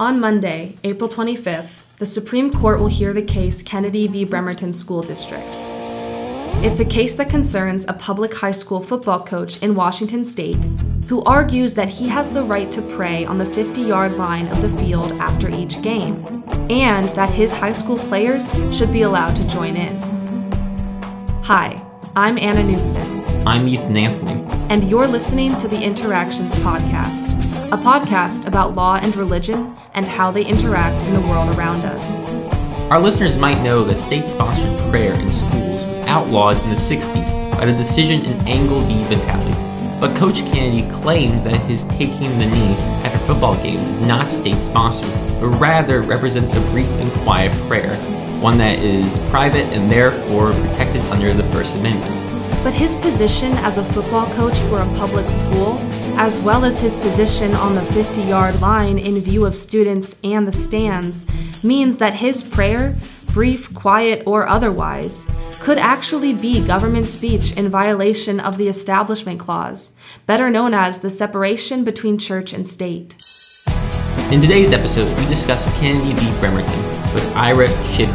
On 0.00 0.18
Monday, 0.18 0.78
April 0.82 1.10
25th, 1.10 1.82
the 1.98 2.06
Supreme 2.06 2.50
Court 2.50 2.80
will 2.80 2.86
hear 2.86 3.12
the 3.12 3.20
case 3.20 3.62
Kennedy 3.62 4.08
v. 4.08 4.24
Bremerton 4.24 4.72
School 4.72 5.02
District. 5.02 5.46
It's 6.64 6.80
a 6.80 6.86
case 6.86 7.16
that 7.16 7.28
concerns 7.28 7.84
a 7.86 7.92
public 7.92 8.32
high 8.32 8.52
school 8.52 8.80
football 8.80 9.22
coach 9.22 9.62
in 9.62 9.74
Washington 9.74 10.24
state 10.24 10.56
who 11.08 11.22
argues 11.24 11.74
that 11.74 11.90
he 11.90 12.08
has 12.08 12.30
the 12.30 12.42
right 12.42 12.70
to 12.70 12.80
pray 12.80 13.26
on 13.26 13.36
the 13.36 13.44
50 13.44 13.82
yard 13.82 14.12
line 14.12 14.48
of 14.48 14.62
the 14.62 14.70
field 14.70 15.12
after 15.20 15.50
each 15.50 15.82
game, 15.82 16.24
and 16.70 17.10
that 17.10 17.28
his 17.28 17.52
high 17.52 17.74
school 17.74 17.98
players 17.98 18.54
should 18.74 18.90
be 18.90 19.02
allowed 19.02 19.36
to 19.36 19.46
join 19.48 19.76
in. 19.76 20.00
Hi, 21.42 21.76
I'm 22.16 22.38
Anna 22.38 22.62
Knudsen. 22.62 23.46
I'm 23.46 23.68
Ethan 23.68 23.98
Anthony. 23.98 24.42
And 24.70 24.88
you're 24.88 25.06
listening 25.06 25.58
to 25.58 25.68
the 25.68 25.82
Interactions 25.82 26.54
Podcast, 26.54 27.34
a 27.70 27.76
podcast 27.76 28.46
about 28.46 28.74
law 28.74 28.96
and 28.96 29.14
religion 29.14 29.76
and 29.94 30.06
how 30.06 30.30
they 30.30 30.44
interact 30.44 31.02
in 31.04 31.14
the 31.14 31.20
world 31.20 31.56
around 31.56 31.80
us. 31.80 32.28
Our 32.90 32.98
listeners 32.98 33.36
might 33.36 33.62
know 33.62 33.84
that 33.84 33.98
state 33.98 34.28
sponsored 34.28 34.76
prayer 34.90 35.14
in 35.14 35.30
schools 35.30 35.86
was 35.86 36.00
outlawed 36.00 36.60
in 36.62 36.68
the 36.68 36.74
60s 36.74 37.50
by 37.52 37.66
the 37.66 37.72
decision 37.72 38.24
in 38.24 38.48
Engel 38.48 38.80
v. 38.80 39.02
Vitale. 39.04 39.70
But 40.00 40.16
Coach 40.16 40.40
Kennedy 40.46 40.90
claims 40.90 41.44
that 41.44 41.60
his 41.68 41.84
taking 41.84 42.38
the 42.38 42.46
knee 42.46 42.74
after 43.04 43.22
a 43.22 43.26
football 43.26 43.54
game 43.62 43.78
is 43.90 44.00
not 44.00 44.30
state 44.30 44.56
sponsored, 44.56 45.10
but 45.38 45.48
rather 45.60 46.02
represents 46.02 46.54
a 46.54 46.60
brief 46.72 46.88
and 46.88 47.12
quiet 47.22 47.52
prayer, 47.68 47.94
one 48.40 48.56
that 48.58 48.78
is 48.78 49.18
private 49.28 49.66
and 49.74 49.92
therefore 49.92 50.52
protected 50.52 51.02
under 51.12 51.34
the 51.34 51.44
First 51.52 51.76
Amendment. 51.76 52.16
But 52.64 52.72
his 52.72 52.94
position 52.96 53.52
as 53.58 53.76
a 53.76 53.84
football 53.84 54.26
coach 54.32 54.58
for 54.68 54.80
a 54.80 54.86
public 54.96 55.30
school, 55.30 55.76
as 56.18 56.40
well 56.40 56.64
as 56.64 56.80
his 56.80 56.96
position 56.96 57.54
on 57.54 57.74
the 57.74 57.84
50 57.84 58.22
yard 58.22 58.60
line 58.60 58.98
in 58.98 59.20
view 59.20 59.44
of 59.46 59.56
students 59.56 60.18
and 60.24 60.46
the 60.46 60.52
stands, 60.52 61.26
means 61.62 61.98
that 61.98 62.14
his 62.14 62.42
prayer, 62.42 62.96
brief, 63.28 63.72
quiet, 63.74 64.22
or 64.26 64.46
otherwise, 64.46 65.30
could 65.60 65.78
actually 65.78 66.32
be 66.32 66.66
government 66.66 67.06
speech 67.06 67.56
in 67.56 67.68
violation 67.68 68.40
of 68.40 68.58
the 68.58 68.68
Establishment 68.68 69.38
Clause, 69.38 69.92
better 70.26 70.50
known 70.50 70.74
as 70.74 71.00
the 71.00 71.10
separation 71.10 71.84
between 71.84 72.18
church 72.18 72.52
and 72.52 72.66
state. 72.66 73.16
In 74.30 74.40
today's 74.40 74.72
episode, 74.72 75.08
we 75.18 75.26
discuss 75.26 75.72
Kennedy 75.78 76.12
v. 76.14 76.40
Bremerton 76.40 76.82
with 77.14 77.26
Ira 77.34 77.68
Chip 77.92 78.10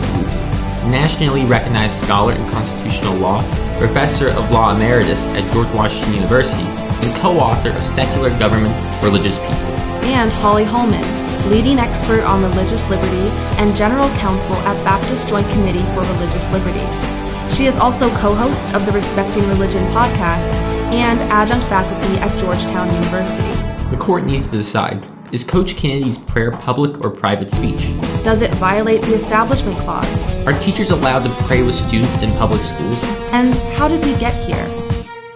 nationally 0.89 1.45
recognized 1.45 2.01
scholar 2.03 2.33
in 2.33 2.49
constitutional 2.49 3.15
law, 3.15 3.41
professor 3.77 4.29
of 4.29 4.51
law 4.51 4.73
emeritus 4.75 5.27
at 5.29 5.51
George 5.51 5.71
Washington 5.73 6.13
University, 6.13 6.84
and 7.03 7.15
co 7.17 7.37
author 7.37 7.69
of 7.69 7.83
Secular 7.83 8.29
Government, 8.39 8.75
Religious 9.03 9.37
People. 9.39 9.75
And 10.05 10.31
Holly 10.31 10.65
Hollman, 10.65 11.03
leading 11.49 11.79
expert 11.79 12.23
on 12.23 12.41
religious 12.41 12.87
liberty 12.89 13.29
and 13.59 13.75
general 13.75 14.09
counsel 14.17 14.55
at 14.57 14.83
Baptist 14.83 15.27
Joint 15.27 15.47
Committee 15.49 15.85
for 15.93 16.01
Religious 16.13 16.49
Liberty. 16.51 16.85
She 17.53 17.67
is 17.67 17.77
also 17.77 18.09
co 18.17 18.33
host 18.33 18.73
of 18.73 18.85
the 18.85 18.91
Respecting 18.91 19.47
Religion 19.47 19.83
podcast 19.87 20.53
and 20.93 21.21
adjunct 21.23 21.67
faculty 21.67 22.17
at 22.17 22.39
Georgetown 22.39 22.93
University. 22.93 23.47
The 23.89 23.97
court 23.97 24.25
needs 24.25 24.49
to 24.49 24.57
decide 24.57 25.05
is 25.31 25.43
Coach 25.43 25.75
Kennedy's 25.75 26.17
prayer 26.17 26.51
public 26.51 27.03
or 27.03 27.09
private 27.09 27.49
speech? 27.49 27.91
Does 28.23 28.41
it 28.41 28.51
violate 28.51 29.01
the 29.01 29.13
Establishment 29.13 29.77
Clause? 29.79 30.35
Are 30.45 30.53
teachers 30.53 30.91
allowed 30.91 31.23
to 31.23 31.29
pray 31.43 31.63
with 31.63 31.75
students 31.75 32.15
in 32.21 32.31
public 32.33 32.61
schools? 32.61 33.03
And 33.33 33.53
how 33.73 33.87
did 33.87 34.03
we 34.05 34.15
get 34.19 34.33
here? 34.45 34.65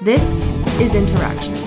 This 0.02 0.52
is 0.80 0.96
Interactions. 0.96 1.62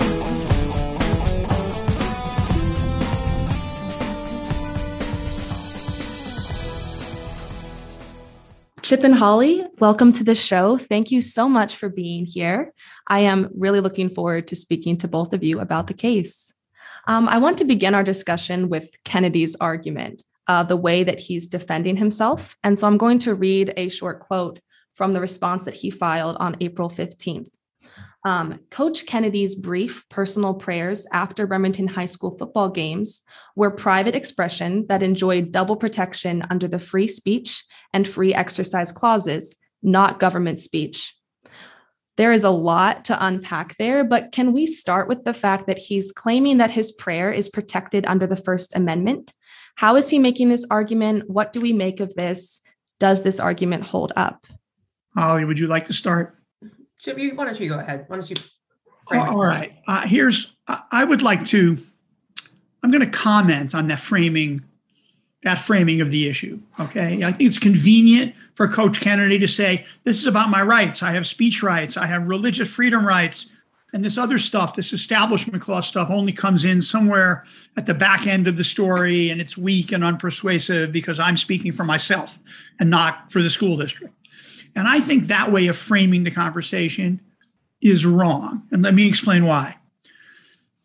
Chip 8.81 9.03
and 9.03 9.13
Holly, 9.13 9.63
welcome 9.77 10.11
to 10.13 10.23
the 10.23 10.33
show. 10.33 10.79
Thank 10.79 11.11
you 11.11 11.21
so 11.21 11.47
much 11.47 11.75
for 11.75 11.89
being 11.89 12.25
here. 12.25 12.73
I 13.07 13.19
am 13.19 13.49
really 13.55 13.81
looking 13.81 14.09
forward 14.09 14.47
to 14.47 14.55
speaking 14.55 14.97
to 14.97 15.07
both 15.07 15.31
of 15.33 15.43
you 15.43 15.59
about 15.59 15.85
the 15.85 15.93
case. 15.93 16.51
Um, 17.07 17.29
I 17.29 17.37
want 17.37 17.59
to 17.59 17.65
begin 17.65 17.93
our 17.93 18.03
discussion 18.03 18.67
with 18.67 18.95
Kennedy's 19.03 19.55
argument, 19.57 20.23
uh, 20.47 20.63
the 20.63 20.75
way 20.75 21.03
that 21.03 21.19
he's 21.19 21.47
defending 21.47 21.97
himself. 21.97 22.57
And 22.63 22.79
so 22.79 22.87
I'm 22.87 22.97
going 22.97 23.19
to 23.19 23.35
read 23.35 23.73
a 23.77 23.89
short 23.89 24.21
quote 24.21 24.59
from 24.93 25.11
the 25.11 25.21
response 25.21 25.65
that 25.65 25.75
he 25.75 25.91
filed 25.91 26.37
on 26.39 26.57
April 26.61 26.89
15th. 26.89 27.49
Um, 28.25 28.59
Coach 28.71 29.05
Kennedy's 29.05 29.55
brief 29.55 30.07
personal 30.09 30.53
prayers 30.53 31.05
after 31.11 31.45
Bremerton 31.45 31.87
High 31.87 32.05
School 32.05 32.37
football 32.37 32.69
games 32.69 33.21
were 33.55 33.71
private 33.71 34.15
expression 34.15 34.85
that 34.87 35.03
enjoyed 35.03 35.51
double 35.51 35.75
protection 35.75 36.43
under 36.49 36.67
the 36.67 36.79
free 36.79 37.07
speech 37.07 37.65
and 37.91 38.07
free 38.07 38.33
exercise 38.33 38.91
clauses, 38.91 39.55
not 39.81 40.19
government 40.19 40.61
speech 40.61 41.13
there 42.17 42.31
is 42.31 42.43
a 42.43 42.49
lot 42.49 43.05
to 43.05 43.25
unpack 43.25 43.75
there, 43.77 44.03
but 44.03 44.31
can 44.31 44.53
we 44.53 44.67
start 44.67 45.07
with 45.07 45.23
the 45.23 45.33
fact 45.33 45.67
that 45.67 45.79
he's 45.79 46.11
claiming 46.11 46.57
that 46.57 46.71
his 46.71 46.91
prayer 46.91 47.31
is 47.31 47.49
protected 47.49 48.05
under 48.05 48.27
the 48.27 48.35
First 48.35 48.75
Amendment? 48.75 49.33
How 49.75 49.95
is 49.95 50.09
he 50.09 50.19
making 50.19 50.49
this 50.49 50.65
argument? 50.69 51.27
What 51.27 51.53
do 51.53 51.59
we 51.59 51.73
make 51.73 51.99
of 51.99 52.13
this? 52.13 52.61
Does 52.99 53.23
this 53.23 53.39
argument 53.39 53.83
hold 53.83 54.13
up? 54.15 54.45
Holly, 55.15 55.45
would 55.45 55.57
you 55.57 55.67
like 55.67 55.85
to 55.85 55.93
start? 55.93 56.37
Chip, 57.03 57.17
you, 57.19 57.35
why 57.35 57.45
don't 57.45 57.59
you 57.59 57.67
go 57.67 57.79
ahead? 57.79 58.05
Why 58.07 58.15
don't 58.15 58.29
you? 58.29 58.35
all 59.11 59.43
right. 59.43 59.73
Uh, 59.87 60.07
here's, 60.07 60.53
I 60.67 61.03
would 61.03 61.21
like 61.21 61.45
to, 61.47 61.75
I'm 62.81 62.91
going 62.91 63.03
to 63.03 63.09
comment 63.09 63.75
on 63.75 63.87
that 63.87 63.99
framing 63.99 64.63
that 65.43 65.59
framing 65.59 65.99
of 65.99 66.09
the 66.09 66.29
issue. 66.29 66.57
Okay. 66.79 67.21
I 67.21 67.33
think 67.33 67.49
it's 67.49 67.59
convenient 67.59 68.33
for 68.55 68.65
Coach 68.65 69.01
Kennedy 69.01 69.37
to 69.39 69.47
say, 69.47 69.85
this 70.05 70.17
is 70.17 70.25
about 70.25 70.49
my 70.49 70.61
rights. 70.63 71.03
I 71.03 71.11
have 71.11 71.27
speech 71.27 71.61
rights, 71.61 71.97
I 71.97 72.05
have 72.05 72.27
religious 72.27 72.69
freedom 72.69 73.05
rights. 73.05 73.51
And 73.91 74.05
this 74.05 74.17
other 74.17 74.39
stuff, 74.39 74.75
this 74.75 74.93
establishment 74.93 75.61
clause 75.61 75.85
stuff, 75.85 76.09
only 76.09 76.31
comes 76.31 76.63
in 76.63 76.81
somewhere 76.81 77.45
at 77.75 77.85
the 77.85 77.93
back 77.93 78.25
end 78.25 78.47
of 78.47 78.55
the 78.55 78.63
story 78.63 79.29
and 79.29 79.41
it's 79.41 79.57
weak 79.57 79.91
and 79.91 80.01
unpersuasive 80.01 80.93
because 80.93 81.19
I'm 81.19 81.35
speaking 81.35 81.73
for 81.73 81.83
myself 81.83 82.39
and 82.79 82.89
not 82.89 83.29
for 83.29 83.43
the 83.43 83.49
school 83.49 83.75
district. 83.75 84.15
And 84.75 84.87
I 84.87 84.99
think 84.99 85.27
that 85.27 85.51
way 85.51 85.67
of 85.67 85.77
framing 85.77 86.23
the 86.23 86.31
conversation 86.31 87.21
is 87.81 88.05
wrong. 88.05 88.67
And 88.71 88.81
let 88.81 88.93
me 88.93 89.07
explain 89.07 89.45
why 89.45 89.77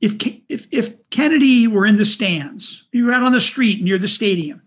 if, 0.01 0.15
if, 0.49 0.67
if 0.71 1.11
Kennedy 1.11 1.67
were 1.67 1.87
in 1.87 1.97
the 1.97 2.05
stands, 2.05 2.85
he 2.93 3.03
were 3.03 3.13
out 3.13 3.23
on 3.23 3.33
the 3.33 3.41
street 3.41 3.83
near 3.83 3.99
the 3.99 4.09
stadium, 4.09 4.63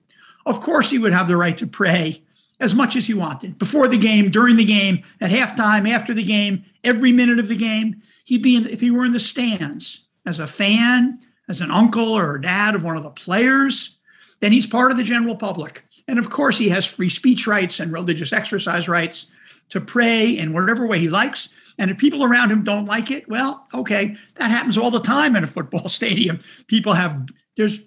of 0.46 0.60
course 0.60 0.90
he 0.90 0.98
would 0.98 1.14
have 1.14 1.28
the 1.28 1.38
right 1.38 1.58
to 1.58 1.68
pray 1.68 2.22
as 2.60 2.76
much 2.76 2.96
as 2.96 3.08
he 3.08 3.14
wanted 3.14 3.58
before 3.58 3.88
the 3.88 3.98
game, 3.98 4.30
during 4.30 4.56
the 4.56 4.66
game, 4.66 5.02
at 5.20 5.31
halftime, 5.31 5.90
after 5.90 6.14
the 6.14 6.24
game, 6.24 6.64
every 6.84 7.12
minute 7.12 7.40
of 7.40 7.48
the 7.48 7.56
game. 7.56 8.02
He'd 8.26 8.44
be 8.44 8.56
in, 8.56 8.68
if 8.68 8.81
he 8.81 8.92
were 8.92 9.06
in 9.06 9.14
the 9.14 9.20
stands 9.20 10.06
as 10.26 10.40
a 10.40 10.48
fan, 10.48 11.20
as 11.50 11.62
an 11.62 11.72
uncle 11.72 12.14
or 12.14 12.38
dad 12.38 12.76
of 12.76 12.84
one 12.84 12.98
of 12.98 13.04
the 13.04 13.10
players, 13.10 13.98
then 14.42 14.52
he's 14.52 14.68
part 14.68 14.92
of 14.92 14.98
the 14.98 15.04
general 15.04 15.36
public. 15.36 15.84
And 16.12 16.20
of 16.20 16.30
course, 16.30 16.58
he 16.58 16.68
has 16.68 16.86
free 16.86 17.08
speech 17.08 17.48
rights 17.48 17.80
and 17.80 17.90
religious 17.90 18.34
exercise 18.34 18.90
rights 18.90 19.28
to 19.70 19.80
pray 19.80 20.38
in 20.38 20.52
whatever 20.52 20.86
way 20.86 21.00
he 21.00 21.08
likes. 21.08 21.48
And 21.80 21.90
if 21.90 21.98
people 21.98 22.26
around 22.26 22.52
him 22.52 22.66
don't 22.66 22.84
like 22.84 23.12
it, 23.12 23.30
well, 23.30 23.66
okay, 23.74 24.18
that 24.36 24.52
happens 24.52 24.78
all 24.78 24.92
the 24.92 25.00
time 25.00 25.38
in 25.38 25.46
a 25.46 25.48
football 25.48 25.88
stadium. 25.90 26.40
People 26.68 26.92
have, 26.92 27.30
there's 27.56 27.80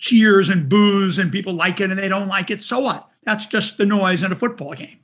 cheers 0.00 0.48
and 0.48 0.68
boos, 0.68 1.20
and 1.20 1.30
people 1.30 1.52
like 1.52 1.80
it 1.80 1.90
and 1.90 1.98
they 1.98 2.08
don't 2.08 2.26
like 2.26 2.50
it. 2.50 2.60
So 2.60 2.80
what? 2.80 3.08
That's 3.22 3.46
just 3.46 3.78
the 3.78 3.86
noise 3.86 4.24
in 4.24 4.32
a 4.32 4.36
football 4.36 4.74
game. 4.74 4.98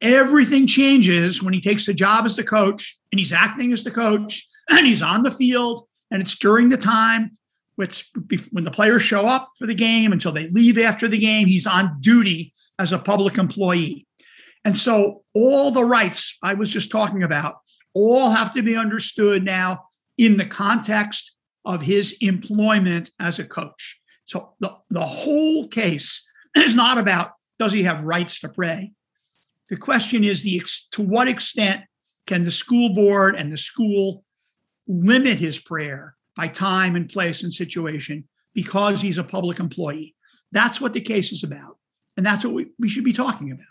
Everything 0.00 0.66
changes 0.66 1.44
when 1.44 1.54
he 1.54 1.60
takes 1.60 1.86
the 1.86 1.94
job 1.94 2.26
as 2.26 2.34
the 2.34 2.42
coach 2.42 2.98
and 3.12 3.20
he's 3.20 3.32
acting 3.32 3.72
as 3.72 3.84
the 3.84 3.92
coach 3.92 4.44
and 4.68 4.84
he's 4.84 5.00
on 5.00 5.22
the 5.22 5.30
field 5.30 5.86
and 6.10 6.20
it's 6.20 6.36
during 6.36 6.70
the 6.70 6.76
time 6.76 7.38
which 7.76 8.10
when 8.50 8.64
the 8.64 8.70
players 8.70 9.02
show 9.02 9.26
up 9.26 9.50
for 9.58 9.66
the 9.66 9.74
game 9.74 10.12
until 10.12 10.32
they 10.32 10.48
leave 10.48 10.78
after 10.78 11.08
the 11.08 11.18
game 11.18 11.46
he's 11.46 11.66
on 11.66 12.00
duty 12.00 12.52
as 12.78 12.92
a 12.92 12.98
public 12.98 13.38
employee 13.38 14.06
and 14.66 14.76
so 14.76 15.22
all 15.32 15.70
the 15.70 15.84
rights 15.84 16.36
I 16.42 16.54
was 16.54 16.68
just 16.68 16.90
talking 16.90 17.22
about 17.22 17.58
all 17.94 18.30
have 18.30 18.52
to 18.54 18.64
be 18.64 18.76
understood 18.76 19.44
now 19.44 19.84
in 20.18 20.36
the 20.36 20.44
context 20.44 21.36
of 21.64 21.82
his 21.82 22.16
employment 22.20 23.12
as 23.20 23.38
a 23.38 23.44
coach. 23.44 24.00
So 24.24 24.54
the, 24.58 24.76
the 24.90 25.06
whole 25.06 25.68
case 25.68 26.24
is 26.56 26.74
not 26.74 26.98
about 26.98 27.30
does 27.60 27.72
he 27.72 27.84
have 27.84 28.02
rights 28.02 28.40
to 28.40 28.48
pray? 28.48 28.90
The 29.68 29.76
question 29.76 30.24
is 30.24 30.42
the 30.42 30.60
to 30.90 31.02
what 31.02 31.28
extent 31.28 31.82
can 32.26 32.42
the 32.42 32.50
school 32.50 32.88
board 32.88 33.36
and 33.36 33.52
the 33.52 33.56
school 33.56 34.24
limit 34.88 35.38
his 35.38 35.58
prayer 35.58 36.15
by 36.36 36.48
time 36.48 36.96
and 36.96 37.08
place 37.08 37.42
and 37.42 37.52
situation 37.52 38.24
because 38.54 39.00
he's 39.00 39.18
a 39.18 39.24
public 39.24 39.58
employee? 39.58 40.14
That's 40.52 40.80
what 40.80 40.92
the 40.92 41.00
case 41.00 41.32
is 41.32 41.42
about. 41.42 41.78
And 42.16 42.24
that's 42.24 42.44
what 42.44 42.54
we, 42.54 42.66
we 42.78 42.88
should 42.88 43.04
be 43.04 43.12
talking 43.12 43.50
about. 43.50 43.66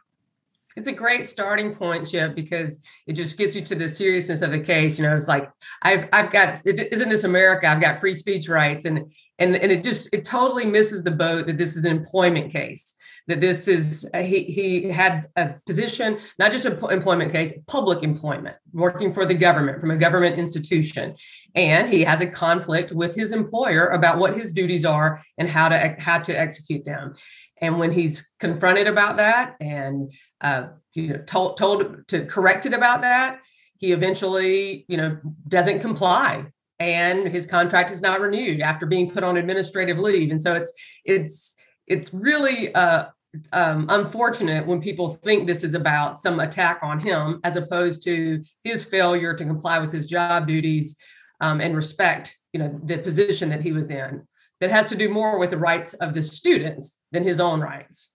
it's 0.75 0.87
a 0.87 0.91
great 0.93 1.27
starting 1.27 1.73
point, 1.73 2.07
Jeff, 2.07 2.35
because 2.35 2.79
it 3.07 3.13
just 3.13 3.37
gets 3.37 3.55
you 3.55 3.61
to 3.61 3.75
the 3.75 3.87
seriousness 3.87 4.41
of 4.41 4.51
the 4.51 4.59
case. 4.59 4.99
You 4.99 5.05
know, 5.05 5.15
it's 5.15 5.27
like 5.27 5.49
I've 5.81 6.07
I've 6.11 6.31
got 6.31 6.61
isn't 6.65 7.09
this 7.09 7.23
America? 7.23 7.67
I've 7.67 7.81
got 7.81 7.99
free 7.99 8.13
speech 8.13 8.47
rights, 8.49 8.85
and 8.85 9.11
and 9.39 9.55
and 9.55 9.71
it 9.71 9.83
just 9.83 10.09
it 10.13 10.25
totally 10.25 10.65
misses 10.65 11.03
the 11.03 11.11
boat 11.11 11.47
that 11.47 11.57
this 11.57 11.75
is 11.75 11.85
an 11.85 11.91
employment 11.91 12.51
case. 12.51 12.95
That 13.27 13.41
this 13.41 13.67
is 13.67 14.07
he 14.13 14.43
he 14.43 14.89
had 14.89 15.29
a 15.35 15.55
position, 15.65 16.19
not 16.37 16.51
just 16.51 16.65
an 16.65 16.73
employment 16.91 17.31
case, 17.31 17.53
public 17.65 18.03
employment, 18.03 18.55
working 18.71 19.11
for 19.13 19.25
the 19.25 19.33
government 19.33 19.81
from 19.81 19.89
a 19.89 19.97
government 19.97 20.37
institution, 20.37 21.15
and 21.55 21.91
he 21.91 22.03
has 22.03 22.21
a 22.21 22.27
conflict 22.27 22.91
with 22.91 23.15
his 23.15 23.33
employer 23.33 23.87
about 23.87 24.19
what 24.19 24.37
his 24.37 24.53
duties 24.53 24.85
are 24.85 25.23
and 25.39 25.49
how 25.49 25.69
to 25.69 25.95
how 25.97 26.19
to 26.19 26.37
execute 26.37 26.85
them. 26.85 27.15
And 27.61 27.79
when 27.79 27.91
he's 27.91 28.29
confronted 28.39 28.87
about 28.87 29.17
that 29.17 29.55
and 29.59 30.11
uh, 30.41 30.67
you 30.93 31.09
know 31.09 31.17
told 31.25 31.57
told 31.57 32.07
to 32.09 32.25
correct 32.25 32.67
it 32.67 32.73
about 32.73 33.01
that, 33.01 33.39
he 33.77 33.91
eventually 33.91 34.85
you 34.87 34.97
know 34.97 35.17
doesn't 35.47 35.79
comply 35.79 36.45
and 36.79 37.27
his 37.27 37.45
contract 37.45 37.91
is 37.91 38.01
not 38.01 38.19
renewed 38.19 38.61
after 38.61 38.85
being 38.85 39.09
put 39.09 39.23
on 39.23 39.37
administrative 39.37 39.97
leave. 39.97 40.31
And 40.31 40.41
so 40.41 40.55
it's 40.55 40.71
it's 41.05 41.55
it's 41.87 42.13
really 42.13 42.73
uh, 42.73 43.05
um, 43.51 43.85
unfortunate 43.89 44.65
when 44.65 44.81
people 44.81 45.09
think 45.09 45.45
this 45.45 45.63
is 45.63 45.73
about 45.73 46.19
some 46.19 46.39
attack 46.39 46.79
on 46.81 46.99
him 46.99 47.39
as 47.43 47.55
opposed 47.55 48.03
to 48.03 48.43
his 48.63 48.85
failure 48.85 49.33
to 49.33 49.45
comply 49.45 49.79
with 49.79 49.91
his 49.91 50.05
job 50.05 50.47
duties 50.47 50.95
um, 51.41 51.59
and 51.59 51.75
respect 51.75 52.37
you 52.53 52.59
know 52.59 52.79
the 52.83 52.97
position 52.97 53.49
that 53.49 53.61
he 53.61 53.71
was 53.71 53.89
in 53.89 54.25
that 54.61 54.71
has 54.71 54.85
to 54.87 54.95
do 54.95 55.09
more 55.09 55.37
with 55.37 55.49
the 55.49 55.57
rights 55.57 55.93
of 55.95 56.13
the 56.13 56.21
students 56.21 56.99
than 57.11 57.23
his 57.23 57.39
own 57.39 57.59
rights. 57.59 58.09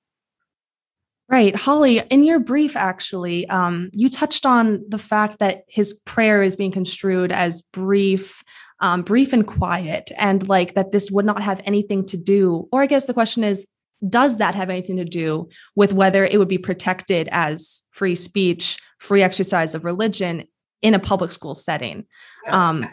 Right. 1.31 1.55
Holly, 1.55 2.01
in 2.11 2.25
your 2.25 2.41
brief, 2.41 2.77
actually, 2.77 3.49
um, 3.49 3.91
you 3.93 4.11
touched 4.11 4.45
on 4.45 4.85
the 4.89 4.99
fact 4.99 5.39
that 5.39 5.63
his 5.69 5.93
prayer 5.93 6.43
is 6.43 6.57
being 6.57 6.73
construed 6.73 7.31
as 7.31 7.63
brief, 7.63 8.43
um, 8.81 9.03
brief 9.03 9.33
and 9.33 9.47
quiet, 9.47 10.11
and 10.19 10.49
like 10.49 10.75
that 10.75 10.91
this 10.91 11.09
would 11.09 11.25
not 11.25 11.41
have 11.41 11.61
anything 11.65 12.05
to 12.07 12.17
do, 12.17 12.69
or 12.73 12.83
I 12.83 12.87
guess 12.87 13.07
the 13.07 13.15
question 13.15 13.45
is, 13.45 13.69
does 14.09 14.39
that 14.39 14.57
have 14.57 14.71
anything 14.71 14.97
to 14.97 15.05
do 15.05 15.49
with 15.77 15.93
whether 15.93 16.25
it 16.25 16.39
would 16.39 16.49
be 16.49 16.59
protected 16.59 17.29
as 17.31 17.83
free 17.93 18.17
speech, 18.17 18.79
free 18.99 19.23
exercise 19.23 19.77
of 19.77 19.85
religion 19.85 20.45
in 20.83 20.95
a 20.95 20.99
public 20.99 21.31
school 21.31 21.55
setting? 21.55 22.07
Um, 22.49 22.87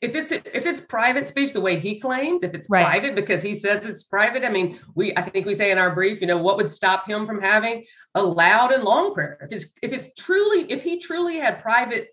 if 0.00 0.14
it's 0.14 0.30
if 0.30 0.66
it's 0.66 0.80
private 0.80 1.24
speech 1.24 1.52
the 1.52 1.60
way 1.60 1.78
he 1.78 1.98
claims 1.98 2.42
if 2.42 2.54
it's 2.54 2.68
right. 2.68 2.84
private 2.84 3.14
because 3.14 3.42
he 3.42 3.54
says 3.54 3.86
it's 3.86 4.02
private 4.02 4.44
i 4.44 4.48
mean 4.48 4.78
we 4.94 5.14
i 5.16 5.22
think 5.22 5.46
we 5.46 5.54
say 5.54 5.70
in 5.70 5.78
our 5.78 5.94
brief 5.94 6.20
you 6.20 6.26
know 6.26 6.38
what 6.38 6.56
would 6.56 6.70
stop 6.70 7.08
him 7.08 7.26
from 7.26 7.40
having 7.40 7.84
a 8.14 8.22
loud 8.22 8.72
and 8.72 8.82
long 8.82 9.14
prayer? 9.14 9.38
If 9.42 9.52
it's 9.52 9.66
if 9.82 9.92
it's 9.92 10.08
truly 10.14 10.70
if 10.70 10.82
he 10.82 10.98
truly 10.98 11.38
had 11.38 11.62
private 11.62 12.08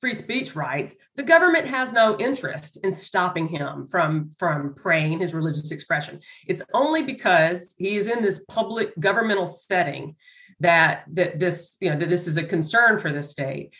free 0.00 0.14
speech 0.14 0.54
rights 0.54 0.94
the 1.16 1.22
government 1.22 1.66
has 1.66 1.92
no 1.92 2.16
interest 2.18 2.78
in 2.84 2.92
stopping 2.92 3.48
him 3.48 3.86
from 3.86 4.30
from 4.38 4.74
praying 4.74 5.20
his 5.20 5.34
religious 5.34 5.70
expression. 5.70 6.20
It's 6.46 6.62
only 6.72 7.02
because 7.02 7.74
he 7.78 7.96
is 7.96 8.06
in 8.06 8.22
this 8.22 8.44
public 8.48 8.98
governmental 9.00 9.46
setting 9.46 10.16
that 10.60 11.04
that 11.12 11.38
this 11.38 11.76
you 11.80 11.90
know 11.90 11.98
that 11.98 12.08
this 12.08 12.26
is 12.26 12.36
a 12.36 12.44
concern 12.44 12.98
for 12.98 13.12
the 13.12 13.22
state 13.22 13.74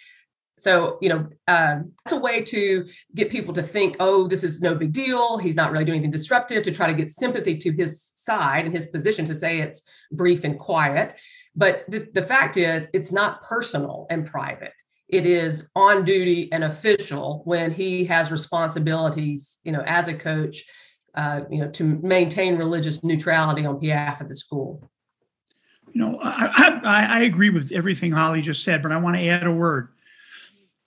so, 0.56 0.98
you 1.00 1.08
know, 1.08 1.28
um, 1.48 1.92
that's 2.04 2.12
a 2.12 2.18
way 2.18 2.42
to 2.42 2.86
get 3.14 3.30
people 3.30 3.52
to 3.54 3.62
think, 3.62 3.96
oh, 3.98 4.28
this 4.28 4.44
is 4.44 4.60
no 4.60 4.74
big 4.74 4.92
deal. 4.92 5.36
He's 5.38 5.56
not 5.56 5.72
really 5.72 5.84
doing 5.84 5.98
anything 5.98 6.12
disruptive 6.12 6.62
to 6.62 6.72
try 6.72 6.86
to 6.86 6.94
get 6.94 7.12
sympathy 7.12 7.56
to 7.58 7.72
his 7.72 8.12
side 8.14 8.64
and 8.64 8.74
his 8.74 8.86
position 8.86 9.24
to 9.24 9.34
say 9.34 9.58
it's 9.58 9.82
brief 10.12 10.44
and 10.44 10.58
quiet. 10.58 11.18
But 11.56 11.84
the, 11.88 12.08
the 12.14 12.22
fact 12.22 12.56
is, 12.56 12.86
it's 12.92 13.10
not 13.10 13.42
personal 13.42 14.06
and 14.10 14.26
private. 14.26 14.72
It 15.08 15.26
is 15.26 15.68
on 15.74 16.04
duty 16.04 16.50
and 16.52 16.64
official 16.64 17.42
when 17.44 17.72
he 17.72 18.04
has 18.06 18.30
responsibilities, 18.30 19.58
you 19.64 19.72
know, 19.72 19.82
as 19.86 20.08
a 20.08 20.14
coach, 20.14 20.64
uh, 21.14 21.42
you 21.50 21.60
know, 21.60 21.70
to 21.72 21.84
maintain 22.02 22.56
religious 22.56 23.02
neutrality 23.02 23.66
on 23.66 23.78
behalf 23.80 24.20
of 24.20 24.28
the 24.28 24.34
school. 24.34 24.88
You 25.92 26.00
know, 26.00 26.18
I, 26.22 26.80
I, 26.84 27.06
I 27.18 27.22
agree 27.22 27.50
with 27.50 27.70
everything 27.72 28.12
Holly 28.12 28.40
just 28.40 28.64
said, 28.64 28.82
but 28.82 28.92
I 28.92 28.96
want 28.96 29.16
to 29.16 29.26
add 29.26 29.46
a 29.46 29.52
word 29.52 29.93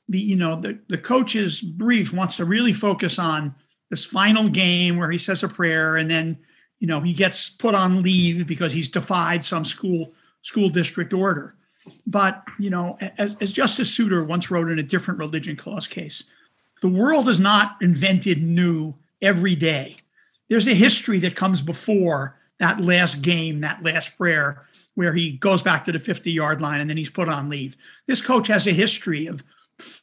the 0.10 0.20
you 0.20 0.36
know 0.36 0.60
the 0.60 0.80
the 0.88 0.98
coach's 0.98 1.62
brief 1.62 2.14
wants 2.14 2.36
to 2.38 2.46
really 2.46 2.74
focus 2.74 3.20
on 3.20 3.54
this 3.90 4.06
final 4.06 4.50
game 4.50 4.98
where 4.98 5.12
he 5.12 5.18
says 5.18 5.44
a 5.44 5.48
prayer 5.48 5.98
and 5.98 6.10
then 6.10 6.38
you 6.80 6.88
know 6.88 7.02
he 7.02 7.14
gets 7.14 7.50
put 7.50 7.76
on 7.76 8.02
leave 8.02 8.48
because 8.48 8.74
he's 8.74 8.90
defied 8.90 9.44
some 9.44 9.66
school 9.66 10.14
school 10.42 10.70
district 10.70 11.14
order. 11.14 11.56
But 12.06 12.44
you 12.60 12.70
know 12.70 12.98
as, 13.18 13.36
as 13.42 13.52
justice 13.52 13.94
souter 13.94 14.24
once 14.24 14.52
wrote 14.52 14.70
in 14.70 14.80
a 14.80 14.84
different 14.84 15.20
religion 15.20 15.56
clause 15.56 15.88
case 15.88 16.24
the 16.82 16.90
world 16.90 17.28
is 17.28 17.40
not 17.40 17.78
invented 17.82 18.42
new 18.42 18.94
every 19.22 19.56
day. 19.56 19.98
There's 20.50 20.68
a 20.68 20.74
history 20.74 21.20
that 21.20 21.36
comes 21.36 21.62
before 21.62 22.38
that 22.60 22.80
last 22.80 23.22
game 23.22 23.62
that 23.62 23.84
last 23.84 24.18
prayer 24.18 24.66
where 24.96 25.14
he 25.14 25.34
goes 25.34 25.62
back 25.62 25.86
to 25.86 25.92
the 25.92 26.00
50 26.00 26.32
yard 26.32 26.62
line 26.62 26.82
and 26.82 26.90
then 26.90 26.98
he's 26.98 27.10
put 27.10 27.30
on 27.30 27.50
leave. 27.50 27.78
This 28.06 28.22
coach 28.22 28.48
has 28.48 28.68
a 28.68 28.72
history 28.72 29.28
of 29.28 29.44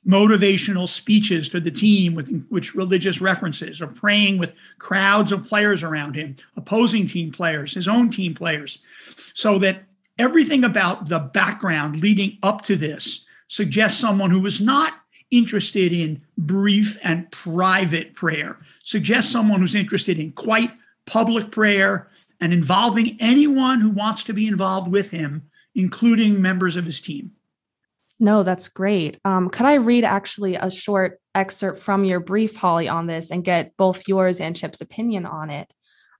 motivational 0.06 0.88
speeches 0.88 1.48
to 1.48 1.60
the 1.60 1.70
team 1.70 2.14
with 2.14 2.46
which 2.48 2.74
religious 2.74 3.20
references 3.20 3.80
or 3.80 3.88
praying 3.88 4.38
with 4.38 4.54
crowds 4.78 5.32
of 5.32 5.46
players 5.46 5.82
around 5.82 6.14
him 6.14 6.36
opposing 6.56 7.06
team 7.06 7.32
players 7.32 7.74
his 7.74 7.88
own 7.88 8.10
team 8.10 8.34
players. 8.34 8.82
So 9.34 9.58
that 9.58 9.84
everything 10.18 10.64
about 10.64 11.08
the 11.08 11.18
background 11.18 11.96
leading 11.96 12.38
up 12.42 12.62
to 12.62 12.76
this 12.76 13.24
suggests 13.48 14.00
someone 14.00 14.30
who 14.30 14.40
was 14.40 14.60
not 14.60 14.94
interested 15.30 15.92
in 15.92 16.22
brief 16.38 16.96
and 17.02 17.30
private 17.32 18.14
prayer 18.14 18.58
suggests 18.84 19.32
someone 19.32 19.60
who's 19.60 19.74
interested 19.74 20.18
in 20.18 20.30
quite 20.32 20.70
public 21.06 21.50
prayer 21.50 22.08
and 22.40 22.52
involving 22.52 23.16
anyone 23.20 23.80
who 23.80 23.90
wants 23.90 24.22
to 24.24 24.32
be 24.32 24.46
involved 24.46 24.90
with 24.90 25.10
him 25.10 25.42
including 25.74 26.40
members 26.40 26.76
of 26.76 26.86
his 26.86 27.00
team 27.00 27.32
no, 28.20 28.42
that's 28.42 28.68
great. 28.68 29.18
Um, 29.24 29.50
could 29.50 29.66
I 29.66 29.74
read 29.74 30.04
actually 30.04 30.54
a 30.54 30.70
short 30.70 31.20
excerpt 31.34 31.80
from 31.80 32.04
your 32.04 32.20
brief, 32.20 32.54
Holly, 32.56 32.88
on 32.88 33.06
this 33.06 33.30
and 33.30 33.44
get 33.44 33.76
both 33.76 34.06
yours 34.06 34.40
and 34.40 34.56
Chip's 34.56 34.80
opinion 34.80 35.26
on 35.26 35.50
it? 35.50 35.72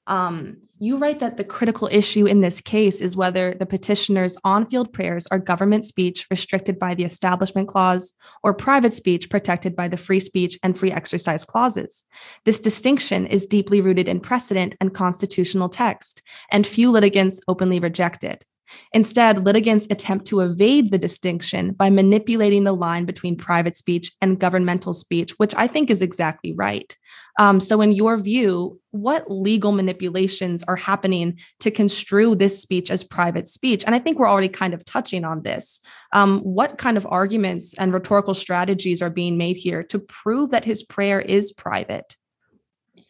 Um, 0.07 0.59
you 0.79 0.99
write 0.99 1.21
that 1.21 1.39
the 1.39 1.45
critical 1.45 1.89
issue 1.91 2.27
in 2.27 2.41
this 2.41 2.61
case 2.61 3.01
is 3.01 3.17
whether 3.17 3.55
the 3.55 3.65
petitioner's 3.65 4.37
on 4.45 4.67
field 4.67 4.93
prayers 4.93 5.27
are 5.29 5.39
government 5.39 5.85
speech 5.85 6.27
restricted 6.31 6.79
by 6.79 6.95
the 6.95 7.05
Establishment 7.05 7.69
Clause 7.69 8.13
or 8.43 8.53
private 8.53 8.93
speech 8.93 9.31
protected 9.31 9.75
by 9.75 9.89
the 9.89 9.97
free 9.97 10.21
speech 10.21 10.59
and 10.63 10.77
free 10.77 10.93
exercise 10.93 11.45
clauses. 11.45 12.05
This 12.45 12.61
distinction 12.61 13.27
is 13.27 13.47
deeply 13.47 13.81
rooted 13.81 14.09
in 14.09 14.21
precedent 14.21 14.75
and 14.81 14.93
constitutional 14.93 15.71
text, 15.71 16.23
and 16.51 16.67
few 16.67 16.91
litigants 16.91 17.41
openly 17.49 17.81
reject 17.81 18.25
it. 18.25 18.45
Instead, 18.93 19.45
litigants 19.45 19.87
attempt 19.91 20.27
to 20.27 20.41
evade 20.41 20.91
the 20.91 20.99
distinction 20.99 21.73
by 21.73 21.91
manipulating 21.91 22.65
the 22.65 22.73
line 22.73 23.05
between 23.05 23.37
private 23.37 23.77
speech 23.77 24.13
and 24.21 24.39
governmental 24.39 24.95
speech, 24.95 25.33
which 25.39 25.55
I 25.57 25.67
think 25.67 25.91
is 25.91 26.03
exactly 26.03 26.53
right. 26.53 26.97
Um, 27.39 27.59
so, 27.59 27.81
in 27.81 27.93
your 27.93 28.21
view, 28.21 28.81
what 28.93 29.31
legal 29.31 29.73
manipulations 29.73 30.63
are 30.63 30.77
happening 30.77 31.39
to 31.61 31.71
construe 31.71 32.37
this 32.37 32.61
speech 32.63 32.91
as 32.91 33.03
private 33.03 33.49
speech? 33.49 33.85
And 33.85 33.95
I 33.95 33.99
think 33.99 34.19
we're 34.19 34.31
already 34.31 34.49
kind 34.49 34.73
of 34.73 34.85
touching 34.85 35.25
on 35.25 35.43
this. 35.43 35.81
Um, 36.13 36.41
what 36.41 36.79
kind 36.79 36.97
of 36.97 37.07
arguments 37.11 37.75
and 37.75 37.93
rhetorical 37.93 38.35
strategies 38.35 39.03
are 39.03 39.11
being 39.11 39.37
made 39.37 39.57
here 39.57 39.83
to 39.85 39.99
prove 39.99 40.51
that 40.51 40.65
his 40.65 40.83
prayer 40.85 41.21
is 41.21 41.53
private? 41.53 42.17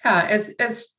Yeah, 0.05 0.27
as 0.29 0.53
as 0.59 0.94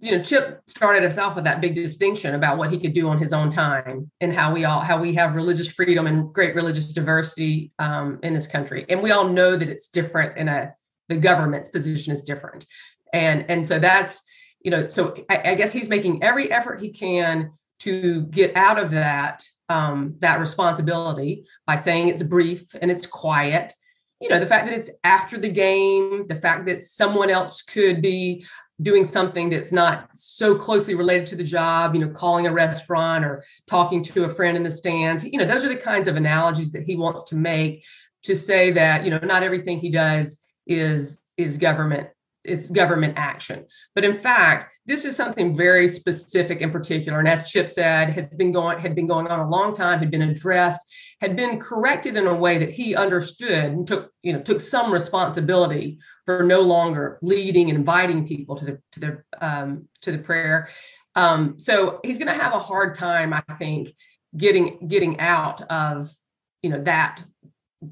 you 0.00 0.16
know, 0.16 0.22
Chip 0.22 0.62
started 0.66 1.04
us 1.04 1.18
off 1.18 1.34
with 1.34 1.44
that 1.44 1.60
big 1.60 1.74
distinction 1.74 2.34
about 2.34 2.58
what 2.58 2.70
he 2.70 2.78
could 2.78 2.92
do 2.92 3.08
on 3.08 3.18
his 3.18 3.32
own 3.32 3.50
time 3.50 4.10
and 4.20 4.32
how 4.32 4.52
we 4.52 4.64
all 4.64 4.80
how 4.80 5.00
we 5.00 5.14
have 5.14 5.34
religious 5.34 5.66
freedom 5.66 6.06
and 6.06 6.32
great 6.32 6.54
religious 6.54 6.92
diversity 6.92 7.72
um, 7.78 8.18
in 8.22 8.34
this 8.34 8.46
country, 8.46 8.86
and 8.88 9.02
we 9.02 9.10
all 9.10 9.28
know 9.28 9.56
that 9.56 9.68
it's 9.68 9.88
different 9.88 10.36
in 10.36 10.48
a 10.48 10.74
the 11.08 11.16
government's 11.16 11.68
position 11.68 12.12
is 12.12 12.22
different, 12.22 12.66
and 13.12 13.44
and 13.48 13.66
so 13.66 13.78
that's 13.78 14.22
you 14.62 14.70
know 14.70 14.84
so 14.84 15.14
I, 15.28 15.50
I 15.50 15.54
guess 15.54 15.72
he's 15.72 15.88
making 15.88 16.22
every 16.22 16.50
effort 16.50 16.80
he 16.80 16.90
can 16.90 17.50
to 17.80 18.22
get 18.26 18.56
out 18.56 18.78
of 18.78 18.90
that 18.92 19.42
um, 19.68 20.16
that 20.18 20.40
responsibility 20.40 21.46
by 21.66 21.76
saying 21.76 22.08
it's 22.08 22.22
brief 22.22 22.74
and 22.80 22.90
it's 22.90 23.06
quiet. 23.06 23.72
You 24.20 24.28
know 24.28 24.38
the 24.38 24.46
fact 24.46 24.68
that 24.68 24.76
it's 24.76 24.90
after 25.02 25.38
the 25.38 25.48
game 25.48 26.26
the 26.28 26.36
fact 26.36 26.66
that 26.66 26.84
someone 26.84 27.30
else 27.30 27.62
could 27.62 28.02
be 28.02 28.44
doing 28.82 29.06
something 29.06 29.50
that's 29.50 29.72
not 29.72 30.08
so 30.14 30.54
closely 30.54 30.94
related 30.94 31.26
to 31.26 31.36
the 31.36 31.44
job, 31.44 31.94
you 31.94 32.00
know, 32.00 32.08
calling 32.08 32.46
a 32.46 32.52
restaurant 32.52 33.24
or 33.24 33.44
talking 33.66 34.02
to 34.02 34.24
a 34.24 34.28
friend 34.28 34.56
in 34.56 34.62
the 34.62 34.70
stands. 34.70 35.24
You 35.24 35.38
know, 35.38 35.44
those 35.44 35.64
are 35.64 35.68
the 35.68 35.76
kinds 35.76 36.08
of 36.08 36.16
analogies 36.16 36.72
that 36.72 36.84
he 36.84 36.96
wants 36.96 37.24
to 37.24 37.36
make 37.36 37.84
to 38.22 38.34
say 38.34 38.70
that, 38.72 39.04
you 39.04 39.10
know, 39.10 39.18
not 39.18 39.42
everything 39.42 39.78
he 39.78 39.90
does 39.90 40.38
is 40.66 41.20
is 41.36 41.58
government 41.58 42.08
it's 42.42 42.70
government 42.70 43.14
action. 43.16 43.66
But 43.94 44.04
in 44.04 44.14
fact, 44.14 44.74
this 44.86 45.04
is 45.04 45.14
something 45.14 45.56
very 45.56 45.86
specific 45.88 46.62
in 46.62 46.70
particular. 46.70 47.18
And 47.18 47.28
as 47.28 47.48
Chip 47.50 47.68
said, 47.68 48.10
has 48.10 48.28
been 48.28 48.50
going 48.50 48.78
had 48.78 48.94
been 48.94 49.06
going 49.06 49.26
on 49.26 49.40
a 49.40 49.48
long 49.48 49.74
time, 49.74 49.98
had 49.98 50.10
been 50.10 50.22
addressed, 50.22 50.80
had 51.20 51.36
been 51.36 51.60
corrected 51.60 52.16
in 52.16 52.26
a 52.26 52.34
way 52.34 52.58
that 52.58 52.70
he 52.70 52.94
understood 52.94 53.50
and 53.50 53.86
took, 53.86 54.10
you 54.22 54.32
know, 54.32 54.40
took 54.40 54.60
some 54.60 54.92
responsibility 54.92 55.98
for 56.26 56.42
no 56.42 56.60
longer 56.60 57.18
leading 57.22 57.70
and 57.70 57.78
inviting 57.78 58.26
people 58.26 58.56
to 58.56 58.64
the 58.64 58.78
to 58.92 59.00
the 59.00 59.22
um, 59.40 59.88
to 60.02 60.12
the 60.12 60.18
prayer. 60.18 60.68
Um, 61.14 61.58
so 61.58 62.00
he's 62.04 62.18
going 62.18 62.28
to 62.28 62.40
have 62.40 62.52
a 62.52 62.58
hard 62.58 62.94
time, 62.94 63.32
I 63.32 63.42
think, 63.58 63.90
getting 64.36 64.86
getting 64.86 65.18
out 65.20 65.62
of 65.62 66.12
you 66.62 66.70
know 66.70 66.82
that 66.82 67.24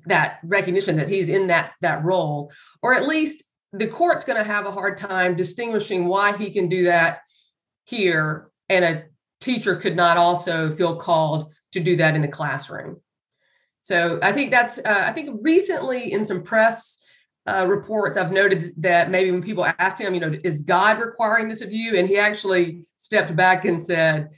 that 0.06 0.38
recognition 0.44 0.96
that 0.96 1.08
he's 1.08 1.28
in 1.28 1.48
that 1.48 1.72
that 1.80 2.04
role, 2.04 2.52
or 2.82 2.94
at 2.94 3.08
least 3.08 3.44
the 3.72 3.86
court's 3.86 4.24
going 4.24 4.38
to 4.38 4.44
have 4.44 4.66
a 4.66 4.70
hard 4.70 4.98
time 4.98 5.36
distinguishing 5.36 6.06
why 6.06 6.36
he 6.36 6.50
can 6.50 6.68
do 6.68 6.84
that 6.84 7.20
here 7.84 8.50
and 8.68 8.84
a 8.84 9.04
teacher 9.40 9.76
could 9.76 9.96
not 9.96 10.16
also 10.16 10.74
feel 10.74 10.96
called 10.96 11.52
to 11.72 11.80
do 11.80 11.96
that 11.96 12.14
in 12.14 12.22
the 12.22 12.28
classroom. 12.28 13.00
So 13.82 14.18
I 14.22 14.32
think 14.32 14.50
that's 14.50 14.78
uh, 14.78 15.04
I 15.06 15.12
think 15.12 15.40
recently 15.42 16.12
in 16.12 16.26
some 16.26 16.42
press 16.42 16.98
uh, 17.48 17.66
reports 17.66 18.16
I've 18.16 18.32
noted 18.32 18.74
that 18.78 19.10
maybe 19.10 19.30
when 19.30 19.42
people 19.42 19.66
asked 19.78 20.00
him, 20.00 20.14
you 20.14 20.20
know, 20.20 20.34
is 20.44 20.62
God 20.62 21.00
requiring 21.00 21.48
this 21.48 21.62
of 21.62 21.72
you, 21.72 21.96
and 21.96 22.06
he 22.06 22.18
actually 22.18 22.84
stepped 22.96 23.34
back 23.34 23.64
and 23.64 23.80
said 23.80 24.30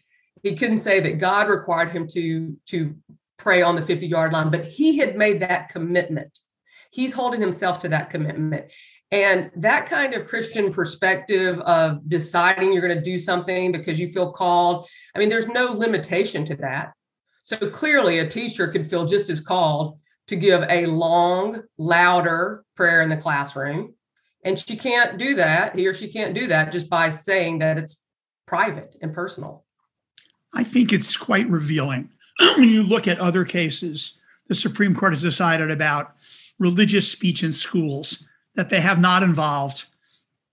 he 0.43 0.55
couldn't 0.57 0.81
say 0.81 1.01
that 1.01 1.19
God 1.19 1.49
required 1.49 1.91
him 1.91 2.07
to 2.09 2.57
to 2.67 2.95
pray 3.37 3.63
on 3.63 3.75
the 3.75 3.83
50 3.83 4.07
yard 4.07 4.33
line, 4.33 4.51
but 4.51 4.65
he 4.65 4.99
had 4.99 5.17
made 5.17 5.41
that 5.41 5.71
commitment. 5.71 6.39
He's 6.91 7.15
holding 7.15 7.41
himself 7.41 7.79
to 7.81 7.89
that 7.89 8.11
commitment. 8.11 8.71
And 9.13 9.51
that 9.57 9.87
kind 9.87 10.15
of 10.15 10.29
Christian 10.29 10.73
perspective 10.73 11.59
of 11.61 12.09
deciding 12.09 12.73
you're 12.73 12.87
going 12.87 12.97
to 12.97 13.03
do 13.03 13.19
something 13.19 13.73
because 13.73 13.99
you 13.99 14.13
feel 14.13 14.31
called, 14.31 14.89
I 15.15 15.19
mean, 15.19 15.29
there's 15.29 15.49
no 15.49 15.73
limitation 15.73 16.45
to 16.45 16.57
that. 16.57 16.93
So 17.43 17.57
clearly, 17.57 18.19
a 18.19 18.29
teacher 18.29 18.69
could 18.69 18.87
feel 18.87 19.07
just 19.07 19.29
as 19.29 19.41
called 19.41 19.99
to 20.31 20.37
give 20.37 20.63
a 20.69 20.87
long, 20.87 21.61
louder 21.77 22.65
prayer 22.77 23.03
in 23.03 23.09
the 23.09 23.17
classroom. 23.17 23.95
And 24.45 24.57
she 24.57 24.77
can't 24.77 25.19
do 25.19 25.35
that, 25.35 25.77
he 25.77 25.87
or 25.89 25.93
she 25.93 26.07
can't 26.07 26.35
do 26.35 26.47
that 26.47 26.71
just 26.71 26.89
by 26.89 27.11
saying 27.11 27.59
that 27.59 27.79
it's 27.79 28.03
private 28.47 28.97
and 29.03 29.13
personal. 29.13 29.65
I 30.55 30.63
think 30.63 30.93
it's 30.93 31.17
quite 31.17 31.51
revealing 31.51 32.11
when 32.57 32.69
you 32.69 32.85
look 32.85 33.07
at 33.09 33.19
other 33.19 33.45
cases 33.45 34.19
the 34.47 34.55
Supreme 34.55 34.95
Court 34.95 35.13
has 35.13 35.23
decided 35.23 35.71
about 35.71 36.15
religious 36.59 37.09
speech 37.09 37.43
in 37.45 37.53
schools 37.53 38.25
that 38.55 38.69
they 38.69 38.81
have 38.81 39.01
not 39.01 39.23
involved 39.23 39.87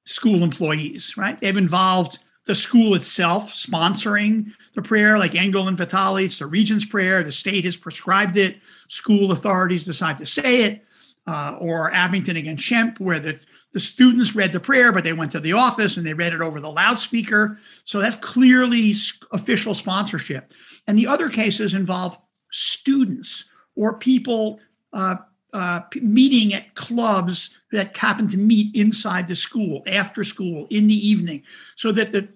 school 0.05 0.43
employees, 0.43 1.17
right? 1.17 1.39
They've 1.39 1.57
involved 1.57 2.19
the 2.47 2.55
school 2.55 2.95
itself 2.95 3.53
sponsoring 3.53 4.53
the 4.73 4.81
prayer, 4.81 5.19
like 5.19 5.35
Engel 5.35 5.67
and 5.67 5.77
Vitale. 5.77 6.25
It's 6.25 6.39
the 6.39 6.47
regent's 6.47 6.85
prayer. 6.85 7.21
The 7.21 7.31
state 7.31 7.65
has 7.65 7.75
prescribed 7.75 8.37
it. 8.37 8.57
School 8.87 9.31
authorities 9.31 9.85
decide 9.85 10.17
to 10.17 10.25
say 10.25 10.63
it. 10.63 10.83
Uh, 11.27 11.57
or 11.59 11.91
Abington 11.91 12.37
against 12.37 12.65
Schempp, 12.65 13.01
where 13.01 13.19
the, 13.19 13.37
the 13.73 13.81
students 13.81 14.33
read 14.33 14.53
the 14.53 14.61
prayer, 14.61 14.93
but 14.93 15.03
they 15.03 15.11
went 15.11 15.33
to 15.33 15.41
the 15.41 15.51
office 15.51 15.97
and 15.97 16.07
they 16.07 16.13
read 16.13 16.33
it 16.33 16.39
over 16.39 16.61
the 16.61 16.71
loudspeaker. 16.71 17.59
So 17.83 17.99
that's 17.99 18.15
clearly 18.15 18.95
official 19.33 19.75
sponsorship. 19.75 20.53
And 20.87 20.97
the 20.97 21.07
other 21.07 21.27
cases 21.27 21.73
involve 21.73 22.17
students 22.49 23.49
or 23.75 23.97
people 23.97 24.61
uh, 24.93 25.17
uh, 25.53 25.81
meeting 26.01 26.53
at 26.53 26.75
clubs 26.75 27.57
that 27.71 27.97
happen 27.97 28.27
to 28.29 28.37
meet 28.37 28.73
inside 28.75 29.27
the 29.27 29.35
school, 29.35 29.83
after 29.87 30.23
school, 30.23 30.67
in 30.69 30.87
the 30.87 31.07
evening, 31.07 31.43
so 31.75 31.91
that 31.91 32.11
the 32.11 32.27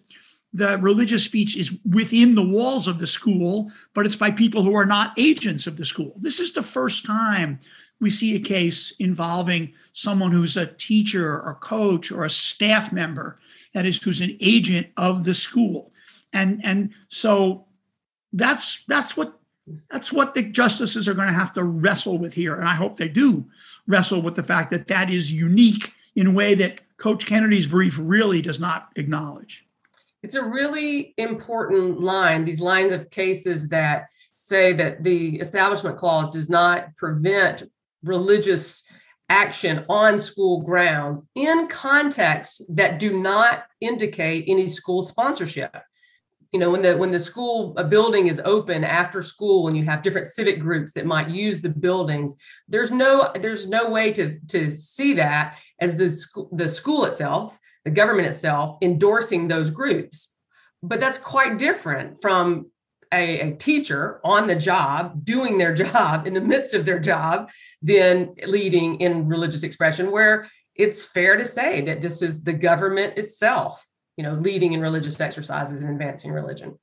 the 0.53 0.77
religious 0.79 1.23
speech 1.23 1.55
is 1.55 1.71
within 1.89 2.35
the 2.35 2.43
walls 2.43 2.87
of 2.87 2.99
the 2.99 3.07
school, 3.07 3.71
but 3.93 4.05
it's 4.05 4.15
by 4.15 4.31
people 4.31 4.63
who 4.63 4.73
are 4.75 4.85
not 4.85 5.13
agents 5.17 5.65
of 5.65 5.77
the 5.77 5.85
school. 5.85 6.13
This 6.17 6.39
is 6.39 6.51
the 6.51 6.63
first 6.63 7.05
time 7.05 7.59
we 8.01 8.09
see 8.09 8.35
a 8.35 8.39
case 8.39 8.93
involving 8.99 9.73
someone 9.93 10.31
who's 10.31 10.57
a 10.57 10.65
teacher 10.65 11.41
or 11.41 11.57
coach 11.61 12.11
or 12.11 12.25
a 12.25 12.29
staff 12.29 12.91
member, 12.91 13.39
that 13.73 13.85
is, 13.85 14.01
who's 14.01 14.21
an 14.21 14.35
agent 14.41 14.87
of 14.97 15.23
the 15.23 15.33
school. 15.33 15.91
And, 16.33 16.59
and 16.65 16.91
so 17.09 17.65
that's 18.33 18.83
that's 18.87 19.17
what 19.17 19.37
that's 19.91 20.11
what 20.11 20.33
the 20.33 20.41
justices 20.41 21.07
are 21.07 21.13
going 21.13 21.27
to 21.27 21.33
have 21.33 21.53
to 21.53 21.63
wrestle 21.63 22.17
with 22.17 22.33
here. 22.33 22.55
And 22.55 22.67
I 22.67 22.73
hope 22.73 22.97
they 22.97 23.07
do 23.07 23.45
wrestle 23.87 24.21
with 24.21 24.35
the 24.35 24.43
fact 24.43 24.71
that 24.71 24.87
that 24.87 25.09
is 25.09 25.31
unique 25.31 25.93
in 26.15 26.27
a 26.27 26.31
way 26.31 26.55
that 26.55 26.81
Coach 26.97 27.25
Kennedy's 27.25 27.67
brief 27.67 27.97
really 28.01 28.41
does 28.41 28.59
not 28.59 28.89
acknowledge. 28.95 29.65
It's 30.23 30.35
a 30.35 30.43
really 30.43 31.13
important 31.17 32.01
line, 32.01 32.45
these 32.45 32.61
lines 32.61 32.91
of 32.91 33.09
cases 33.09 33.69
that 33.69 34.07
say 34.37 34.73
that 34.73 35.03
the 35.03 35.39
Establishment 35.39 35.97
Clause 35.97 36.29
does 36.29 36.49
not 36.49 36.95
prevent 36.97 37.63
religious 38.03 38.83
action 39.29 39.85
on 39.87 40.19
school 40.19 40.61
grounds 40.61 41.21
in 41.35 41.67
contexts 41.67 42.61
that 42.69 42.99
do 42.99 43.17
not 43.19 43.63
indicate 43.79 44.45
any 44.47 44.67
school 44.67 45.03
sponsorship. 45.03 45.75
You 46.51 46.59
know 46.59 46.69
when 46.69 46.81
the 46.81 46.97
when 46.97 47.11
the 47.11 47.19
school 47.19 47.73
a 47.77 47.83
building 47.85 48.27
is 48.27 48.41
open 48.43 48.83
after 48.83 49.21
school 49.21 49.69
and 49.69 49.77
you 49.77 49.85
have 49.85 50.01
different 50.01 50.27
civic 50.27 50.59
groups 50.59 50.91
that 50.91 51.05
might 51.05 51.29
use 51.29 51.61
the 51.61 51.69
buildings 51.69 52.33
there's 52.67 52.91
no 52.91 53.31
there's 53.39 53.69
no 53.69 53.89
way 53.89 54.11
to 54.11 54.37
to 54.49 54.69
see 54.69 55.13
that 55.13 55.57
as 55.79 55.95
the 55.95 56.09
school 56.09 56.49
the 56.51 56.67
school 56.67 57.05
itself 57.05 57.57
the 57.85 57.91
government 57.91 58.27
itself 58.27 58.77
endorsing 58.81 59.47
those 59.47 59.69
groups 59.69 60.33
but 60.83 60.99
that's 60.99 61.17
quite 61.17 61.59
different 61.59 62.21
from 62.21 62.71
a, 63.13 63.39
a 63.39 63.55
teacher 63.55 64.19
on 64.23 64.47
the 64.47 64.55
job 64.55 65.23
doing 65.23 65.57
their 65.57 65.73
job 65.85 66.25
in 66.25 66.33
the 66.33 66.41
midst 66.41 66.73
of 66.73 66.85
their 66.85 66.99
job 66.99 67.49
than 67.81 68.33
leading 68.45 68.99
in 68.99 69.27
religious 69.27 69.63
expression 69.63 70.11
where 70.11 70.47
it's 70.75 71.05
fair 71.05 71.37
to 71.37 71.45
say 71.45 71.81
that 71.81 72.01
this 72.01 72.21
is 72.21 72.43
the 72.43 72.53
government 72.53 73.17
itself 73.17 73.87
you 74.17 74.23
know, 74.23 74.33
leading 74.33 74.73
in 74.73 74.81
religious 74.81 75.19
exercises 75.19 75.81
and 75.81 75.91
advancing 75.91 76.31
religion. 76.31 76.77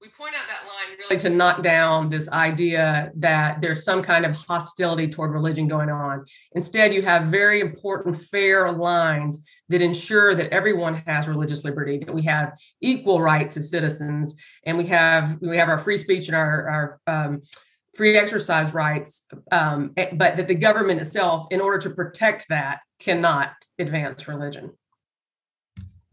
We 0.00 0.08
point 0.10 0.34
out 0.36 0.46
that 0.46 0.62
line 0.62 0.96
really 0.96 1.20
to 1.22 1.28
knock 1.28 1.60
down 1.64 2.08
this 2.08 2.28
idea 2.28 3.10
that 3.16 3.60
there's 3.60 3.82
some 3.82 4.00
kind 4.00 4.24
of 4.24 4.36
hostility 4.36 5.08
toward 5.08 5.32
religion 5.32 5.66
going 5.66 5.90
on. 5.90 6.24
Instead, 6.52 6.94
you 6.94 7.02
have 7.02 7.32
very 7.32 7.60
important, 7.60 8.16
fair 8.16 8.70
lines 8.70 9.44
that 9.68 9.82
ensure 9.82 10.36
that 10.36 10.52
everyone 10.52 11.02
has 11.06 11.26
religious 11.26 11.64
liberty, 11.64 11.98
that 11.98 12.14
we 12.14 12.22
have 12.22 12.56
equal 12.80 13.20
rights 13.20 13.56
as 13.56 13.70
citizens, 13.70 14.36
and 14.64 14.78
we 14.78 14.86
have 14.86 15.36
we 15.40 15.56
have 15.56 15.68
our 15.68 15.78
free 15.78 15.98
speech 15.98 16.28
and 16.28 16.36
our, 16.36 16.68
our 16.68 17.00
um, 17.08 17.42
free 17.96 18.16
exercise 18.16 18.72
rights, 18.72 19.26
um, 19.50 19.92
eh, 19.96 20.10
but 20.12 20.36
that 20.36 20.46
the 20.46 20.54
government 20.54 21.00
itself, 21.00 21.48
in 21.50 21.60
order 21.60 21.78
to 21.78 21.90
protect 21.90 22.46
that, 22.50 22.78
cannot 23.00 23.50
advance 23.80 24.28
religion. 24.28 24.70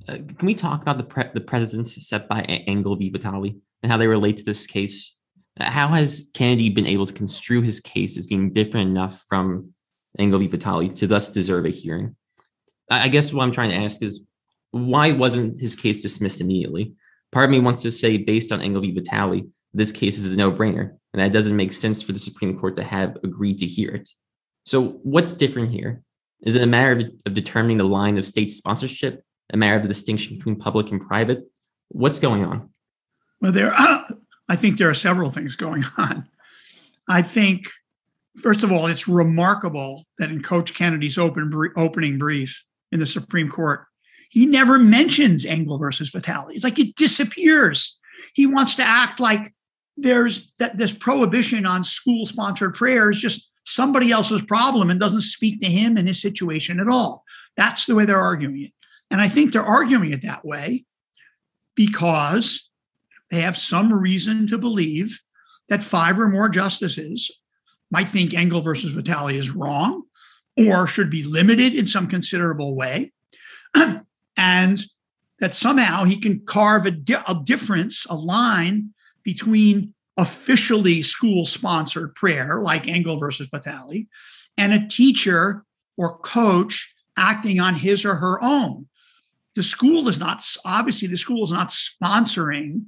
Uh, 0.08 0.14
can 0.14 0.46
we 0.46 0.56
talk 0.56 0.82
about 0.82 0.98
the 0.98 1.04
pre- 1.04 1.30
the 1.36 1.42
precedents 1.42 2.08
set 2.08 2.28
by 2.28 2.42
Engel 2.42 2.96
v. 2.96 3.12
Vitale 3.12 3.62
and 3.86 3.92
how 3.92 4.00
they 4.00 4.08
relate 4.08 4.38
to 4.38 4.44
this 4.44 4.66
case? 4.66 5.14
How 5.60 5.90
has 5.90 6.28
Kennedy 6.34 6.70
been 6.70 6.88
able 6.88 7.06
to 7.06 7.14
construe 7.14 7.62
his 7.62 7.80
case 7.80 8.18
as 8.18 8.26
being 8.26 8.52
different 8.52 8.90
enough 8.90 9.24
from 9.30 9.74
Engel 10.18 10.40
v. 10.40 10.48
Vitale 10.48 10.90
to 10.90 11.06
thus 11.06 11.30
deserve 11.30 11.66
a 11.66 11.70
hearing? 11.70 12.16
I 12.90 13.10
guess 13.10 13.32
what 13.32 13.44
I'm 13.44 13.52
trying 13.52 13.70
to 13.70 13.76
ask 13.78 14.02
is 14.02 14.24
why 14.72 15.12
wasn't 15.12 15.60
his 15.60 15.76
case 15.76 16.02
dismissed 16.02 16.42
immediately? 16.42 16.96
Part 17.32 17.46
of 17.46 17.52
me 17.52 17.60
wants 17.60 17.84
to 17.84 17.92
say, 17.92 18.18
based 18.18 18.52
on 18.52 18.60
Engel 18.60 18.82
v. 18.82 18.92
Vitale, 18.92 19.44
this 19.72 19.92
case 19.92 20.18
is 20.18 20.34
a 20.34 20.38
no 20.38 20.52
brainer, 20.52 20.98
and 21.14 21.22
that 21.22 21.32
doesn't 21.32 21.56
make 21.56 21.72
sense 21.72 22.02
for 22.02 22.12
the 22.12 22.18
Supreme 22.18 22.60
Court 22.60 22.76
to 22.78 22.84
have 22.84 23.18
agreed 23.24 23.60
to 23.60 23.68
hear 23.68 23.92
it. 23.92 24.10
So, 24.66 25.00
what's 25.04 25.34
different 25.34 25.70
here? 25.70 26.02
Is 26.42 26.56
it 26.56 26.64
a 26.64 26.68
matter 26.68 26.94
of, 26.94 27.04
of 27.28 27.34
determining 27.36 27.78
the 27.78 27.84
line 27.84 28.18
of 28.18 28.26
state 28.26 28.52
sponsorship 28.52 29.24
a 29.54 29.58
matter 29.58 29.76
of 29.76 29.84
the 29.84 29.88
distinction 29.88 30.38
between 30.38 30.56
public 30.56 30.90
and 30.92 31.06
private? 31.06 31.44
What's 31.90 32.20
going 32.20 32.44
on? 32.44 32.72
Well, 33.42 33.52
there, 33.52 33.74
are, 33.74 34.08
I 34.50 34.56
think 34.56 34.78
there 34.78 34.90
are 34.90 34.96
several 34.96 35.32
things 35.32 35.56
going 35.56 35.84
on. 35.98 36.28
I 37.08 37.22
think, 37.22 37.70
first 38.42 38.64
of 38.64 38.72
all, 38.72 38.88
it's 38.88 39.08
remarkable 39.08 40.06
that 40.18 40.32
in 40.32 40.42
Coach 40.42 40.74
Kennedy's 40.74 41.18
open 41.18 41.52
opening 41.76 42.18
brief 42.18 42.64
in 42.92 43.00
the 43.00 43.06
Supreme 43.06 43.50
Court, 43.50 43.86
he 44.30 44.46
never 44.46 44.80
mentions 44.80 45.46
Engel 45.46 45.78
versus 45.78 46.10
Vitale. 46.10 46.50
It's 46.50 46.64
like 46.64 46.80
it 46.80 46.96
disappears. 46.96 47.98
He 48.34 48.48
wants 48.48 48.76
to 48.76 48.84
act 48.84 49.20
like 49.20 49.54
there's 49.98 50.52
that 50.60 50.78
this 50.78 50.92
prohibition 50.92 51.66
on 51.66 51.84
school-sponsored 51.84 52.74
prayer 52.74 53.10
is 53.10 53.20
just 53.20 53.50
somebody 53.66 54.12
else's 54.12 54.42
problem 54.42 54.90
and 54.90 55.00
doesn't 55.00 55.22
speak 55.22 55.60
to 55.62 55.68
him 55.68 55.98
and 55.98 56.08
his 56.08 56.22
situation 56.22 56.80
at 56.80 56.90
all. 56.90 57.24
That's 57.58 57.86
the 57.86 57.96
way 57.96 58.06
they're 58.06 58.20
arguing 58.20 58.64
it. 58.64 58.72
And 59.10 59.22
I 59.22 59.30
think 59.30 59.54
they're 59.54 59.64
arguing 59.64 60.12
it 60.12 60.24
that 60.24 60.44
way 60.44 60.86
because 61.76 62.70
they 63.36 63.42
have 63.42 63.58
some 63.58 63.92
reason 63.92 64.48
to 64.48 64.58
believe 64.58 65.22
that 65.68 65.84
five 65.84 66.20
or 66.20 66.30
more 66.30 66.48
justices 66.48 67.30
might 67.92 68.08
think 68.08 68.34
Engel 68.34 68.62
versus 68.62 68.94
Vitale 68.94 69.38
is 69.38 69.52
wrong 69.52 70.04
or 70.58 70.88
should 70.88 71.10
be 71.10 71.24
limited 71.24 71.76
in 71.76 71.86
some 71.86 72.08
considerable 72.08 72.76
way. 72.76 73.12
and 74.38 74.86
that 75.40 75.54
somehow 75.54 76.06
he 76.06 76.18
can 76.18 76.40
carve 76.46 76.86
a, 76.86 76.92
di- 76.92 77.24
a 77.28 77.36
difference, 77.44 78.06
a 78.10 78.16
line 78.16 78.94
between 79.24 79.94
officially 80.18 81.02
school 81.02 81.46
sponsored 81.46 82.16
prayer, 82.16 82.62
like 82.62 82.88
Engel 82.88 83.20
versus 83.20 83.50
Vitale, 83.52 84.08
and 84.58 84.74
a 84.74 84.88
teacher 84.88 85.66
or 85.98 86.18
coach 86.20 86.94
acting 87.18 87.60
on 87.60 87.76
his 87.76 88.06
or 88.06 88.16
her 88.16 88.42
own. 88.42 88.88
The 89.56 89.64
school 89.64 90.08
is 90.08 90.20
not, 90.20 90.46
obviously, 90.64 91.10
the 91.10 91.18
school 91.18 91.44
is 91.44 91.52
not 91.52 91.68
sponsoring 91.70 92.86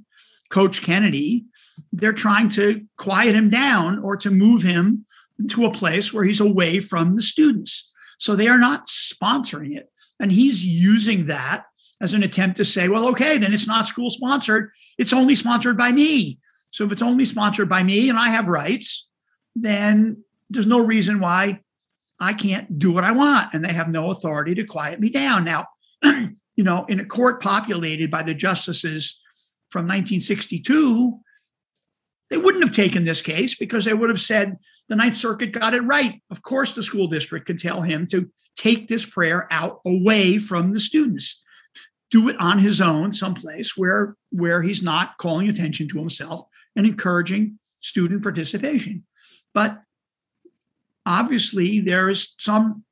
Coach 0.50 0.82
Kennedy. 0.82 1.44
They're 1.92 2.12
trying 2.12 2.48
to 2.50 2.84
quiet 2.96 3.34
him 3.34 3.50
down 3.50 3.98
or 4.00 4.16
to 4.18 4.30
move 4.30 4.62
him 4.62 5.06
to 5.50 5.66
a 5.66 5.72
place 5.72 6.12
where 6.12 6.24
he's 6.24 6.40
away 6.40 6.80
from 6.80 7.16
the 7.16 7.22
students. 7.22 7.90
So 8.18 8.34
they 8.34 8.48
are 8.48 8.58
not 8.58 8.88
sponsoring 8.88 9.76
it. 9.76 9.88
And 10.20 10.32
he's 10.32 10.64
using 10.64 11.26
that 11.26 11.64
as 12.00 12.14
an 12.14 12.22
attempt 12.22 12.56
to 12.56 12.64
say, 12.64 12.88
well, 12.88 13.08
okay, 13.08 13.38
then 13.38 13.52
it's 13.52 13.66
not 13.66 13.86
school 13.86 14.10
sponsored. 14.10 14.70
It's 14.98 15.12
only 15.12 15.34
sponsored 15.34 15.76
by 15.76 15.92
me. 15.92 16.38
So 16.70 16.84
if 16.84 16.92
it's 16.92 17.02
only 17.02 17.24
sponsored 17.24 17.68
by 17.68 17.82
me 17.82 18.08
and 18.08 18.18
I 18.18 18.30
have 18.30 18.48
rights, 18.48 19.06
then 19.54 20.22
there's 20.50 20.66
no 20.66 20.80
reason 20.80 21.20
why 21.20 21.60
I 22.20 22.32
can't 22.32 22.78
do 22.78 22.92
what 22.92 23.04
I 23.04 23.12
want. 23.12 23.54
And 23.54 23.64
they 23.64 23.72
have 23.72 23.88
no 23.88 24.10
authority 24.10 24.54
to 24.56 24.64
quiet 24.64 25.00
me 25.00 25.10
down. 25.10 25.44
Now, 25.44 25.66
you 26.02 26.64
know, 26.64 26.84
in 26.86 27.00
a 27.00 27.04
court 27.04 27.40
populated 27.40 28.10
by 28.10 28.22
the 28.22 28.34
justices 28.34 29.20
from 29.70 29.82
1962, 29.82 31.18
they 32.30 32.36
wouldn't 32.36 32.64
have 32.64 32.74
taken 32.74 33.04
this 33.04 33.22
case 33.22 33.54
because 33.54 33.84
they 33.84 33.94
would 33.94 34.10
have 34.10 34.20
said 34.20 34.56
the 34.88 34.96
Ninth 34.96 35.16
Circuit 35.16 35.52
got 35.52 35.74
it 35.74 35.80
right. 35.82 36.22
Of 36.30 36.42
course, 36.42 36.74
the 36.74 36.82
school 36.82 37.08
district 37.08 37.46
can 37.46 37.56
tell 37.56 37.82
him 37.82 38.06
to 38.08 38.30
take 38.56 38.88
this 38.88 39.04
prayer 39.04 39.46
out 39.50 39.80
away 39.86 40.38
from 40.38 40.72
the 40.72 40.80
students, 40.80 41.42
do 42.10 42.28
it 42.28 42.36
on 42.40 42.58
his 42.58 42.80
own, 42.80 43.12
someplace 43.12 43.76
where 43.76 44.16
where 44.30 44.62
he's 44.62 44.82
not 44.82 45.16
calling 45.18 45.48
attention 45.48 45.88
to 45.88 45.98
himself 45.98 46.42
and 46.76 46.86
encouraging 46.86 47.58
student 47.80 48.22
participation. 48.22 49.04
But 49.54 49.80
obviously, 51.06 51.80
there 51.80 52.08
is 52.08 52.34
some. 52.38 52.84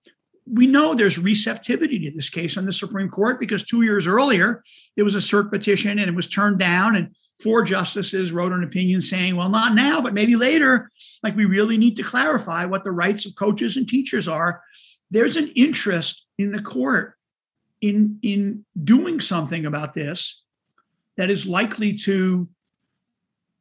We 0.48 0.66
know 0.66 0.94
there's 0.94 1.18
receptivity 1.18 1.98
to 2.00 2.10
this 2.10 2.30
case 2.30 2.56
on 2.56 2.66
the 2.66 2.72
Supreme 2.72 3.08
Court 3.08 3.40
because 3.40 3.64
two 3.64 3.82
years 3.82 4.06
earlier, 4.06 4.62
there 4.94 5.04
was 5.04 5.14
a 5.14 5.18
cert 5.18 5.50
petition 5.50 5.98
and 5.98 6.08
it 6.08 6.14
was 6.14 6.28
turned 6.28 6.58
down, 6.58 6.94
and 6.96 7.14
four 7.42 7.62
justices 7.62 8.32
wrote 8.32 8.52
an 8.52 8.62
opinion 8.62 9.02
saying, 9.02 9.36
well, 9.36 9.48
not 9.48 9.74
now, 9.74 10.00
but 10.00 10.14
maybe 10.14 10.36
later. 10.36 10.90
Like, 11.22 11.36
we 11.36 11.44
really 11.46 11.76
need 11.76 11.96
to 11.96 12.02
clarify 12.02 12.64
what 12.64 12.84
the 12.84 12.92
rights 12.92 13.26
of 13.26 13.34
coaches 13.34 13.76
and 13.76 13.88
teachers 13.88 14.28
are. 14.28 14.62
There's 15.10 15.36
an 15.36 15.48
interest 15.48 16.24
in 16.38 16.52
the 16.52 16.62
court 16.62 17.14
in, 17.80 18.18
in 18.22 18.64
doing 18.84 19.20
something 19.20 19.66
about 19.66 19.94
this 19.94 20.42
that 21.16 21.30
is 21.30 21.46
likely 21.46 21.94
to 21.94 22.46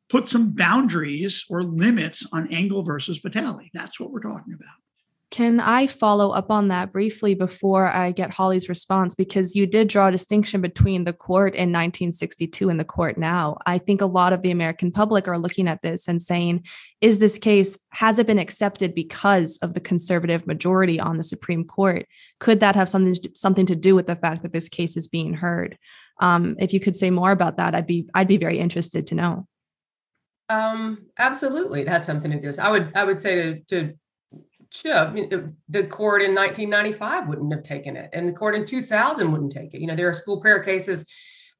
put 0.09 0.29
some 0.29 0.51
boundaries 0.51 1.45
or 1.49 1.63
limits 1.63 2.27
on 2.31 2.47
Engel 2.51 2.83
versus 2.83 3.19
Vitale. 3.19 3.69
That's 3.73 3.99
what 3.99 4.11
we're 4.11 4.21
talking 4.21 4.53
about. 4.53 4.84
Can 5.31 5.59
I 5.59 5.87
follow 5.87 6.31
up 6.31 6.51
on 6.51 6.67
that 6.69 6.93
briefly 6.93 7.33
before 7.33 7.87
I 7.87 8.11
get 8.11 8.31
Holly's 8.31 8.69
response? 8.69 9.15
Because 9.15 9.55
you 9.55 9.65
did 9.65 9.87
draw 9.87 10.07
a 10.07 10.11
distinction 10.11 10.61
between 10.61 11.03
the 11.03 11.13
court 11.13 11.55
in 11.55 11.71
1962 11.71 12.69
and 12.69 12.79
the 12.79 12.85
court 12.85 13.17
now. 13.17 13.57
I 13.65 13.79
think 13.79 14.01
a 14.01 14.05
lot 14.05 14.33
of 14.33 14.43
the 14.43 14.51
American 14.51 14.91
public 14.91 15.27
are 15.27 15.39
looking 15.39 15.67
at 15.67 15.81
this 15.81 16.07
and 16.07 16.21
saying, 16.21 16.65
is 17.01 17.19
this 17.19 17.37
case, 17.37 17.77
has 17.89 18.19
it 18.19 18.27
been 18.27 18.39
accepted 18.39 18.93
because 18.93 19.57
of 19.57 19.73
the 19.73 19.81
conservative 19.81 20.47
majority 20.47 20.99
on 20.99 21.17
the 21.17 21.23
Supreme 21.23 21.65
Court? 21.65 22.05
Could 22.39 22.59
that 22.59 22.75
have 22.75 22.87
something, 22.87 23.15
something 23.33 23.65
to 23.65 23.75
do 23.75 23.95
with 23.95 24.07
the 24.07 24.15
fact 24.15 24.43
that 24.43 24.53
this 24.53 24.69
case 24.69 24.95
is 24.95 25.07
being 25.07 25.33
heard? 25.33 25.77
Um, 26.21 26.55
if 26.59 26.71
you 26.71 26.79
could 26.79 26.95
say 26.95 27.09
more 27.09 27.31
about 27.31 27.57
that, 27.57 27.75
I'd 27.75 27.87
be 27.87 28.07
I'd 28.13 28.27
be 28.27 28.37
very 28.37 28.59
interested 28.59 29.07
to 29.07 29.15
know. 29.15 29.47
Um, 30.49 31.07
absolutely, 31.17 31.81
it 31.81 31.89
has 31.89 32.05
something 32.05 32.31
to 32.31 32.39
do. 32.39 32.47
This. 32.47 32.59
I 32.59 32.69
would 32.69 32.91
I 32.95 33.03
would 33.03 33.19
say 33.19 33.35
to 33.35 33.59
to 33.69 33.93
Chip, 34.81 35.13
the 35.69 35.83
court 35.85 36.21
in 36.21 36.35
1995 36.35 37.27
wouldn't 37.27 37.53
have 37.53 37.63
taken 37.63 37.95
it, 37.95 38.09
and 38.11 38.27
the 38.27 38.33
court 38.33 38.55
in 38.55 38.65
2000 38.65 39.31
wouldn't 39.31 39.51
take 39.51 39.73
it. 39.73 39.79
You 39.79 39.87
know, 39.87 39.95
there 39.95 40.09
are 40.09 40.13
school 40.13 40.41
prayer 40.41 40.61
cases, 40.61 41.05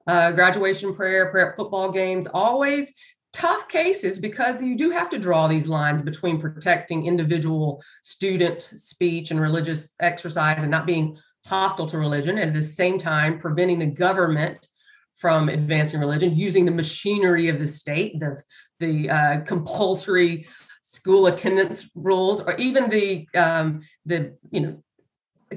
uh, 0.08 0.32
graduation 0.32 0.94
prayer, 0.94 1.32
prayer 1.32 1.52
at 1.52 1.56
football 1.56 1.92
games, 1.92 2.28
always 2.28 2.94
tough 3.32 3.68
cases 3.68 4.20
because 4.20 4.62
you 4.62 4.78
do 4.78 4.92
have 4.92 5.10
to 5.10 5.18
draw 5.18 5.48
these 5.48 5.68
lines 5.68 6.02
between 6.02 6.40
protecting 6.40 7.06
individual 7.06 7.82
student 8.04 8.62
speech 8.62 9.32
and 9.32 9.42
religious 9.42 9.94
exercise 10.00 10.64
and 10.64 10.72
not 10.72 10.86
being 10.86 11.18
hostile 11.46 11.86
to 11.86 11.98
religion, 11.98 12.38
and 12.38 12.50
at 12.50 12.54
the 12.54 12.62
same 12.62 13.00
time 13.00 13.40
preventing 13.40 13.80
the 13.80 13.86
government 13.86 14.68
from 15.16 15.48
advancing 15.48 16.00
religion 16.00 16.36
using 16.36 16.66
the 16.66 16.72
machinery 16.72 17.48
of 17.48 17.60
the 17.60 17.68
state, 17.68 18.20
the 18.20 18.42
the 18.82 19.10
uh, 19.10 19.40
compulsory 19.42 20.46
school 20.88 21.26
attendance 21.26 21.90
rules 21.96 22.40
or 22.40 22.56
even 22.58 22.90
the 22.92 23.28
um, 23.36 23.82
the 24.06 24.38
you 24.52 24.60
know 24.62 24.84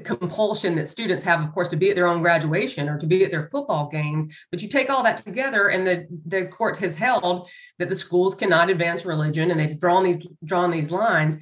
compulsion 0.03 0.75
that 0.75 0.89
students 0.89 1.23
have 1.23 1.41
of 1.41 1.53
course 1.53 1.67
to 1.69 1.75
be 1.75 1.89
at 1.89 1.95
their 1.95 2.07
own 2.07 2.21
graduation 2.21 2.89
or 2.89 2.97
to 2.97 3.05
be 3.05 3.23
at 3.23 3.29
their 3.29 3.47
football 3.49 3.87
games. 3.89 4.35
But 4.49 4.61
you 4.63 4.67
take 4.67 4.89
all 4.89 5.03
that 5.03 5.17
together 5.17 5.67
and 5.67 5.85
the 5.85 6.07
the 6.25 6.45
court 6.45 6.79
has 6.79 6.95
held 6.95 7.47
that 7.77 7.89
the 7.89 7.95
schools 7.95 8.33
cannot 8.33 8.71
advance 8.71 9.05
religion 9.05 9.51
and 9.51 9.59
they've 9.59 9.79
drawn 9.79 10.03
these 10.03 10.27
drawn 10.43 10.71
these 10.71 10.89
lines. 10.89 11.37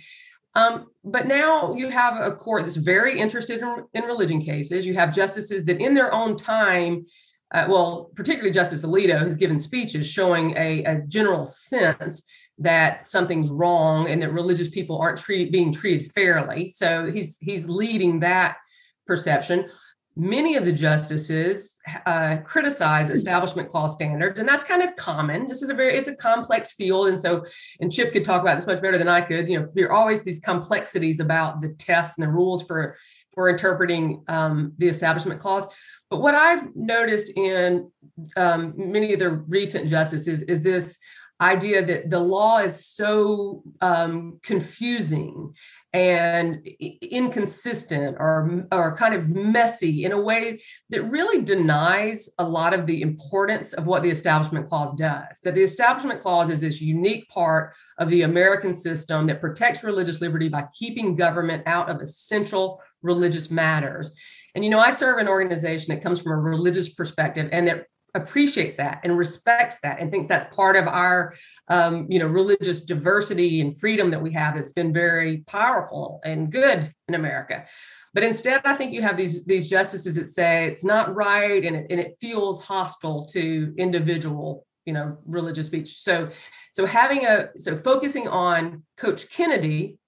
Um, 0.53 0.87
but 1.03 1.27
now 1.27 1.73
you 1.73 1.89
have 1.89 2.19
a 2.19 2.35
court 2.35 2.63
that's 2.63 2.75
very 2.75 3.17
interested 3.17 3.61
in, 3.61 3.85
in 3.93 4.03
religion 4.03 4.41
cases. 4.41 4.85
You 4.85 4.95
have 4.95 5.15
justices 5.15 5.63
that 5.65 5.79
in 5.79 5.93
their 5.93 6.13
own 6.13 6.35
time 6.35 7.05
uh, 7.53 7.65
well 7.69 8.11
particularly 8.15 8.51
justice 8.51 8.83
alito 8.83 9.17
has 9.17 9.37
given 9.37 9.57
speeches 9.57 10.05
showing 10.05 10.57
a, 10.57 10.83
a 10.83 10.95
general 11.07 11.45
sense 11.45 12.23
that 12.59 13.07
something's 13.07 13.49
wrong 13.49 14.09
and 14.09 14.21
that 14.21 14.33
religious 14.33 14.69
people 14.69 14.97
aren't 14.97 15.17
treated 15.17 15.51
being 15.51 15.71
treated 15.71 16.11
fairly. 16.11 16.69
So 16.69 17.09
he's 17.11 17.37
he's 17.39 17.69
leading 17.69 18.19
that 18.21 18.57
perception. 19.05 19.69
Many 20.15 20.55
of 20.55 20.65
the 20.65 20.71
justices 20.71 21.79
uh, 22.07 22.37
criticize 22.37 23.11
establishment 23.11 23.69
clause 23.69 23.93
standards, 23.93 24.39
and 24.39 24.49
that's 24.49 24.63
kind 24.63 24.81
of 24.81 24.95
common. 24.95 25.47
This 25.47 25.61
is 25.61 25.69
a 25.69 25.75
very 25.75 25.95
it's 25.95 26.07
a 26.07 26.15
complex 26.15 26.73
field, 26.73 27.09
and 27.09 27.19
so 27.19 27.45
and 27.79 27.91
Chip 27.91 28.11
could 28.13 28.25
talk 28.25 28.41
about 28.41 28.55
this 28.55 28.65
much 28.65 28.81
better 28.81 28.97
than 28.97 29.07
I 29.07 29.21
could. 29.21 29.47
You 29.47 29.59
know, 29.59 29.69
there 29.75 29.85
are 29.87 29.93
always 29.93 30.23
these 30.23 30.39
complexities 30.39 31.19
about 31.19 31.61
the 31.61 31.69
tests 31.69 32.17
and 32.17 32.25
the 32.25 32.31
rules 32.31 32.63
for 32.63 32.97
for 33.35 33.49
interpreting 33.49 34.23
um, 34.27 34.73
the 34.77 34.87
establishment 34.87 35.39
clause. 35.39 35.67
But 36.09 36.21
what 36.21 36.33
I've 36.33 36.75
noticed 36.75 37.31
in 37.35 37.91
um, 38.35 38.73
many 38.75 39.13
of 39.13 39.19
the 39.19 39.29
recent 39.29 39.87
justices 39.87 40.41
is 40.41 40.61
this 40.61 40.97
idea 41.39 41.85
that 41.85 42.09
the 42.09 42.19
law 42.19 42.59
is 42.59 42.85
so 42.85 43.63
um, 43.81 44.39
confusing 44.43 45.53
and 45.93 46.67
inconsistent 47.01 48.17
or, 48.19 48.67
or 48.71 48.95
kind 48.97 49.13
of 49.13 49.29
messy 49.29 50.03
in 50.03 50.11
a 50.11 50.19
way 50.19 50.61
that 50.89 51.01
really 51.03 51.41
denies 51.41 52.29
a 52.39 52.47
lot 52.47 52.73
of 52.73 52.85
the 52.85 53.01
importance 53.01 53.73
of 53.73 53.85
what 53.85 54.03
the 54.03 54.09
Establishment 54.09 54.67
Clause 54.67 54.93
does. 54.93 55.39
That 55.43 55.55
the 55.55 55.63
Establishment 55.63 56.21
Clause 56.21 56.49
is 56.49 56.61
this 56.61 56.81
unique 56.81 57.27
part 57.29 57.73
of 57.97 58.09
the 58.09 58.23
American 58.23 58.75
system 58.75 59.27
that 59.27 59.39
protects 59.39 59.83
religious 59.83 60.21
liberty 60.21 60.49
by 60.49 60.65
keeping 60.77 61.15
government 61.15 61.63
out 61.65 61.89
of 61.89 62.01
essential 62.01 62.81
religious 63.01 63.49
matters. 63.49 64.11
And 64.55 64.63
you 64.63 64.69
know, 64.69 64.79
I 64.79 64.91
serve 64.91 65.19
an 65.19 65.27
organization 65.27 65.95
that 65.95 66.03
comes 66.03 66.21
from 66.21 66.33
a 66.33 66.37
religious 66.37 66.89
perspective 66.89 67.49
and 67.51 67.67
that 67.67 67.85
appreciates 68.17 68.77
that 68.77 68.99
and 69.03 69.17
respects 69.17 69.79
that 69.81 69.99
and 69.99 70.11
thinks 70.11 70.27
that's 70.27 70.53
part 70.53 70.75
of 70.75 70.87
our 70.87 71.33
um, 71.69 72.07
you 72.09 72.19
know 72.19 72.27
religious 72.27 72.81
diversity 72.81 73.61
and 73.61 73.79
freedom 73.79 74.11
that 74.11 74.21
we 74.21 74.31
have 74.31 74.55
that's 74.55 74.73
been 74.73 74.91
very 74.91 75.37
powerful 75.47 76.19
and 76.25 76.51
good 76.51 76.93
in 77.07 77.15
america. 77.15 77.65
But 78.13 78.23
instead 78.23 78.61
i 78.65 78.75
think 78.75 78.93
you 78.93 79.01
have 79.03 79.17
these 79.17 79.45
these 79.45 79.69
justices 79.69 80.15
that 80.15 80.25
say 80.25 80.65
it's 80.65 80.83
not 80.83 81.15
right 81.15 81.63
and 81.63 81.75
it, 81.75 81.87
and 81.89 81.99
it 81.99 82.17
feels 82.19 82.65
hostile 82.65 83.25
to 83.27 83.73
individual 83.77 84.65
you 84.87 84.93
know 84.93 85.17
religious 85.25 85.67
speech. 85.67 86.01
So 86.01 86.31
so 86.71 86.85
having 86.85 87.25
a 87.25 87.49
so 87.57 87.77
focusing 87.77 88.27
on 88.27 88.83
coach 88.95 89.29
kennedy 89.29 89.99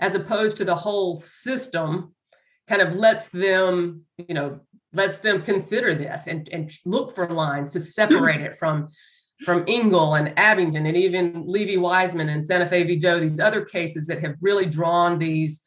as 0.00 0.16
opposed 0.16 0.56
to 0.56 0.64
the 0.64 0.74
whole 0.74 1.16
system 1.16 2.14
kind 2.66 2.82
of 2.82 2.96
lets 2.96 3.28
them 3.28 4.02
you 4.16 4.34
know 4.34 4.60
lets 4.92 5.18
them 5.18 5.42
consider 5.42 5.94
this 5.94 6.26
and, 6.26 6.48
and 6.50 6.70
look 6.84 7.14
for 7.14 7.28
lines 7.28 7.70
to 7.70 7.80
separate 7.80 8.40
it 8.40 8.56
from 8.56 8.88
from 9.44 9.64
Engel 9.66 10.14
and 10.14 10.38
Abington 10.38 10.86
and 10.86 10.96
even 10.96 11.44
Lee 11.46 11.64
v. 11.64 11.76
Weisman 11.76 12.32
and 12.32 12.46
Santa 12.46 12.66
Fe 12.66 12.84
v. 12.84 12.96
Doe, 12.96 13.18
these 13.18 13.40
other 13.40 13.64
cases 13.64 14.06
that 14.06 14.20
have 14.20 14.36
really 14.40 14.66
drawn 14.66 15.18
these 15.18 15.60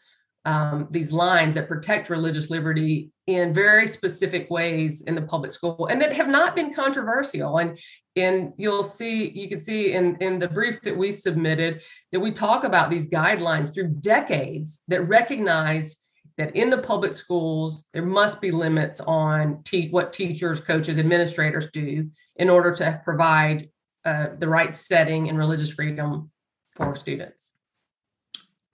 um, 0.46 0.88
these 0.92 1.12
lines 1.12 1.56
that 1.56 1.68
protect 1.68 2.10
religious 2.10 2.52
liberty 2.52 3.10
in 3.26 3.52
very 3.52 3.88
specific 3.88 4.48
ways 4.52 5.02
in 5.02 5.16
the 5.16 5.24
public 5.24 5.52
school 5.52 5.88
and 5.90 6.00
that 6.00 6.14
have 6.14 6.28
not 6.28 6.56
been 6.56 6.72
controversial. 6.72 7.58
And 7.58 7.80
and 8.16 8.54
you'll 8.56 8.84
see, 8.84 9.30
you 9.32 9.50
can 9.50 9.60
see 9.60 9.94
in, 9.94 10.16
in 10.22 10.40
the 10.40 10.48
brief 10.48 10.82
that 10.84 10.96
we 10.96 11.12
submitted 11.12 11.82
that 12.12 12.20
we 12.20 12.32
talk 12.32 12.64
about 12.64 12.90
these 12.90 13.08
guidelines 13.08 13.74
through 13.74 13.90
decades 14.00 14.80
that 14.88 15.02
recognize 15.02 16.05
that 16.38 16.56
in 16.56 16.70
the 16.70 16.78
public 16.78 17.14
schools, 17.14 17.86
there 17.94 18.06
must 18.06 18.42
be 18.42 18.52
limits 18.52 19.00
on 19.02 19.64
te- 19.64 19.90
what 19.90 20.12
teachers, 20.12 20.60
coaches, 20.60 21.00
administrators 21.00 21.72
do 21.72 22.10
in 22.36 22.50
order 22.50 22.74
to 22.76 23.02
provide 23.04 23.70
uh, 24.04 24.28
the 24.38 24.48
right 24.48 24.76
setting 24.76 25.30
and 25.30 25.38
religious 25.38 25.70
freedom 25.70 26.30
for 26.76 26.96
students. 26.96 27.52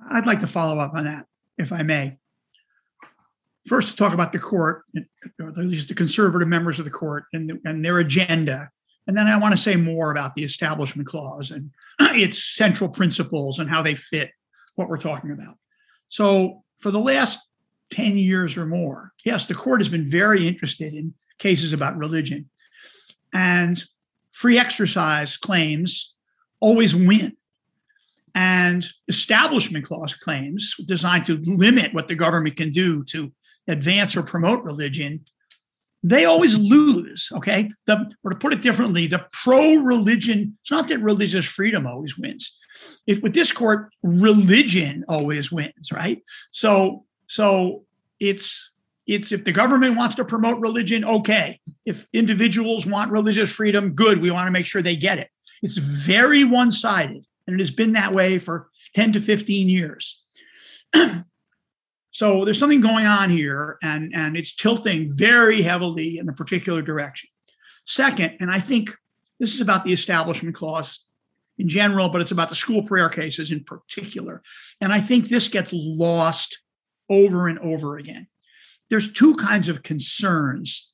I'd 0.10 0.26
like 0.26 0.40
to 0.40 0.48
follow 0.48 0.80
up 0.80 0.94
on 0.96 1.04
that, 1.04 1.26
if 1.58 1.72
I 1.72 1.84
may. 1.84 2.18
First, 3.68 3.90
to 3.90 3.96
talk 3.96 4.14
about 4.14 4.32
the 4.32 4.40
court, 4.40 4.84
or 5.40 5.50
at 5.50 5.58
least 5.58 5.88
the 5.88 5.94
conservative 5.94 6.48
members 6.48 6.80
of 6.80 6.86
the 6.86 6.92
court 6.92 7.26
and, 7.32 7.60
and 7.64 7.86
their 7.86 8.00
agenda. 8.00 8.72
And 9.08 9.16
then 9.16 9.28
I 9.28 9.38
want 9.38 9.52
to 9.52 9.58
say 9.58 9.76
more 9.76 10.12
about 10.12 10.34
the 10.34 10.44
Establishment 10.44 11.08
Clause 11.08 11.52
and 11.52 11.70
its 12.00 12.56
central 12.56 12.90
principles 12.90 13.60
and 13.60 13.70
how 13.70 13.84
they 13.84 13.94
fit 13.94 14.32
what 14.76 14.90
we're 14.90 14.98
talking 14.98 15.32
about. 15.32 15.56
So, 16.08 16.64
for 16.80 16.90
the 16.90 17.00
last 17.00 17.40
10 17.92 18.18
years 18.18 18.58
or 18.58 18.66
more, 18.66 19.12
yes, 19.26 19.46
the 19.46 19.56
court 19.56 19.82
has 19.82 19.90
been 19.90 20.10
very 20.10 20.48
interested 20.48 20.94
in 20.94 21.14
cases 21.40 21.74
about 21.74 21.98
religion. 21.98 22.50
And 23.34 23.82
free 24.32 24.58
exercise 24.58 25.38
claims 25.38 26.14
always 26.60 26.96
win. 26.96 27.36
And 28.34 28.88
establishment 29.08 29.86
clause 29.86 30.14
claims 30.14 30.76
designed 30.86 31.26
to 31.26 31.42
limit 31.44 31.94
what 31.94 32.08
the 32.08 32.16
government 32.16 32.56
can 32.56 32.72
do 32.72 33.04
to 33.06 33.32
advance 33.68 34.16
or 34.16 34.24
promote 34.24 34.64
religion, 34.64 35.26
they 36.04 36.26
always 36.26 36.56
lose. 36.56 37.30
Okay. 37.34 37.70
The, 37.86 38.10
or 38.24 38.32
to 38.32 38.38
put 38.38 38.54
it 38.54 38.62
differently, 38.62 39.08
the 39.08 39.26
pro 39.32 39.76
religion, 39.76 40.58
it's 40.62 40.72
not 40.72 40.88
that 40.88 41.00
religious 41.00 41.46
freedom 41.46 41.86
always 41.86 42.18
wins. 42.18 42.58
It, 43.06 43.22
with 43.22 43.34
this 43.34 43.52
court, 43.52 43.90
religion 44.02 45.04
always 45.08 45.52
wins, 45.52 45.92
right? 45.92 46.24
So, 46.52 47.06
so 47.32 47.86
it's 48.20 48.74
it's 49.08 49.32
if 49.32 49.46
the 49.46 49.54
government 49.54 49.96
wants 49.96 50.16
to 50.16 50.26
promote 50.26 50.60
religion, 50.60 51.06
okay. 51.06 51.62
If 51.86 52.06
individuals 52.12 52.86
want 52.86 53.10
religious 53.10 53.50
freedom, 53.50 53.94
good. 53.94 54.22
We 54.22 54.32
want 54.32 54.48
to 54.48 54.52
make 54.52 54.66
sure 54.66 54.82
they 54.82 54.98
get 54.98 55.18
it. 55.18 55.30
It's 55.64 55.78
very 55.78 56.44
one 56.44 56.74
sided, 56.74 57.26
and 57.48 57.56
it 57.56 57.60
has 57.62 57.72
been 57.72 57.94
that 57.94 58.12
way 58.12 58.38
for 58.38 58.70
10 58.96 59.14
to 59.14 59.22
15 59.22 59.70
years. 59.70 60.22
so 62.12 62.44
there's 62.44 62.60
something 62.60 62.82
going 62.82 63.06
on 63.06 63.30
here, 63.30 63.78
and, 63.82 64.14
and 64.14 64.36
it's 64.36 64.54
tilting 64.54 65.10
very 65.16 65.62
heavily 65.62 66.18
in 66.18 66.28
a 66.28 66.34
particular 66.34 66.82
direction. 66.82 67.30
Second, 67.86 68.36
and 68.42 68.52
I 68.52 68.60
think 68.60 68.94
this 69.40 69.56
is 69.56 69.62
about 69.62 69.86
the 69.86 69.94
Establishment 69.94 70.56
Clause 70.56 71.06
in 71.58 71.70
general, 71.70 72.10
but 72.10 72.20
it's 72.20 72.32
about 72.32 72.50
the 72.50 72.56
school 72.56 72.84
prayer 72.84 73.08
cases 73.08 73.52
in 73.52 73.64
particular. 73.64 74.44
And 74.82 74.92
I 74.92 75.00
think 75.00 75.30
this 75.30 75.48
gets 75.48 75.72
lost 75.74 76.60
over 77.12 77.48
and 77.48 77.60
over 77.60 77.98
again. 77.98 78.26
There's 78.90 79.12
two 79.12 79.36
kinds 79.36 79.70
of 79.70 79.84
concerns 79.84 80.92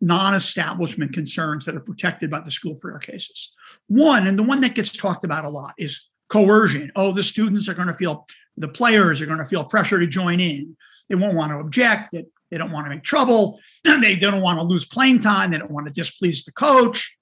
non-establishment 0.00 1.12
concerns 1.12 1.64
that 1.64 1.76
are 1.76 1.80
protected 1.80 2.30
by 2.30 2.40
the 2.40 2.50
school 2.50 2.74
prayer 2.74 2.98
cases. 2.98 3.52
One 3.86 4.26
and 4.26 4.38
the 4.38 4.42
one 4.42 4.60
that 4.62 4.74
gets 4.74 4.90
talked 4.90 5.24
about 5.24 5.44
a 5.44 5.48
lot 5.48 5.74
is 5.78 6.04
coercion. 6.28 6.90
Oh 6.96 7.12
the 7.12 7.22
students 7.22 7.68
are 7.68 7.74
going 7.74 7.88
to 7.88 7.94
feel 7.94 8.26
the 8.56 8.68
players 8.68 9.22
are 9.22 9.26
going 9.26 9.38
to 9.38 9.44
feel 9.44 9.64
pressure 9.64 10.00
to 10.00 10.06
join 10.06 10.40
in. 10.40 10.76
They 11.08 11.14
won't 11.14 11.36
want 11.36 11.52
to 11.52 11.58
object 11.58 12.10
they, 12.12 12.24
they 12.50 12.58
don't 12.58 12.72
want 12.72 12.86
to 12.86 12.90
make 12.90 13.04
trouble 13.04 13.60
they 13.84 14.16
don't 14.16 14.42
want 14.42 14.58
to 14.58 14.64
lose 14.64 14.84
playing 14.84 15.20
time 15.20 15.50
they 15.50 15.58
don't 15.58 15.70
want 15.70 15.86
to 15.86 15.92
displease 15.92 16.44
the 16.44 16.52
coach. 16.52 17.16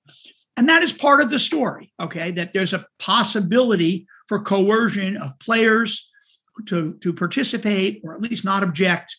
And 0.56 0.68
that 0.68 0.82
is 0.82 0.92
part 0.92 1.20
of 1.20 1.30
the 1.30 1.38
story 1.38 1.92
okay? 2.00 2.30
That 2.30 2.54
there's 2.54 2.72
a 2.72 2.86
possibility 2.98 4.06
for 4.28 4.40
coercion 4.40 5.16
of 5.16 5.38
players 5.40 6.09
to, 6.66 6.94
to 6.94 7.12
participate 7.12 8.00
or 8.04 8.14
at 8.14 8.22
least 8.22 8.44
not 8.44 8.62
object 8.62 9.16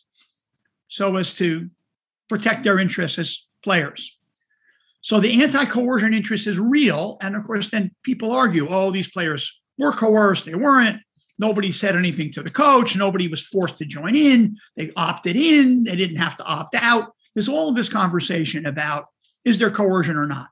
so 0.88 1.16
as 1.16 1.34
to 1.36 1.70
protect 2.30 2.64
their 2.64 2.80
interests 2.80 3.20
as 3.20 3.46
players. 3.64 4.18
So 5.02 5.20
the 5.20 5.42
anti 5.42 5.66
coercion 5.66 6.14
interest 6.14 6.48
is 6.48 6.60
real. 6.60 7.18
And 7.22 7.36
of 7.36 7.46
course, 7.46 7.70
then 7.70 7.92
people 8.04 8.32
argue 8.32 8.68
oh, 8.70 8.92
these 8.92 9.10
players 9.10 9.60
were 9.78 9.92
coerced, 9.92 10.46
they 10.46 10.56
weren't. 10.56 11.02
Nobody 11.40 11.72
said 11.72 11.96
anything 11.96 12.32
to 12.34 12.44
the 12.44 12.52
coach. 12.52 12.96
Nobody 12.96 13.28
was 13.28 13.46
forced 13.46 13.80
to 13.80 13.86
join 13.86 14.16
in. 14.16 14.58
They 14.78 14.92
opted 14.96 15.36
in. 15.36 15.86
They 15.86 15.96
didn't 15.96 16.18
have 16.18 16.38
to 16.38 16.44
opt 16.44 16.76
out. 16.76 17.14
There's 17.34 17.50
all 17.50 17.70
of 17.70 17.76
this 17.76 17.90
conversation 17.90 18.68
about 18.68 19.06
is 19.44 19.58
there 19.58 19.72
coercion 19.72 20.18
or 20.18 20.28
not? 20.28 20.50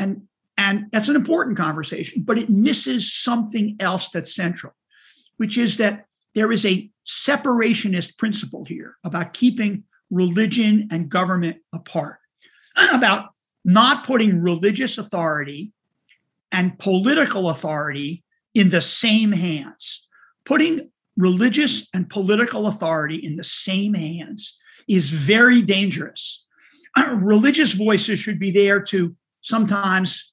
And 0.00 0.22
and 0.56 0.86
that's 0.92 1.08
an 1.08 1.16
important 1.16 1.56
conversation, 1.56 2.22
but 2.22 2.38
it 2.38 2.50
misses 2.50 3.14
something 3.14 3.76
else 3.80 4.10
that's 4.10 4.34
central, 4.34 4.74
which 5.40 5.56
is 5.56 5.78
that 5.78 6.04
there 6.34 6.52
is 6.52 6.66
a 6.66 6.90
separationist 7.06 8.18
principle 8.18 8.62
here 8.62 8.96
about 9.04 9.32
keeping 9.32 9.82
religion 10.10 10.86
and 10.90 11.08
government 11.08 11.56
apart, 11.72 12.18
about 12.92 13.30
not 13.64 14.04
putting 14.04 14.42
religious 14.42 14.98
authority 14.98 15.72
and 16.52 16.78
political 16.78 17.48
authority 17.48 18.22
in 18.54 18.68
the 18.68 18.82
same 18.82 19.32
hands. 19.32 20.06
Putting 20.44 20.90
religious 21.16 21.88
and 21.94 22.10
political 22.10 22.66
authority 22.66 23.16
in 23.16 23.36
the 23.36 23.44
same 23.44 23.94
hands 23.94 24.58
is 24.88 25.10
very 25.10 25.62
dangerous. 25.62 26.46
religious 27.14 27.72
voices 27.72 28.20
should 28.20 28.38
be 28.38 28.50
there 28.50 28.82
to 28.82 29.16
sometimes 29.40 30.29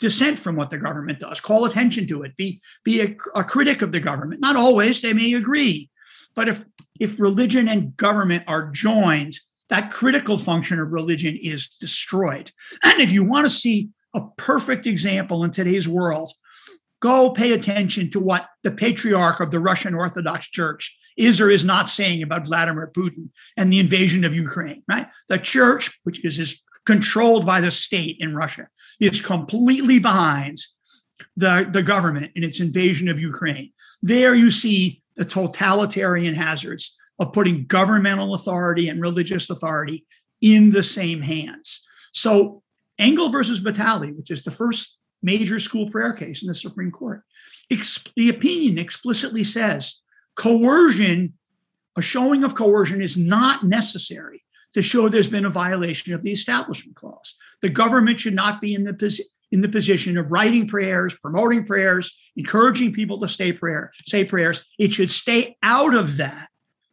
dissent 0.00 0.38
from 0.38 0.56
what 0.56 0.70
the 0.70 0.78
government 0.78 1.20
does, 1.20 1.40
call 1.40 1.64
attention 1.64 2.06
to 2.08 2.22
it, 2.22 2.36
be, 2.36 2.60
be 2.84 3.00
a, 3.02 3.16
a 3.34 3.44
critic 3.44 3.82
of 3.82 3.92
the 3.92 4.00
government. 4.00 4.40
Not 4.40 4.56
always, 4.56 5.00
they 5.00 5.12
may 5.12 5.34
agree. 5.34 5.90
But 6.34 6.48
if, 6.48 6.64
if 6.98 7.20
religion 7.20 7.68
and 7.68 7.96
government 7.96 8.44
are 8.46 8.70
joined, 8.70 9.38
that 9.68 9.92
critical 9.92 10.36
function 10.36 10.80
of 10.80 10.90
religion 10.90 11.38
is 11.40 11.68
destroyed. 11.68 12.50
And 12.82 13.00
if 13.00 13.12
you 13.12 13.24
want 13.24 13.46
to 13.46 13.50
see 13.50 13.90
a 14.14 14.22
perfect 14.36 14.86
example 14.86 15.44
in 15.44 15.50
today's 15.50 15.86
world, 15.86 16.32
go 17.00 17.30
pay 17.30 17.52
attention 17.52 18.10
to 18.10 18.20
what 18.20 18.48
the 18.62 18.70
patriarch 18.70 19.40
of 19.40 19.50
the 19.50 19.60
Russian 19.60 19.94
Orthodox 19.94 20.48
Church 20.48 20.96
is 21.16 21.40
or 21.40 21.50
is 21.50 21.64
not 21.64 21.90
saying 21.90 22.22
about 22.22 22.46
Vladimir 22.46 22.90
Putin 22.94 23.28
and 23.56 23.72
the 23.72 23.78
invasion 23.78 24.24
of 24.24 24.34
Ukraine, 24.34 24.82
right? 24.88 25.06
The 25.28 25.38
church, 25.38 25.90
which 26.04 26.24
is, 26.24 26.38
is 26.38 26.60
controlled 26.86 27.46
by 27.46 27.60
the 27.60 27.70
state 27.70 28.16
in 28.20 28.34
Russia, 28.34 28.68
is 29.00 29.20
completely 29.20 29.98
behind 29.98 30.58
the, 31.36 31.68
the 31.72 31.82
government 31.82 32.32
in 32.34 32.44
its 32.44 32.60
invasion 32.60 33.08
of 33.08 33.20
Ukraine. 33.20 33.72
There 34.02 34.34
you 34.34 34.50
see 34.50 35.02
the 35.16 35.24
totalitarian 35.24 36.34
hazards 36.34 36.96
of 37.18 37.32
putting 37.32 37.66
governmental 37.66 38.34
authority 38.34 38.88
and 38.88 39.00
religious 39.00 39.50
authority 39.50 40.06
in 40.40 40.70
the 40.70 40.82
same 40.82 41.20
hands. 41.20 41.86
So, 42.12 42.62
Engel 42.98 43.30
versus 43.30 43.60
Vitale, 43.60 44.12
which 44.12 44.30
is 44.30 44.42
the 44.42 44.50
first 44.50 44.96
major 45.22 45.58
school 45.58 45.90
prayer 45.90 46.12
case 46.12 46.42
in 46.42 46.48
the 46.48 46.54
Supreme 46.54 46.90
Court, 46.90 47.22
exp- 47.70 48.10
the 48.16 48.28
opinion 48.30 48.78
explicitly 48.78 49.44
says 49.44 50.00
coercion, 50.34 51.34
a 51.96 52.02
showing 52.02 52.44
of 52.44 52.54
coercion 52.54 53.00
is 53.00 53.16
not 53.16 53.62
necessary 53.64 54.42
to 54.74 54.82
show 54.82 55.08
there's 55.08 55.28
been 55.28 55.44
a 55.44 55.50
violation 55.50 56.14
of 56.14 56.22
the 56.22 56.32
Establishment 56.32 56.96
Clause. 56.96 57.34
The 57.60 57.68
government 57.68 58.20
should 58.20 58.34
not 58.34 58.60
be 58.60 58.74
in 58.74 58.84
the 58.84 58.94
position 58.94 59.26
in 59.52 59.60
the 59.60 59.68
position 59.68 60.16
of 60.16 60.30
writing 60.30 60.68
prayers, 60.68 61.14
promoting 61.14 61.66
prayers, 61.66 62.16
encouraging 62.36 62.92
people 62.92 63.18
to 63.20 63.28
stay 63.28 63.52
prayer, 63.52 63.90
say 64.06 64.24
prayers. 64.24 64.62
It 64.78 64.92
should 64.92 65.10
stay 65.10 65.56
out 65.62 65.94
of 65.94 66.18
that. 66.18 66.48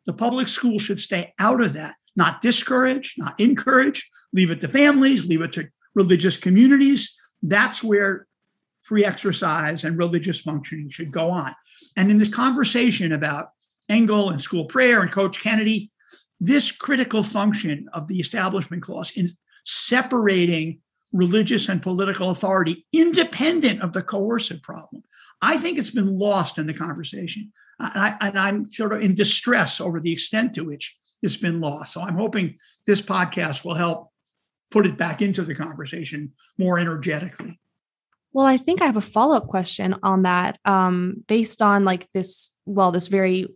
The 0.06 0.14
public 0.14 0.48
school 0.48 0.80
should 0.80 1.00
stay 1.00 1.34
out 1.38 1.62
of 1.62 1.74
that, 1.74 1.96
not 2.16 2.42
discourage, 2.42 3.16
not 3.18 3.40
encourage, 3.40 4.10
leave 4.34 4.52
it 4.52 4.62
to 4.62 4.68
families, 4.68 5.28
leave 5.28 5.42
it 5.42 5.54
to 5.54 5.68
religious 5.94 6.38
communities. 6.38 7.16
That's 7.44 7.84
where 7.84 8.26
free 8.82 9.06
exercise 9.06 9.84
and 9.84 9.98
religious 9.98 10.40
functioning 10.40 10.90
should 10.90 11.12
go 11.12 11.30
on. 11.30 11.54
And 11.96 12.10
in 12.10 12.18
this 12.18 12.30
conversation 12.30 13.12
about 13.12 13.50
Engel 13.90 14.30
and 14.30 14.42
school 14.42 14.66
prayer 14.66 15.02
and 15.02 15.12
Coach 15.12 15.40
Kennedy, 15.40 15.92
this 16.40 16.72
critical 16.72 17.24
function 17.24 17.88
of 17.94 18.08
the 18.08 18.20
Establishment 18.20 18.84
Clause 18.84 19.12
in 19.12 19.30
separating 19.66 20.80
religious 21.12 21.70
and 21.70 21.82
political 21.82 22.30
authority 22.30 22.86
independent 22.94 23.82
of 23.82 23.94
the 23.94 24.04
coercive 24.04 24.62
problem. 24.62 25.04
I 25.42 25.58
think 25.58 25.78
it's 25.78 25.92
been 25.92 26.18
lost 26.18 26.58
in 26.58 26.68
the 26.68 26.74
conversation. 26.74 27.52
And, 27.80 28.16
I, 28.36 28.48
am 28.50 28.72
sort 28.72 28.94
of 28.94 29.02
in 29.02 29.16
distress 29.16 29.80
over 29.80 30.00
the 30.00 30.12
extent 30.12 30.56
to 30.56 30.64
which 30.64 30.96
it's 31.22 31.38
been 31.38 31.60
lost. 31.60 31.94
So 31.94 32.02
I'm 32.02 32.18
hoping 32.18 32.58
this 32.86 33.02
podcast 33.02 33.64
will 33.64 33.76
help 33.76 34.12
put 34.72 34.86
it 34.86 34.98
back 34.98 35.22
into 35.22 35.44
the 35.44 35.56
conversation 35.56 36.34
more 36.58 36.80
energetically. 36.80 37.60
Well, 38.34 38.46
I 38.46 38.58
think 38.58 38.82
I 38.82 38.86
have 38.86 38.98
a 38.98 39.02
follow 39.02 39.38
up 39.38 39.48
question 39.48 39.96
on 40.04 40.24
that 40.24 40.60
um, 40.66 41.24
based 41.28 41.62
on 41.62 41.86
like 41.86 42.08
this, 42.14 42.52
well, 42.66 42.92
this 42.92 43.08
very 43.08 43.48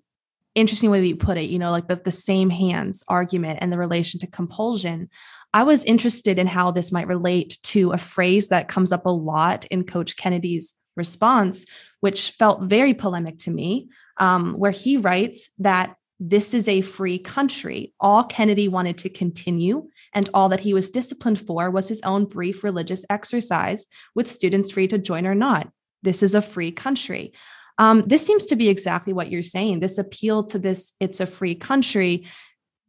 interesting 0.56 0.90
way 0.90 1.00
that 1.00 1.08
you 1.08 1.16
put 1.16 1.38
it, 1.38 1.50
you 1.50 1.60
know, 1.60 1.72
like 1.72 1.88
the, 1.88 1.96
the 1.96 2.12
same 2.12 2.50
hands 2.50 3.04
argument 3.08 3.60
and 3.62 3.72
the 3.72 3.78
relation 3.78 4.20
to 4.20 4.28
compulsion. 4.28 5.10
I 5.54 5.64
was 5.64 5.84
interested 5.84 6.40
in 6.40 6.48
how 6.48 6.72
this 6.72 6.92
might 6.92 7.08
relate 7.08 7.58
to 7.64 7.92
a 7.92 7.98
phrase 7.98 8.50
that 8.50 8.68
comes 8.68 8.92
up 8.92 9.06
a 9.06 9.10
lot 9.10 9.66
in 9.66 9.84
Coach 9.84 10.18
Kennedy's 10.18 10.76
response, 10.96 11.66
which 12.00 12.32
felt 12.32 12.64
very 12.64 12.94
polemic 12.94 13.38
to 13.40 13.52
me, 13.52 13.90
um, 14.18 14.54
where 14.54 14.72
he 14.72 14.98
writes 14.98 15.50
that 15.60 15.96
this 16.20 16.54
is 16.54 16.68
a 16.68 16.82
free 16.82 17.18
country. 17.18 17.94
All 18.00 18.24
Kennedy 18.24 18.68
wanted 18.68 19.00
to 19.00 19.10
continue, 19.10 19.88
and 20.14 20.30
all 20.34 20.50
that 20.50 20.60
he 20.60 20.74
was 20.74 20.92
disciplined 20.92 21.42
for 21.42 21.72
was 21.72 21.88
his 21.88 22.02
own 22.04 22.26
brief 22.26 22.64
religious 22.64 23.04
exercise, 23.10 23.88
with 24.14 24.32
students 24.32 24.72
free 24.72 24.88
to 24.88 24.98
join 24.98 25.26
or 25.26 25.34
not. 25.34 25.70
This 26.04 26.22
is 26.22 26.36
a 26.36 26.42
free 26.42 26.72
country. 26.72 27.34
Um, 27.82 28.04
this 28.06 28.24
seems 28.24 28.46
to 28.46 28.56
be 28.56 28.70
exactly 28.70 29.12
what 29.12 29.32
you're 29.32 29.42
saying. 29.42 29.80
This 29.80 29.98
appeal 29.98 30.44
to 30.44 30.60
this, 30.60 30.94
it's 31.00 31.20
a 31.20 31.26
free 31.26 31.56
country. 31.56 32.28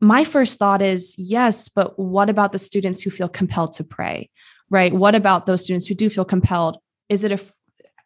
My 0.03 0.23
first 0.23 0.59
thought 0.59 0.83
is 0.83 1.15
yes, 1.17 1.71
but 1.71 1.99
what 1.99 2.29
about 2.29 2.53
the 2.53 2.59
students 2.59 3.01
who 3.01 3.09
feel 3.09 3.31
compelled 3.31 3.73
to 3.77 3.85
pray, 3.85 4.29
right? 4.69 4.93
What 4.93 5.15
about 5.15 5.47
those 5.47 5.65
students 5.65 5.87
who 5.87 5.95
do 5.95 6.11
feel 6.11 6.27
compelled? 6.27 6.77
Is 7.09 7.25
it 7.25 7.33
a, 7.33 7.41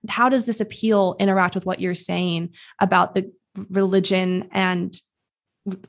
how 0.08 0.28
does 0.28 0.46
this 0.46 0.60
appeal 0.60 1.16
interact 1.18 1.56
with 1.56 1.66
what 1.66 1.80
you're 1.80 1.96
saying 1.96 2.50
about 2.80 3.16
the 3.16 3.32
religion 3.68 4.48
and 4.52 4.96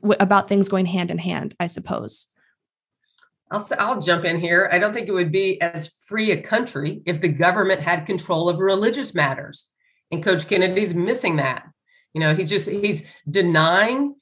w- 0.02 0.18
about 0.18 0.48
things 0.48 0.68
going 0.68 0.86
hand 0.86 1.12
in 1.12 1.18
hand, 1.18 1.54
I 1.60 1.68
suppose? 1.68 2.26
I'll, 3.52 3.64
I'll 3.78 4.00
jump 4.00 4.24
in 4.24 4.40
here. 4.40 4.68
I 4.72 4.80
don't 4.80 4.92
think 4.92 5.06
it 5.06 5.12
would 5.12 5.30
be 5.30 5.60
as 5.60 5.86
free 6.08 6.32
a 6.32 6.42
country 6.42 7.02
if 7.06 7.20
the 7.20 7.28
government 7.28 7.82
had 7.82 8.04
control 8.04 8.48
of 8.48 8.58
religious 8.58 9.14
matters. 9.14 9.68
And 10.10 10.22
Coach 10.22 10.48
Kennedy's 10.48 10.94
missing 10.94 11.36
that. 11.36 11.64
You 12.14 12.20
know, 12.20 12.34
he's 12.34 12.50
just 12.50 12.68
he's 12.68 13.06
denying 13.28 14.14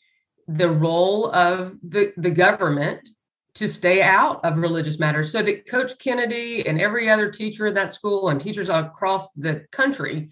the 0.49 0.69
role 0.69 1.31
of 1.33 1.77
the, 1.83 2.13
the 2.17 2.31
government 2.31 3.09
to 3.55 3.69
stay 3.69 4.03
out 4.03 4.45
of 4.45 4.59
religious 4.59 4.99
matters 4.99 5.33
so 5.33 5.43
that 5.43 5.67
Coach 5.67 5.99
Kennedy 5.99 6.67
and 6.67 6.81
every 6.81 7.09
other 7.09 7.31
teacher 7.31 7.67
in 7.67 7.75
that 7.75 7.93
school 7.93 8.29
and 8.29 8.39
teachers 8.39 8.69
across 8.69 9.33
the 9.33 9.65
country, 9.73 10.29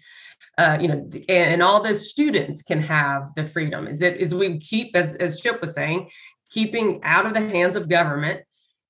uh, 0.59 0.77
you 0.79 0.87
know, 0.87 1.09
and, 1.11 1.25
and, 1.27 1.63
all 1.63 1.81
the 1.81 1.95
students 1.95 2.61
can 2.61 2.79
have 2.81 3.33
the 3.35 3.43
freedom. 3.43 3.87
Is 3.87 4.01
it 4.01 4.17
is 4.17 4.35
we 4.35 4.59
keep, 4.59 4.95
as, 4.95 5.15
as 5.15 5.41
Chip 5.41 5.59
was 5.59 5.73
saying, 5.73 6.09
keeping 6.51 7.01
out 7.03 7.25
of 7.25 7.33
the 7.33 7.41
hands 7.41 7.75
of 7.75 7.89
government 7.89 8.41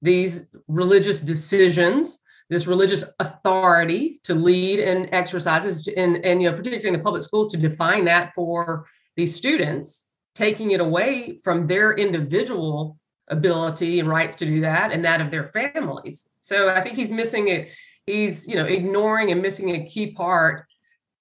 these 0.02 0.48
religious 0.68 1.20
decisions 1.20 2.20
this 2.50 2.68
religious 2.68 3.04
authority 3.20 4.20
to 4.24 4.36
lead 4.36 4.80
and 4.80 5.10
exercises 5.12 5.88
and, 5.88 6.24
and 6.24 6.42
you 6.42 6.50
know 6.50 6.56
particularly 6.56 6.88
in 6.88 6.94
the 6.94 7.04
public 7.04 7.24
schools 7.24 7.52
to 7.52 7.58
define 7.58 8.06
that 8.06 8.34
for 8.36 8.86
these 9.16 9.36
students 9.36 10.06
taking 10.36 10.72
it 10.72 10.82
away 10.82 11.40
from 11.44 11.66
their 11.66 11.94
individual 11.94 12.98
ability 13.30 14.00
and 14.00 14.10
rights 14.10 14.36
to 14.36 14.46
do 14.46 14.62
that 14.62 14.92
and 14.92 15.04
that 15.04 15.22
of 15.22 15.32
their 15.32 15.48
families. 15.48 16.28
So 16.42 16.70
i 16.70 16.82
think 16.82 16.96
he's 16.96 17.12
missing 17.12 17.48
it. 17.48 17.70
He's 18.06 18.48
you 18.48 18.56
know 18.56 18.66
ignoring 18.66 19.32
and 19.32 19.42
missing 19.42 19.72
a 19.72 19.86
key 19.86 20.12
part 20.12 20.66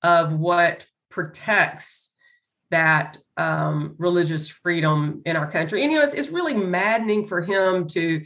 of 0.03 0.35
what 0.35 0.87
protects 1.11 2.11
that 2.71 3.19
um, 3.37 3.95
religious 3.99 4.49
freedom 4.49 5.23
in 5.25 5.37
our 5.37 5.51
country. 5.51 5.83
And 5.83 5.93
you 5.93 5.99
know 5.99 6.05
it's, 6.05 6.15
it's 6.15 6.29
really 6.29 6.55
maddening 6.55 7.27
for 7.27 7.41
him 7.41 7.87
to 7.89 8.23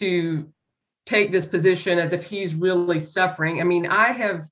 to 0.00 0.52
take 1.08 1.30
this 1.30 1.46
position 1.46 1.98
as 1.98 2.12
if 2.12 2.24
he's 2.24 2.54
really 2.54 3.00
suffering. 3.00 3.60
I 3.60 3.64
mean, 3.64 3.86
I 3.86 4.12
have 4.12 4.42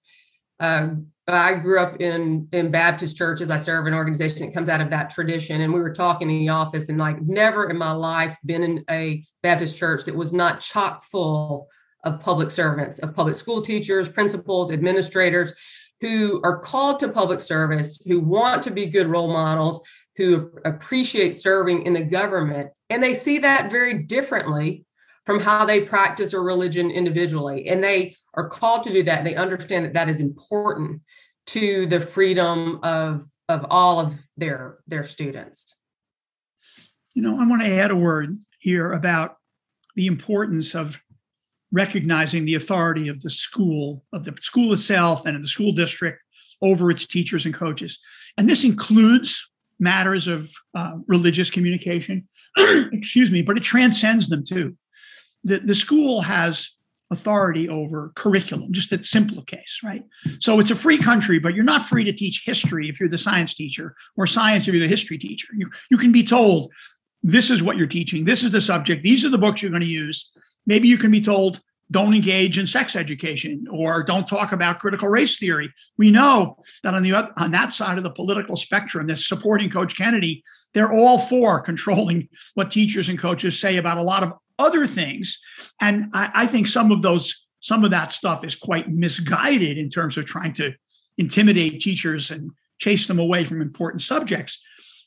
uh, 0.59 0.89
I 1.29 1.55
grew 1.55 1.81
up 1.81 2.01
in 2.01 2.49
in 2.53 2.71
Baptist 2.71 3.17
churches. 3.17 3.51
I 3.51 3.59
serve 3.59 3.87
an 3.87 3.95
organization 3.95 4.47
that 4.47 4.55
comes 4.55 4.69
out 4.69 4.81
of 4.81 4.91
that 4.91 5.11
tradition, 5.11 5.61
and 5.61 5.73
we 5.73 5.81
were 5.81 5.93
talking 5.93 6.31
in 6.31 6.39
the 6.39 6.49
office, 6.49 6.89
and 6.89 6.99
like 6.99 7.21
never 7.21 7.69
in 7.69 7.77
my 7.77 7.93
life 7.93 8.37
been 8.45 8.63
in 8.63 8.85
a 8.89 9.25
Baptist 9.43 9.77
church 9.77 10.05
that 10.05 10.17
was 10.17 10.33
not 10.33 10.61
chock 10.61 11.05
full 11.05 11.69
of 12.05 12.21
public 12.21 12.51
servants, 12.51 12.99
of 13.01 13.15
public 13.15 13.35
school 13.35 13.61
teachers, 13.61 14.09
principals, 14.09 14.71
administrators, 14.71 15.53
who 16.01 16.41
are 16.45 16.59
called 16.59 17.01
to 17.01 17.09
public 17.09 17.41
service, 17.41 18.01
who 18.07 18.21
want 18.21 18.63
to 18.63 18.71
be 18.71 18.87
good 18.87 19.09
role 19.09 19.33
models, 19.33 19.81
who 20.17 20.51
appreciate 20.65 21.37
serving 21.37 21.85
in 21.85 21.93
the 21.93 22.03
government, 22.03 22.71
and 22.89 23.03
they 23.03 23.13
see 23.13 23.41
that 23.41 23.71
very 23.71 24.05
differently 24.05 24.87
from 25.27 25.41
how 25.41 25.67
they 25.67 25.81
practice 25.81 26.31
their 26.31 26.41
religion 26.41 26.91
individually. 26.91 27.69
And 27.69 27.83
they 27.83 28.17
are 28.35 28.49
called 28.49 28.85
to 28.85 28.93
do 28.93 29.03
that. 29.03 29.25
They 29.25 29.35
understand 29.35 29.85
that 29.85 29.95
that 29.95 30.09
is 30.09 30.21
important 30.21 31.03
to 31.49 31.87
the 31.87 32.01
freedom 32.01 32.79
of, 32.83 33.25
of 33.49 33.67
all 33.69 33.99
of 33.99 34.15
their, 34.37 34.79
their 34.87 35.05
students. 35.05 35.75
You 37.15 37.23
know, 37.23 37.41
I 37.41 37.47
want 37.47 37.63
to 37.63 37.69
add 37.69 37.91
a 37.91 37.97
word 37.97 38.39
here 38.61 38.93
about 38.93 39.37
the 39.97 40.07
importance 40.07 40.75
of 40.75 41.01
recognizing 41.73 42.45
the 42.45 42.55
authority 42.55 43.09
of 43.09 43.21
the 43.23 43.31
school, 43.31 44.05
of 44.13 44.25
the 44.25 44.37
school 44.41 44.73
itself 44.73 45.27
and 45.27 45.37
of 45.37 45.43
the 45.43 45.49
school 45.49 45.73
district 45.73 46.23
over 46.63 46.91
its 46.91 47.07
teachers 47.07 47.47
and 47.47 47.55
coaches. 47.55 47.99
And 48.39 48.49
this 48.49 48.65
includes 48.65 49.51
matters 49.81 50.27
of 50.27 50.51
uh, 50.75 50.97
religious 51.07 51.51
communication, 51.51 52.29
excuse 52.57 53.31
me, 53.31 53.43
but 53.43 53.57
it 53.57 53.63
transcends 53.63 54.29
them 54.29 54.45
too 54.45 54.77
the, 55.47 55.61
the 55.61 55.75
school 55.75 56.21
has 56.23 56.71
authority 57.13 57.69
over 57.69 58.11
curriculum, 58.17 58.73
just 58.73 58.93
a 58.93 59.03
simple 59.05 59.43
case, 59.45 59.79
right? 59.85 60.03
So 60.41 60.59
it's 60.59 60.73
a 60.73 60.75
free 60.75 60.99
country, 60.99 61.39
but 61.39 61.55
you're 61.55 61.65
not 61.65 61.87
free 61.87 62.03
to 62.03 62.13
teach 62.13 62.43
history 62.45 62.89
if 62.89 62.99
you're 62.99 63.09
the 63.09 63.17
science 63.17 63.55
teacher 63.55 63.95
or 64.17 64.27
science 64.27 64.67
if 64.67 64.75
you're 64.75 64.81
the 64.81 64.89
history 64.89 65.17
teacher. 65.17 65.49
You, 65.57 65.71
you 65.89 65.99
can 65.99 66.11
be 66.11 66.25
told, 66.25 66.73
this 67.23 67.49
is 67.51 67.63
what 67.63 67.77
you're 67.77 67.87
teaching, 67.87 68.25
this 68.25 68.43
is 68.43 68.51
the 68.51 68.61
subject, 68.61 69.05
these 69.05 69.25
are 69.25 69.29
the 69.29 69.39
books 69.39 69.63
you're 69.63 69.71
going 69.71 69.83
to 69.83 69.87
use. 69.87 70.33
Maybe 70.67 70.89
you 70.89 70.99
can 70.99 71.13
be 71.13 71.21
told, 71.21 71.61
don't 71.93 72.15
engage 72.15 72.59
in 72.59 72.67
sex 72.67 72.97
education 72.97 73.67
or 73.71 74.03
don't 74.03 74.27
talk 74.27 74.51
about 74.51 74.81
critical 74.81 75.09
race 75.09 75.39
theory. 75.39 75.73
We 75.97 76.11
know 76.11 76.57
that 76.83 76.95
on 76.95 77.05
the 77.05 77.15
other, 77.15 77.33
on 77.37 77.53
that 77.53 77.73
side 77.73 77.99
of 77.99 78.03
the 78.03 78.11
political 78.11 78.57
spectrum 78.57 79.07
that's 79.07 79.29
supporting 79.29 79.71
Coach 79.71 79.97
Kennedy, 79.97 80.43
they're 80.75 80.93
all 80.93 81.21
for 81.21 81.61
controlling 81.61 82.29
what 82.55 82.73
teachers 82.73 83.09
and 83.09 83.19
coaches 83.19 83.61
say 83.61 83.77
about 83.77 83.99
a 83.99 84.03
lot 84.03 84.25
of 84.25 84.33
other 84.59 84.87
things. 84.87 85.39
And 85.81 86.11
I, 86.15 86.31
I 86.35 86.47
think 86.47 86.67
some 86.67 86.91
of 86.91 87.03
those, 87.03 87.45
some 87.61 87.85
of 87.85 87.91
that 87.91 88.13
stuff 88.13 88.45
is 88.45 88.55
quite 88.55 88.89
misguided 88.89 89.79
in 89.79 89.91
terms 89.91 90.17
of 90.17 90.27
trying 90.27 90.53
to 90.55 90.73
intimidate 91.19 91.81
teachers 91.81 92.31
and 92.31 92.51
chase 92.79 93.07
them 93.07 93.19
away 93.19 93.45
from 93.45 93.61
important 93.61 94.03
subjects. 94.03 94.63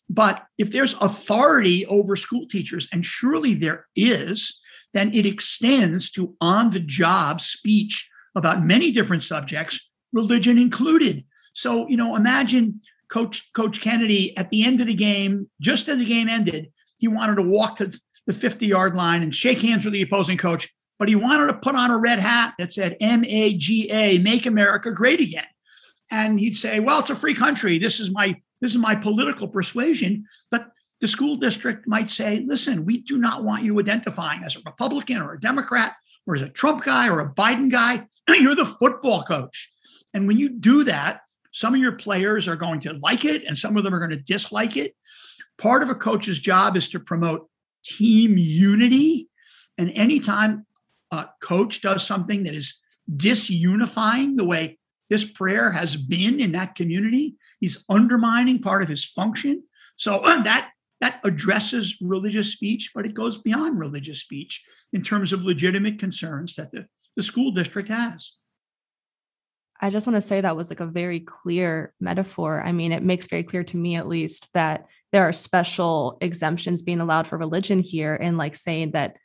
But 0.10 0.44
if 0.58 0.72
there's 0.72 0.96
authority 1.02 1.86
over 1.86 2.16
school 2.16 2.48
teachers, 2.48 2.88
and 2.92 3.06
surely 3.06 3.54
there 3.54 3.86
is, 3.96 4.60
then 4.94 5.14
it 5.14 5.26
extends 5.26 6.10
to 6.12 6.36
on 6.42 6.72
the 6.72 6.80
job 6.80 7.42
speech 7.42 8.10
about 8.36 8.64
many 8.64 8.92
different 8.92 9.24
subjects, 9.24 9.90
religion 10.12 10.58
included. 10.58 11.24
So, 11.54 11.88
you 11.88 11.98
know, 11.98 12.16
imagine 12.16 12.82
Coach 13.12 13.52
Coach 13.54 13.82
Kennedy 13.82 14.36
at 14.38 14.50
the 14.50 14.64
end 14.64 14.82
of 14.82 14.88
the 14.88 14.94
game, 14.94 15.50
just 15.62 15.88
as 15.88 15.98
the 15.98 16.06
game 16.06 16.28
ended, 16.28 16.72
he 16.98 17.08
wanted 17.08 17.36
to 17.36 17.44
walk 17.44 17.78
to 17.78 17.92
the 18.30 18.34
50 18.34 18.68
yard 18.68 18.96
line 18.96 19.24
and 19.24 19.36
shake 19.36 19.58
hands 19.58 19.86
with 19.86 19.96
the 19.96 20.04
opposing 20.04 20.38
coach, 20.38 20.72
but 21.00 21.10
he 21.10 21.16
wanted 21.16 21.48
to 21.48 21.54
put 21.56 21.74
on 21.74 21.90
a 21.90 21.98
red 21.98 22.20
hat 22.20 22.54
that 22.60 22.72
said 22.72 22.96
M 23.02 23.26
A 23.26 23.58
G 23.58 23.90
A, 23.92 24.20
Make 24.20 24.46
America 24.46 24.92
Great 24.92 25.20
Again. 25.20 25.48
And 26.12 26.40
he'd 26.40 26.56
say, 26.56 26.80
"Well, 26.80 27.00
it's 27.00 27.10
a 27.10 27.16
free 27.16 27.34
country. 27.34 27.80
This 27.80 28.00
is 28.00 28.12
my 28.12 28.40
this 28.62 28.74
is 28.74 28.78
my 28.78 28.94
political 28.94 29.48
persuasion." 29.48 30.28
But 30.52 30.70
the 31.02 31.08
school 31.08 31.38
district 31.38 31.88
might 31.88 32.12
say, 32.12 32.46
"Listen, 32.46 32.86
we 32.86 33.02
do 33.02 33.18
not 33.18 33.44
want 33.44 33.64
you 33.64 33.80
identifying 33.80 34.44
as 34.44 34.56
a 34.56 34.62
Republican 34.64 35.24
or 35.24 35.34
a 35.34 35.40
Democrat 35.40 35.96
or 36.28 36.36
as 36.36 36.44
a 36.44 36.50
Trump 36.50 36.84
guy 36.84 37.10
or 37.10 37.22
a 37.22 37.34
Biden 37.34 37.72
guy. 37.72 38.06
You're 38.30 38.54
the 38.54 38.66
football 38.80 39.24
coach." 39.24 39.72
And 40.14 40.28
when 40.28 40.38
you 40.38 40.50
do 40.50 40.84
that, 40.84 41.22
some 41.52 41.74
of 41.74 41.82
your 41.82 41.94
players 41.94 42.48
are 42.48 42.56
going 42.56 42.82
to 42.82 42.94
like 42.94 43.26
it 43.26 43.44
and 43.46 43.58
some 43.58 43.76
of 43.76 43.84
them 43.84 43.96
are 43.96 44.00
going 44.00 44.12
to 44.12 44.18
dislike 44.18 44.78
it. 44.78 44.96
Part 45.58 45.82
of 45.82 45.90
a 45.90 45.96
coach's 45.96 46.38
job 46.38 46.78
is 46.78 46.90
to 46.90 47.00
promote 47.00 47.50
team 47.84 48.38
unity. 48.38 49.30
And 49.78 49.92
anytime 49.92 50.66
a 51.12 51.28
coach 51.42 51.82
does 51.82 52.06
something 52.06 52.44
that 52.44 52.56
is 52.56 52.78
disunifying 53.16 54.38
the 54.38 54.46
way 54.46 54.78
this 55.10 55.24
prayer 55.24 55.72
has 55.72 55.96
been 55.96 56.40
in 56.40 56.52
that 56.52 56.76
community, 56.76 57.36
he's 57.60 57.84
undermining 57.90 58.62
part 58.62 58.82
of 58.82 58.90
his 58.90 59.06
function. 59.06 59.64
So 59.96 60.20
that 60.44 60.72
that 61.02 61.22
addresses 61.24 61.98
religious 62.02 62.52
speech, 62.52 62.92
but 62.94 63.06
it 63.06 63.14
goes 63.14 63.38
beyond 63.38 63.80
religious 63.80 64.20
speech 64.20 64.64
in 64.92 65.02
terms 65.02 65.32
of 65.32 65.44
legitimate 65.44 65.98
concerns 65.98 66.56
that 66.56 66.72
the, 66.72 66.88
the 67.16 67.24
school 67.24 67.52
district 67.52 67.88
has. 67.88 68.34
I 69.80 69.90
just 69.90 70.06
want 70.06 70.16
to 70.16 70.22
say 70.22 70.42
that 70.42 70.58
was 70.58 70.70
like 70.70 70.82
a 70.82 70.86
very 70.86 71.22
clear 71.22 71.94
metaphor. 72.00 72.62
I 72.62 72.74
mean, 72.74 72.92
it 72.92 73.04
makes 73.04 73.28
very 73.28 73.44
clear 73.44 73.64
to 73.64 73.78
me, 73.78 73.96
at 73.96 74.08
least, 74.08 74.50
that 74.54 74.88
there 75.12 75.24
are 75.24 75.34
special 75.34 76.18
exemptions 76.22 76.82
being 76.82 77.00
allowed 77.00 77.28
for 77.28 77.38
religion 77.38 77.80
here, 77.80 78.16
and 78.16 78.38
like 78.38 78.56
saying 78.56 78.92
that 78.92 79.18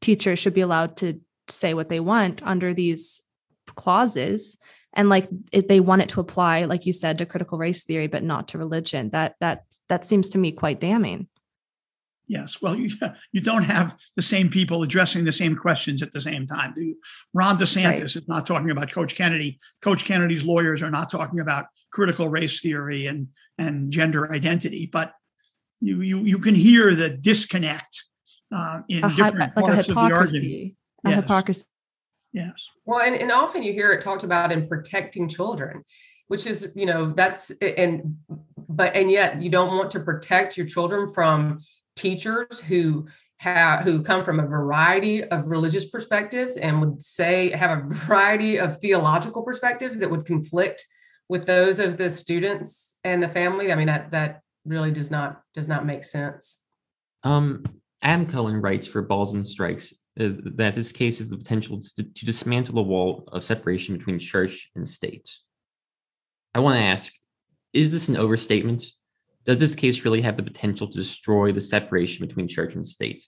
teachers 0.00 0.38
should 0.38 0.54
be 0.54 0.60
allowed 0.60 0.96
to 0.98 1.20
say 1.48 1.74
what 1.74 1.88
they 1.88 2.00
want 2.00 2.42
under 2.44 2.72
these 2.74 3.22
clauses 3.74 4.58
and 4.92 5.08
like 5.08 5.28
if 5.52 5.68
they 5.68 5.80
want 5.80 6.02
it 6.02 6.08
to 6.08 6.20
apply 6.20 6.64
like 6.64 6.86
you 6.86 6.92
said 6.92 7.18
to 7.18 7.26
critical 7.26 7.58
race 7.58 7.84
theory 7.84 8.06
but 8.06 8.22
not 8.22 8.48
to 8.48 8.58
religion 8.58 9.10
that 9.10 9.34
that 9.40 9.64
that 9.88 10.06
seems 10.06 10.30
to 10.30 10.38
me 10.38 10.52
quite 10.52 10.80
damning 10.80 11.28
Yes. 12.28 12.60
Well, 12.60 12.74
you 12.74 12.90
you 13.32 13.40
don't 13.40 13.62
have 13.62 13.96
the 14.16 14.22
same 14.22 14.50
people 14.50 14.82
addressing 14.82 15.24
the 15.24 15.32
same 15.32 15.56
questions 15.56 16.02
at 16.02 16.12
the 16.12 16.20
same 16.20 16.46
time, 16.46 16.74
do 16.74 16.82
you? 16.82 16.96
Ron 17.34 17.56
DeSantis 17.56 17.84
right. 17.84 18.02
is 18.02 18.28
not 18.28 18.46
talking 18.46 18.70
about 18.70 18.90
Coach 18.90 19.14
Kennedy. 19.14 19.58
Coach 19.80 20.04
Kennedy's 20.04 20.44
lawyers 20.44 20.82
are 20.82 20.90
not 20.90 21.08
talking 21.10 21.40
about 21.40 21.66
critical 21.92 22.28
race 22.28 22.60
theory 22.60 23.06
and 23.06 23.28
and 23.58 23.90
gender 23.92 24.32
identity. 24.32 24.88
But 24.92 25.12
you 25.80 26.00
you 26.00 26.24
you 26.24 26.38
can 26.38 26.54
hear 26.54 26.94
the 26.94 27.10
disconnect 27.10 28.02
uh, 28.52 28.80
in 28.88 29.04
a 29.04 29.08
different 29.08 29.52
hy- 29.52 29.52
like 29.54 29.56
a 29.56 29.60
parts 29.60 29.88
of 29.88 29.94
the 29.94 30.00
argument. 30.00 30.44
hypocrisy. 30.44 30.76
A 31.04 31.10
Yes. 31.10 31.20
hypocrisy. 31.22 31.64
Yes. 32.32 32.68
Well, 32.84 33.00
and, 33.00 33.14
and 33.14 33.30
often 33.30 33.62
you 33.62 33.72
hear 33.72 33.92
it 33.92 34.02
talked 34.02 34.24
about 34.24 34.50
in 34.52 34.68
protecting 34.68 35.28
children, 35.28 35.84
which 36.26 36.44
is, 36.46 36.72
you 36.74 36.86
know, 36.86 37.12
that's 37.14 37.50
and 37.60 38.16
but 38.68 38.94
and 38.96 39.10
yet 39.10 39.40
you 39.40 39.48
don't 39.48 39.76
want 39.76 39.92
to 39.92 40.00
protect 40.00 40.56
your 40.56 40.66
children 40.66 41.12
from 41.12 41.60
teachers 41.96 42.60
who 42.60 43.06
have 43.38 43.84
who 43.84 44.02
come 44.02 44.24
from 44.24 44.40
a 44.40 44.46
variety 44.46 45.22
of 45.24 45.46
religious 45.46 45.84
perspectives 45.86 46.56
and 46.56 46.80
would 46.80 47.02
say 47.02 47.50
have 47.50 47.78
a 47.78 47.82
variety 47.88 48.58
of 48.58 48.78
theological 48.80 49.42
perspectives 49.42 49.98
that 49.98 50.10
would 50.10 50.24
conflict 50.24 50.86
with 51.28 51.44
those 51.46 51.78
of 51.78 51.96
the 51.96 52.10
students 52.10 52.98
and 53.04 53.22
the 53.22 53.28
family. 53.28 53.72
I 53.72 53.74
mean, 53.74 53.88
that 53.88 54.10
that 54.12 54.40
really 54.64 54.90
does 54.90 55.10
not 55.10 55.42
does 55.54 55.68
not 55.68 55.84
make 55.84 56.04
sense. 56.04 56.60
Um, 57.24 57.64
Adam 58.02 58.26
Cohen 58.26 58.60
writes 58.60 58.86
for 58.86 59.02
Balls 59.02 59.34
and 59.34 59.46
Strikes 59.46 59.92
uh, 60.20 60.28
that 60.54 60.74
this 60.74 60.92
case 60.92 61.18
has 61.18 61.28
the 61.28 61.36
potential 61.36 61.82
to, 61.96 62.04
to 62.04 62.24
dismantle 62.24 62.78
a 62.78 62.82
wall 62.82 63.24
of 63.32 63.44
separation 63.44 63.96
between 63.96 64.18
church 64.18 64.70
and 64.76 64.86
state. 64.86 65.28
I 66.54 66.60
want 66.60 66.78
to 66.78 66.82
ask 66.82 67.12
is 67.72 67.92
this 67.92 68.08
an 68.08 68.16
overstatement? 68.16 68.84
Does 69.46 69.60
this 69.60 69.76
case 69.76 70.04
really 70.04 70.20
have 70.22 70.36
the 70.36 70.42
potential 70.42 70.88
to 70.88 70.98
destroy 70.98 71.52
the 71.52 71.60
separation 71.60 72.26
between 72.26 72.48
church 72.48 72.74
and 72.74 72.84
state? 72.84 73.24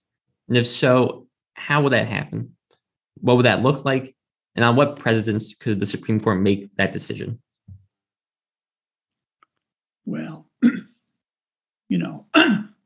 And 0.48 0.57
if 0.57 0.66
so, 0.66 1.28
how 1.54 1.83
would 1.83 1.92
that 1.92 2.09
happen? 2.09 2.57
What 3.20 3.37
would 3.37 3.46
that 3.46 3.62
look 3.62 3.85
like? 3.85 4.14
And 4.57 4.64
on 4.64 4.74
what 4.74 4.98
precedents 4.98 5.54
could 5.54 5.78
the 5.78 5.87
Supreme 5.87 6.18
Court 6.18 6.40
make 6.40 6.74
that 6.76 6.92
decision? 6.92 7.40
Well, 10.04 10.46
you 11.88 11.98
know, 11.98 12.26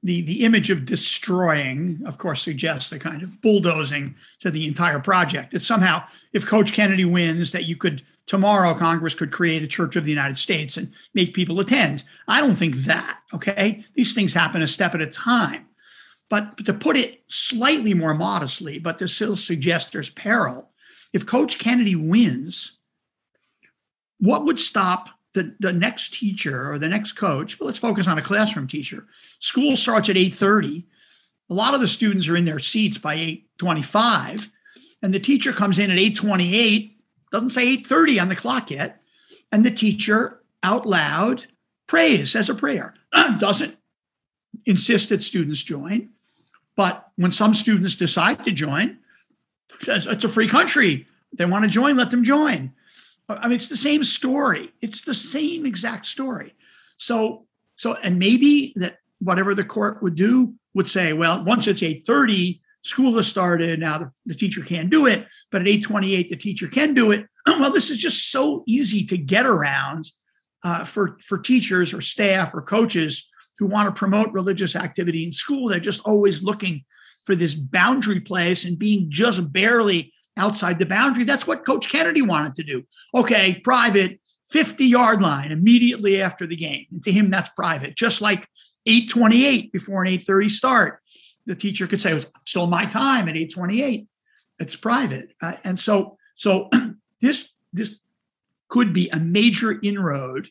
the 0.02 0.20
the 0.22 0.44
image 0.44 0.70
of 0.70 0.84
destroying, 0.84 2.02
of 2.04 2.18
course, 2.18 2.42
suggests 2.42 2.92
a 2.92 2.98
kind 2.98 3.22
of 3.22 3.40
bulldozing 3.40 4.14
to 4.40 4.50
the 4.50 4.66
entire 4.66 4.98
project. 4.98 5.52
That 5.52 5.62
somehow, 5.62 6.04
if 6.34 6.44
Coach 6.44 6.72
Kennedy 6.74 7.06
wins, 7.06 7.52
that 7.52 7.64
you 7.64 7.76
could 7.76 8.02
tomorrow 8.26 8.74
Congress 8.74 9.14
could 9.14 9.32
create 9.32 9.62
a 9.62 9.68
Church 9.68 9.96
of 9.96 10.04
the 10.04 10.10
United 10.10 10.38
States 10.38 10.76
and 10.76 10.92
make 11.14 11.34
people 11.34 11.60
attend. 11.60 12.04
I 12.28 12.40
don't 12.40 12.56
think 12.56 12.76
that. 12.76 13.20
Okay, 13.34 13.84
these 13.94 14.14
things 14.14 14.34
happen 14.34 14.62
a 14.62 14.68
step 14.68 14.94
at 14.94 15.00
a 15.00 15.06
time. 15.06 15.66
But, 16.28 16.56
but 16.56 16.66
to 16.66 16.74
put 16.74 16.96
it 16.96 17.22
slightly 17.28 17.92
more 17.92 18.14
modestly, 18.14 18.78
but 18.78 18.98
to 18.98 19.08
still 19.08 19.36
suggest 19.36 19.92
there's 19.92 20.08
peril, 20.08 20.70
if 21.12 21.26
Coach 21.26 21.58
Kennedy 21.58 21.94
wins, 21.94 22.78
what 24.18 24.44
would 24.44 24.58
stop 24.58 25.10
the, 25.34 25.54
the 25.60 25.72
next 25.72 26.14
teacher 26.14 26.72
or 26.72 26.78
the 26.78 26.88
next 26.88 27.12
coach? 27.12 27.58
Well, 27.58 27.66
let's 27.66 27.78
focus 27.78 28.06
on 28.06 28.18
a 28.18 28.22
classroom 28.22 28.66
teacher. 28.66 29.06
School 29.40 29.76
starts 29.76 30.08
at 30.08 30.16
8:30. 30.16 30.84
A 31.50 31.54
lot 31.54 31.74
of 31.74 31.80
the 31.80 31.88
students 31.88 32.28
are 32.28 32.36
in 32.36 32.44
their 32.44 32.58
seats 32.58 32.98
by 32.98 33.16
8:25, 33.58 34.50
and 35.02 35.12
the 35.12 35.20
teacher 35.20 35.52
comes 35.52 35.78
in 35.78 35.90
at 35.90 35.98
8:28, 35.98 36.91
doesn't 37.32 37.50
say 37.50 37.76
8:30 37.78 38.20
on 38.20 38.28
the 38.28 38.36
clock 38.36 38.70
yet, 38.70 39.02
and 39.50 39.64
the 39.64 39.70
teacher 39.70 40.40
out 40.62 40.86
loud 40.86 41.46
prays 41.86 42.36
as 42.36 42.48
a 42.48 42.54
prayer. 42.54 42.94
doesn't 43.38 43.76
insist 44.66 45.08
that 45.08 45.22
students 45.22 45.62
join. 45.62 46.10
But 46.76 47.08
when 47.16 47.32
some 47.32 47.54
students 47.54 47.94
decide 47.94 48.44
to 48.44 48.52
join, 48.52 48.98
it's 49.86 50.24
a 50.24 50.28
free 50.28 50.48
country. 50.48 51.06
They 51.32 51.44
want 51.44 51.64
to 51.64 51.70
join, 51.70 51.96
let 51.96 52.10
them 52.10 52.24
join. 52.24 52.72
I 53.28 53.48
mean, 53.48 53.56
it's 53.56 53.68
the 53.68 53.76
same 53.76 54.04
story. 54.04 54.72
It's 54.80 55.02
the 55.02 55.14
same 55.14 55.64
exact 55.64 56.06
story. 56.06 56.54
So, 56.98 57.46
so, 57.76 57.94
and 57.94 58.18
maybe 58.18 58.72
that 58.76 58.98
whatever 59.20 59.54
the 59.54 59.64
court 59.64 60.02
would 60.02 60.14
do 60.14 60.54
would 60.74 60.88
say, 60.88 61.12
well, 61.12 61.44
once 61.44 61.66
it's 61.66 61.82
8:30, 61.82 62.60
school 62.82 63.16
has 63.16 63.26
started. 63.26 63.80
Now 63.80 63.98
the, 63.98 64.10
the 64.26 64.34
teacher 64.34 64.62
can't 64.62 64.90
do 64.90 65.06
it, 65.06 65.26
but 65.50 65.62
at 65.62 65.68
8:28, 65.68 66.28
the 66.28 66.36
teacher 66.36 66.68
can 66.68 66.94
do 66.94 67.10
it. 67.10 67.26
well, 67.46 67.72
this 67.72 67.90
is 67.90 67.98
just 67.98 68.30
so 68.30 68.62
easy 68.66 69.04
to 69.06 69.16
get 69.16 69.46
around 69.46 70.04
uh, 70.64 70.84
for 70.84 71.18
for 71.24 71.38
teachers 71.38 71.92
or 71.92 72.00
staff 72.00 72.54
or 72.54 72.62
coaches 72.62 73.28
who 73.58 73.66
want 73.66 73.86
to 73.86 73.98
promote 73.98 74.32
religious 74.32 74.74
activity 74.74 75.24
in 75.24 75.32
school. 75.32 75.68
They're 75.68 75.80
just 75.80 76.06
always 76.06 76.42
looking 76.42 76.84
for 77.24 77.36
this 77.36 77.54
boundary 77.54 78.20
place 78.20 78.64
and 78.64 78.78
being 78.78 79.06
just 79.08 79.52
barely 79.52 80.12
outside 80.36 80.78
the 80.78 80.86
boundary. 80.86 81.24
That's 81.24 81.46
what 81.46 81.64
Coach 81.64 81.88
Kennedy 81.88 82.22
wanted 82.22 82.54
to 82.56 82.62
do. 82.64 82.82
Okay, 83.14 83.60
private, 83.62 84.20
50 84.50 84.84
yard 84.86 85.22
line 85.22 85.52
immediately 85.52 86.20
after 86.22 86.46
the 86.46 86.56
game. 86.56 86.86
And 86.90 87.02
to 87.04 87.12
him, 87.12 87.30
that's 87.30 87.48
private. 87.50 87.96
Just 87.96 88.20
like 88.20 88.48
828 88.86 89.72
before 89.72 90.02
an 90.02 90.08
830 90.08 90.48
start. 90.48 91.00
The 91.46 91.54
teacher 91.54 91.86
could 91.86 92.00
say, 92.00 92.12
it 92.12 92.14
was 92.14 92.26
still 92.46 92.66
my 92.66 92.86
time 92.86 93.28
at 93.28 93.36
828. 93.36 94.06
It's 94.58 94.76
private. 94.76 95.34
Uh, 95.42 95.54
and 95.64 95.78
so, 95.78 96.16
so 96.36 96.68
this, 97.20 97.48
this 97.72 97.98
could 98.68 98.92
be 98.92 99.08
a 99.10 99.18
major 99.18 99.78
inroad 99.82 100.48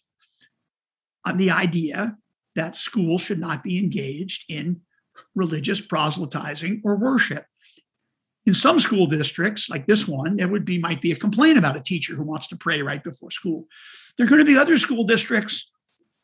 on 1.26 1.38
the 1.38 1.52
idea 1.52 2.18
that 2.56 2.76
school 2.76 3.18
should 3.18 3.40
not 3.40 3.64
be 3.64 3.78
engaged 3.78 4.46
in 4.50 4.82
religious 5.36 5.82
proselytizing 5.82 6.82
or 6.84 6.96
worship. 6.96 7.46
In 8.46 8.54
some 8.54 8.80
school 8.80 9.08
districts, 9.08 9.70
like 9.70 9.86
this 9.86 10.08
one, 10.08 10.36
there 10.36 10.48
would 10.48 10.66
be 10.66 10.80
might 10.80 11.02
be 11.02 11.12
a 11.12 11.16
complaint 11.16 11.58
about 11.58 11.78
a 11.78 11.82
teacher 11.82 12.16
who 12.16 12.24
wants 12.24 12.48
to 12.48 12.56
pray 12.56 12.82
right 12.82 13.04
before 13.04 13.32
school. 13.32 13.66
There 14.18 14.26
are 14.26 14.30
going 14.30 14.46
to 14.46 14.52
be 14.52 14.58
other 14.58 14.78
school 14.78 15.04
districts 15.04 15.72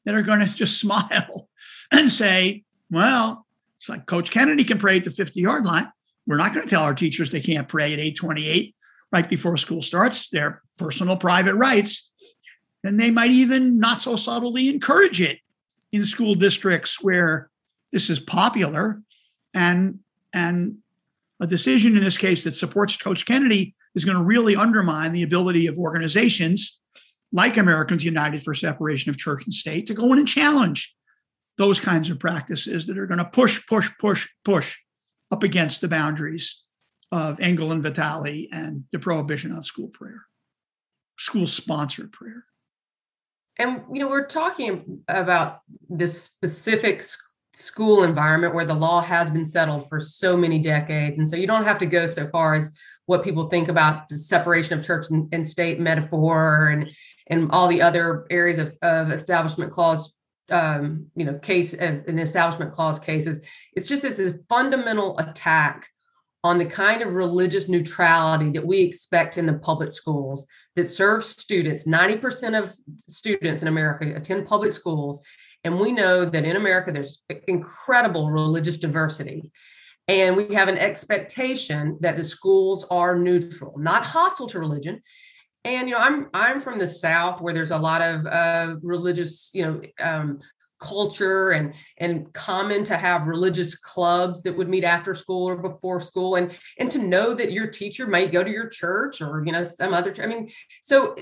that 0.05 0.15
are 0.15 0.23
going 0.23 0.39
to 0.47 0.53
just 0.53 0.79
smile 0.79 1.49
and 1.91 2.11
say, 2.11 2.63
"Well, 2.89 3.46
it's 3.77 3.89
like 3.89 4.05
Coach 4.05 4.31
Kennedy 4.31 4.63
can 4.63 4.79
pray 4.79 4.97
at 4.97 5.03
the 5.03 5.09
50-yard 5.09 5.65
line. 5.65 5.91
We're 6.25 6.37
not 6.37 6.53
going 6.53 6.65
to 6.65 6.69
tell 6.69 6.83
our 6.83 6.95
teachers 6.95 7.31
they 7.31 7.41
can't 7.41 7.69
pray 7.69 7.93
at 7.93 7.99
828 7.99 8.75
right 9.11 9.29
before 9.29 9.55
school 9.57 9.81
starts. 9.81 10.29
Their 10.29 10.61
personal 10.77 11.17
private 11.17 11.55
rights." 11.55 12.09
And 12.83 12.99
they 12.99 13.11
might 13.11 13.31
even 13.31 13.79
not 13.79 14.01
so 14.01 14.15
subtly 14.15 14.69
encourage 14.69 15.19
it 15.21 15.39
in 15.91 16.05
school 16.05 16.35
districts 16.35 17.01
where 17.01 17.49
this 17.91 18.09
is 18.09 18.19
popular 18.19 19.01
and 19.53 19.99
and 20.33 20.77
a 21.39 21.47
decision 21.47 21.95
in 21.95 22.03
this 22.03 22.17
case 22.17 22.43
that 22.43 22.55
supports 22.55 22.97
coach 22.97 23.25
kennedy 23.25 23.75
is 23.95 24.05
going 24.05 24.17
to 24.17 24.23
really 24.23 24.55
undermine 24.55 25.11
the 25.11 25.23
ability 25.23 25.67
of 25.67 25.77
organizations 25.77 26.79
like 27.31 27.57
americans 27.57 28.03
united 28.03 28.43
for 28.43 28.53
separation 28.53 29.09
of 29.09 29.17
church 29.17 29.43
and 29.45 29.53
state 29.53 29.87
to 29.87 29.93
go 29.93 30.11
in 30.11 30.19
and 30.19 30.27
challenge 30.27 30.93
those 31.57 31.79
kinds 31.79 32.09
of 32.09 32.19
practices 32.19 32.85
that 32.85 32.97
are 32.97 33.07
going 33.07 33.17
to 33.17 33.25
push 33.25 33.65
push 33.67 33.89
push 33.99 34.27
push 34.45 34.77
up 35.31 35.43
against 35.43 35.81
the 35.81 35.87
boundaries 35.87 36.61
of 37.11 37.39
engel 37.39 37.71
and 37.71 37.83
vitale 37.83 38.47
and 38.51 38.83
the 38.91 38.99
prohibition 38.99 39.51
on 39.51 39.63
school 39.63 39.87
prayer 39.87 40.25
school 41.19 41.47
sponsored 41.47 42.11
prayer. 42.11 42.45
And 43.59 43.81
you 43.91 43.99
know 43.99 44.07
we're 44.07 44.27
talking 44.27 45.01
about 45.07 45.61
this 45.89 46.21
specific 46.21 47.03
school 47.53 48.03
environment 48.03 48.53
where 48.53 48.65
the 48.65 48.75
law 48.75 49.01
has 49.01 49.31
been 49.31 49.45
settled 49.45 49.89
for 49.89 49.99
so 49.99 50.37
many 50.37 50.59
decades 50.59 51.17
and 51.17 51.27
so 51.27 51.35
you 51.35 51.47
don't 51.47 51.63
have 51.63 51.79
to 51.79 51.87
go 51.87 52.05
so 52.05 52.27
far 52.27 52.53
as 52.53 52.71
what 53.07 53.23
people 53.23 53.49
think 53.49 53.67
about 53.67 54.09
the 54.09 54.17
separation 54.17 54.77
of 54.77 54.85
church 54.85 55.05
and, 55.09 55.27
and 55.31 55.47
state 55.47 55.79
metaphor 55.79 56.67
and 56.67 56.87
and 57.27 57.51
all 57.51 57.67
the 57.67 57.81
other 57.81 58.27
areas 58.29 58.59
of, 58.59 58.75
of 58.83 59.11
establishment 59.11 59.71
clause 59.71 60.13
um, 60.49 61.07
you 61.15 61.25
know 61.25 61.35
case 61.39 61.73
an 61.73 62.19
establishment 62.19 62.73
clause 62.73 62.99
cases 62.99 63.45
it's 63.73 63.87
just 63.87 64.01
this 64.01 64.19
is 64.19 64.39
fundamental 64.47 65.17
attack 65.19 65.87
on 66.43 66.57
the 66.57 66.65
kind 66.65 67.01
of 67.01 67.13
religious 67.13 67.67
neutrality 67.67 68.51
that 68.51 68.65
we 68.65 68.79
expect 68.81 69.37
in 69.37 69.45
the 69.45 69.53
public 69.53 69.91
schools 69.91 70.45
that 70.75 70.87
serve 70.87 71.23
students. 71.23 71.85
90% 71.85 72.57
of 72.57 72.73
students 73.07 73.61
in 73.61 73.67
America 73.67 74.15
attend 74.15 74.47
public 74.47 74.71
schools. 74.71 75.19
And 75.63 75.79
we 75.79 75.91
know 75.91 76.23
that 76.23 76.45
in 76.45 76.55
America, 76.55 76.91
there's 76.91 77.21
incredible 77.47 78.29
religious 78.29 78.77
diversity. 78.77 79.51
And 80.07 80.37
we 80.37 80.53
have 80.53 80.69
an 80.69 80.77
expectation 80.77 81.97
that 81.99 82.15
the 82.15 82.23
schools 82.23 82.85
are 82.89 83.17
neutral, 83.17 83.77
not 83.77 84.05
hostile 84.05 84.47
to 84.47 84.59
religion. 84.59 85.01
And 85.67 85.89
you 85.89 85.95
know, 85.95 86.01
I'm 86.01 86.27
I'm 86.33 86.61
from 86.61 86.79
the 86.79 86.87
South, 86.87 87.41
where 87.41 87.53
there's 87.53 87.71
a 87.71 87.77
lot 87.77 88.01
of 88.01 88.25
uh, 88.25 88.75
religious, 88.81 89.51
you 89.53 89.65
know, 89.65 89.81
um, 89.99 90.39
culture 90.79 91.51
and 91.51 91.73
and 91.97 92.31
common 92.33 92.83
to 92.85 92.95
have 92.95 93.27
religious 93.27 93.75
clubs 93.75 94.41
that 94.43 94.55
would 94.55 94.69
meet 94.69 94.83
after 94.83 95.13
school 95.13 95.49
or 95.49 95.57
before 95.57 95.99
school. 95.99 96.35
And 96.35 96.55
and 96.79 96.89
to 96.91 96.99
know 96.99 97.33
that 97.33 97.51
your 97.51 97.67
teacher 97.67 98.07
might 98.07 98.31
go 98.31 98.43
to 98.43 98.49
your 98.49 98.69
church 98.69 99.21
or 99.21 99.43
you 99.45 99.51
know 99.51 99.63
some 99.63 99.93
other 99.93 100.13
i 100.21 100.25
mean 100.25 100.49
so 100.81 101.15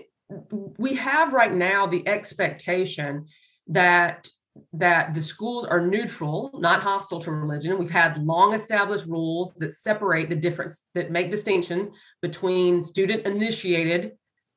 we 0.78 0.96
have 0.96 1.34
right 1.34 1.54
now 1.54 1.86
the 1.88 2.08
expectation 2.08 3.26
that 3.68 4.28
that 4.74 5.14
the 5.14 5.22
schools 5.22 5.66
are 5.66 5.86
neutral 5.86 6.50
not 6.54 6.82
hostile 6.82 7.20
to 7.20 7.32
religion. 7.32 7.78
We've 7.78 7.89
had 7.89 8.24
long 8.24 8.54
established 8.54 9.06
rules 9.06 9.54
that 9.56 9.74
separate 9.74 10.30
the 10.30 10.36
difference 10.36 10.84
that 10.93 11.12
make 11.12 11.30
distinction 11.30 11.91
between 12.22 12.82
student 12.82 13.26
initiated 13.26 14.14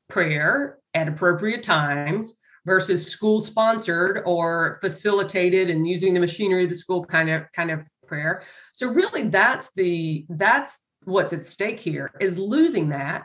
prayer 0.09 0.79
at 0.95 1.09
appropriate 1.09 1.63
times 1.63 2.35
versus 2.67 3.07
school 3.07 3.41
sponsored 3.41 4.23
or 4.27 4.79
facilitated 4.81 5.71
and 5.71 5.89
using 5.89 6.15
the 6.15 6.21
machinery 6.21 6.65
of 6.65 6.71
the 6.71 6.77
school 6.77 7.05
kind 7.05 7.31
of 7.31 7.43
kind 7.55 7.71
of 7.71 7.83
prayer. 8.07 8.43
So 8.73 8.89
really 8.89 9.25
that's 9.25 9.71
the 9.75 10.27
that's 10.29 10.79
what's 11.05 11.33
at 11.33 11.47
stake 11.47 11.81
here 11.81 12.11
is 12.21 12.39
losing 12.39 12.91
that 12.91 13.25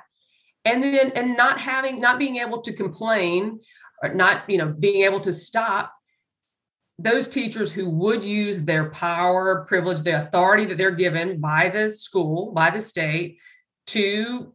and 0.65 0.84
then 0.84 1.11
and 1.15 1.36
not 1.36 1.59
having 1.59 1.99
not 1.99 2.19
being 2.19 2.38
able 2.38 2.61
to 2.61 2.73
complain 2.73 3.59
or 4.01 4.13
not 4.13 4.49
you 4.49 4.57
know 4.57 4.67
being 4.67 5.03
able 5.03 5.19
to 5.19 5.34
stop 5.34 5.91
those 6.99 7.27
teachers 7.27 7.71
who 7.71 7.89
would 7.89 8.23
use 8.23 8.61
their 8.61 8.89
power 8.91 9.65
privilege 9.67 10.01
the 10.01 10.17
authority 10.17 10.65
that 10.65 10.77
they're 10.77 10.91
given 10.91 11.41
by 11.41 11.69
the 11.69 11.91
school 11.91 12.51
by 12.53 12.69
the 12.69 12.79
state 12.79 13.38
to 13.88 14.53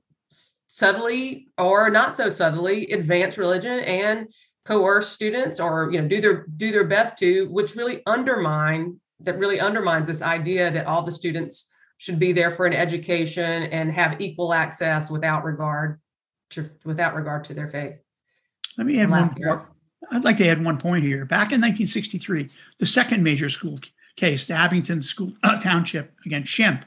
subtly 0.79 1.49
or 1.59 1.91
not 1.91 2.15
so 2.15 2.29
subtly 2.29 2.87
advance 2.93 3.37
religion 3.37 3.81
and 3.81 4.33
coerce 4.65 5.09
students 5.09 5.59
or 5.59 5.91
you 5.91 6.01
know 6.01 6.07
do 6.07 6.21
their 6.21 6.47
do 6.57 6.71
their 6.71 6.85
best 6.85 7.19
to 7.19 7.49
which 7.49 7.75
really 7.75 8.01
undermine 8.07 9.01
that 9.19 9.37
really 9.39 9.59
undermines 9.59 10.07
this 10.07 10.23
idea 10.23 10.71
that 10.71 10.87
all 10.87 11.03
the 11.03 11.11
students 11.11 11.69
should 11.97 12.21
be 12.21 12.33
there 12.33 12.53
for 12.53 12.65
an 12.65 12.73
education 12.73 13.65
and 13.65 13.91
have 13.91 14.21
equal 14.21 14.55
access 14.55 15.11
without 15.11 15.45
regard 15.45 16.01
to 16.51 16.71
without 16.85 17.17
regard 17.17 17.43
to 17.43 17.55
their 17.55 17.67
faith. 17.67 17.97
Let 18.77 18.87
me 18.87 19.01
add 19.01 19.11
one 19.11 19.35
more. 19.37 19.69
I'd 20.13 20.23
like 20.23 20.37
to 20.37 20.47
add 20.47 20.65
one 20.65 20.79
point 20.79 21.03
here. 21.03 21.25
Back 21.25 21.51
in 21.51 21.61
1963, 21.61 22.51
the 22.79 22.87
second 22.87 23.25
major 23.25 23.49
school 23.49 23.81
case, 24.15 24.47
the 24.47 24.55
Abington 24.55 25.03
School 25.03 25.33
uh, 25.43 25.59
Township 25.59 26.13
against 26.25 26.53
Schempp, 26.53 26.85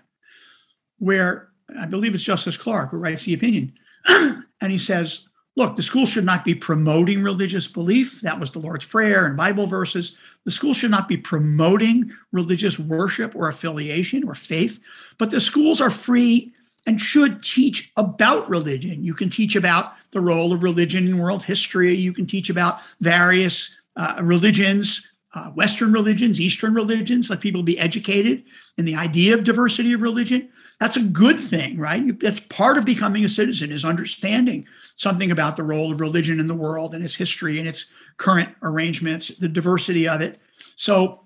where 0.97 1.49
I 1.77 1.87
believe 1.87 2.15
it's 2.15 2.23
Justice 2.23 2.55
Clark 2.55 2.91
who 2.91 2.97
writes 2.97 3.25
the 3.25 3.33
opinion, 3.33 3.73
and 4.07 4.71
he 4.71 4.77
says, 4.77 5.27
"Look, 5.55 5.75
the 5.75 5.83
school 5.83 6.05
should 6.05 6.25
not 6.25 6.45
be 6.45 6.55
promoting 6.55 7.23
religious 7.23 7.67
belief. 7.67 8.21
That 8.21 8.39
was 8.39 8.51
the 8.51 8.59
Lord's 8.59 8.85
Prayer 8.85 9.25
and 9.25 9.37
Bible 9.37 9.67
verses. 9.67 10.17
The 10.45 10.51
school 10.51 10.73
should 10.73 10.91
not 10.91 11.07
be 11.07 11.17
promoting 11.17 12.11
religious 12.31 12.79
worship 12.79 13.35
or 13.35 13.49
affiliation 13.49 14.23
or 14.23 14.35
faith, 14.35 14.79
but 15.17 15.29
the 15.29 15.39
schools 15.39 15.81
are 15.81 15.91
free 15.91 16.51
and 16.87 16.99
should 16.99 17.43
teach 17.43 17.91
about 17.97 18.49
religion. 18.49 19.03
You 19.03 19.13
can 19.13 19.29
teach 19.29 19.55
about 19.55 19.93
the 20.11 20.21
role 20.21 20.51
of 20.51 20.63
religion 20.63 21.05
in 21.05 21.17
world 21.17 21.43
history. 21.43 21.93
You 21.93 22.13
can 22.13 22.25
teach 22.25 22.49
about 22.49 22.79
various 23.01 23.75
uh, 23.95 24.19
religions, 24.23 25.07
uh, 25.35 25.49
Western 25.51 25.93
religions, 25.93 26.41
Eastern 26.41 26.73
religions, 26.73 27.29
let 27.29 27.39
people 27.39 27.63
be 27.63 27.79
educated 27.79 28.43
in 28.77 28.85
the 28.85 28.95
idea 28.95 29.35
of 29.35 29.43
diversity 29.43 29.93
of 29.93 30.01
religion. 30.01 30.49
That's 30.81 30.97
a 30.97 31.01
good 31.01 31.39
thing, 31.39 31.77
right? 31.77 32.19
That's 32.19 32.41
part 32.41 32.77
of 32.77 32.83
becoming 32.83 33.23
a 33.23 33.29
citizen 33.29 33.71
is 33.71 33.85
understanding 33.85 34.65
something 34.97 35.31
about 35.31 35.55
the 35.55 35.63
role 35.63 35.93
of 35.93 36.01
religion 36.01 36.41
in 36.41 36.47
the 36.47 36.53
world 36.53 36.93
and 36.93 37.01
its 37.01 37.15
history 37.15 37.57
and 37.57 37.67
its 37.67 37.85
current 38.17 38.49
arrangements, 38.61 39.29
the 39.37 39.47
diversity 39.47 40.09
of 40.09 40.19
it. 40.19 40.39
So 40.75 41.21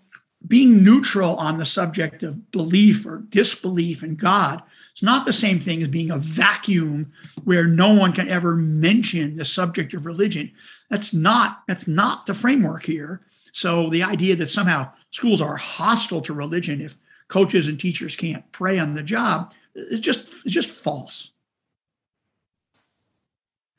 being 0.48 0.84
neutral 0.84 1.36
on 1.38 1.58
the 1.58 1.66
subject 1.66 2.22
of 2.22 2.52
belief 2.52 3.04
or 3.08 3.24
disbelief 3.30 4.04
in 4.04 4.16
God 4.16 4.62
it's 4.96 5.04
not 5.04 5.26
the 5.26 5.34
same 5.34 5.60
thing 5.60 5.82
as 5.82 5.90
being 5.90 6.10
a 6.10 6.18
vacuum 6.18 7.12
where 7.44 7.68
no 7.68 7.94
one 7.94 8.14
can 8.14 8.30
ever 8.30 8.56
mention 8.56 9.36
the 9.36 9.44
subject 9.44 9.94
of 9.94 10.06
religion. 10.06 10.50
That's 10.90 11.14
not 11.14 11.64
that's 11.68 11.86
not 11.86 12.26
the 12.26 12.34
framework 12.34 12.86
here. 12.86 13.20
So 13.52 13.90
the 13.90 14.04
idea 14.04 14.38
that 14.38 14.48
somehow 14.48 14.90
schools 15.12 15.42
are 15.42 15.58
hostile 15.58 16.22
to 16.22 16.34
religion 16.34 16.80
if 16.80 16.98
coaches 17.28 17.68
and 17.68 17.80
teachers 17.80 18.16
can't 18.16 18.50
pray 18.52 18.78
on 18.80 18.94
the 18.94 19.04
job 19.04 19.54
it's 19.76 20.00
just 20.00 20.20
it's 20.46 20.54
just 20.54 20.70
false. 20.70 21.32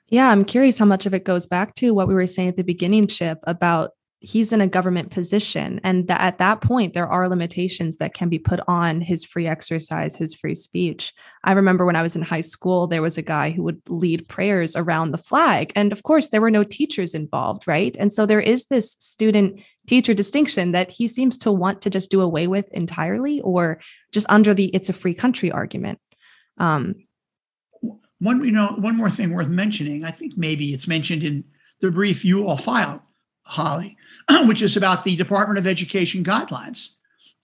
Yeah, 0.09 0.29
I'm 0.29 0.45
curious 0.45 0.79
how 0.79 0.85
much 0.85 1.07
of 1.07 1.15
it 1.15 1.25
goes 1.25 1.47
back 1.47 1.75
to 1.77 1.93
what 1.93 2.07
we 2.07 2.15
were 2.15 2.29
saying 2.29 2.51
at 2.51 2.57
the 2.57 2.63
beginning, 2.63 3.09
Chip, 3.09 3.41
about 3.43 3.91
he's 4.19 4.53
in 4.53 4.61
a 4.61 4.67
government 4.67 5.11
position 5.11 5.79
and 5.85 6.11
at 6.11 6.39
that 6.39 6.61
point 6.61 6.95
there 6.95 7.07
are 7.07 7.29
limitations 7.29 7.99
that 7.99 8.15
can 8.15 8.29
be 8.29 8.39
put 8.39 8.61
on 8.67 9.01
his 9.01 9.25
free 9.25 9.47
exercise 9.47 10.17
his 10.17 10.35
free 10.35 10.55
speech. 10.55 11.13
I 11.45 11.53
remember 11.53 11.85
when 11.85 11.97
i 11.97 12.03
was 12.03 12.17
in 12.17 12.23
high 12.23 12.41
school 12.41 12.87
there 12.87 13.03
was 13.03 13.19
a 13.19 13.23
guy 13.23 13.51
who 13.51 13.63
would 13.63 13.81
lead 13.89 14.29
prayers 14.29 14.75
around 14.75 15.11
the 15.11 15.19
flag. 15.19 15.73
And 15.77 15.93
of 15.93 16.03
course 16.03 16.31
there 16.31 16.41
were 16.41 16.51
no 16.51 16.65
teachers 16.65 17.15
involved 17.15 17.69
right? 17.69 17.95
And 17.99 18.13
so 18.13 18.27
there 18.27 18.41
is 18.41 18.67
this 18.67 18.97
student 18.99 19.61
teacher 19.87 20.15
distinction 20.15 20.73
that 20.73 20.91
he 20.91 21.09
seems 21.09 21.39
to 21.39 21.53
want 21.53 21.83
to 21.83 21.91
just 21.91 22.11
do 22.11 22.21
away 22.21 22.47
with 22.47 22.69
entirely 22.73 23.41
or 23.43 23.81
just 24.13 24.27
under 24.29 24.55
the 24.55 24.67
it's 24.75 24.89
a 24.89 24.93
free 24.93 25.15
country 25.15 25.51
argument. 25.51 26.01
Um, 26.59 27.07
one 28.19 28.43
you 28.45 28.53
know 28.53 28.69
one 28.79 28.97
more 28.97 29.11
thing 29.11 29.31
worth 29.31 29.49
mentioning 29.49 30.05
i 30.05 30.11
think 30.11 30.35
maybe 30.37 30.73
it's 30.73 30.89
mentioned 30.89 31.23
in 31.23 31.45
the 31.81 31.91
brief 31.91 32.25
you 32.25 32.47
all 32.47 32.57
filed 32.57 33.01
holly 33.47 33.97
which 34.45 34.63
is 34.63 34.77
about 34.77 35.05
the 35.05 35.17
Department 35.17 35.59
of 35.59 35.67
Education 35.67 36.25
guidelines 36.25 36.91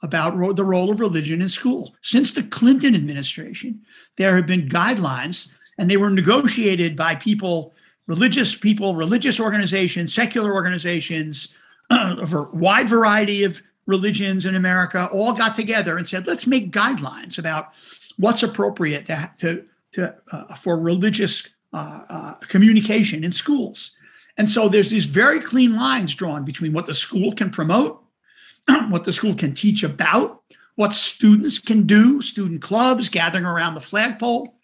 about 0.03 0.36
ro- 0.36 0.53
the 0.53 0.64
role 0.64 0.90
of 0.90 1.00
religion 1.00 1.40
in 1.40 1.48
school. 1.48 1.94
Since 2.03 2.32
the 2.32 2.42
Clinton 2.42 2.94
administration, 2.94 3.80
there 4.16 4.36
have 4.36 4.46
been 4.46 4.68
guidelines, 4.68 5.48
and 5.78 5.88
they 5.88 5.96
were 5.96 6.11
negotiated 6.11 6.96
by 6.96 7.14
people, 7.14 7.72
religious 8.07 8.55
people, 8.55 8.96
religious 8.96 9.38
organizations, 9.38 10.12
secular 10.12 10.53
organizations, 10.53 11.55
of 11.90 12.34
a 12.34 12.42
wide 12.53 12.88
variety 12.88 13.44
of 13.44 13.62
religions 13.86 14.44
in 14.44 14.57
America, 14.57 15.09
all 15.12 15.32
got 15.32 15.55
together 15.55 15.96
and 15.96 16.09
said, 16.09 16.26
let's 16.26 16.46
make 16.46 16.72
guidelines 16.72 17.38
about 17.38 17.72
what's 18.18 18.42
appropriate 18.42 19.07
to, 19.07 19.30
to, 19.38 19.64
to 19.92 20.14
uh, 20.32 20.55
for 20.55 20.78
religious 20.78 21.48
uh, 21.72 22.05
uh 22.09 22.34
communication 22.48 23.24
in 23.24 23.32
schools. 23.32 23.92
And 24.39 24.51
so 24.51 24.68
there's 24.68 24.91
these 24.91 25.05
very 25.05 25.41
clean 25.41 25.76
lines 25.76 26.14
drawn 26.14 26.45
between 26.45 26.72
what 26.72 26.87
the 26.87 26.95
school 26.95 27.33
can 27.33 27.51
promote, 27.51 28.03
what 28.89 29.05
the 29.05 29.12
school 29.12 29.35
can 29.35 29.55
teach 29.55 29.83
about, 29.83 30.43
what 30.76 30.95
students 30.95 31.59
can 31.59 31.87
do, 31.87 32.20
student 32.22 32.62
clubs 32.62 33.09
gathering 33.09 33.45
around 33.45 33.74
the 33.74 33.80
flagpole. 33.80 34.57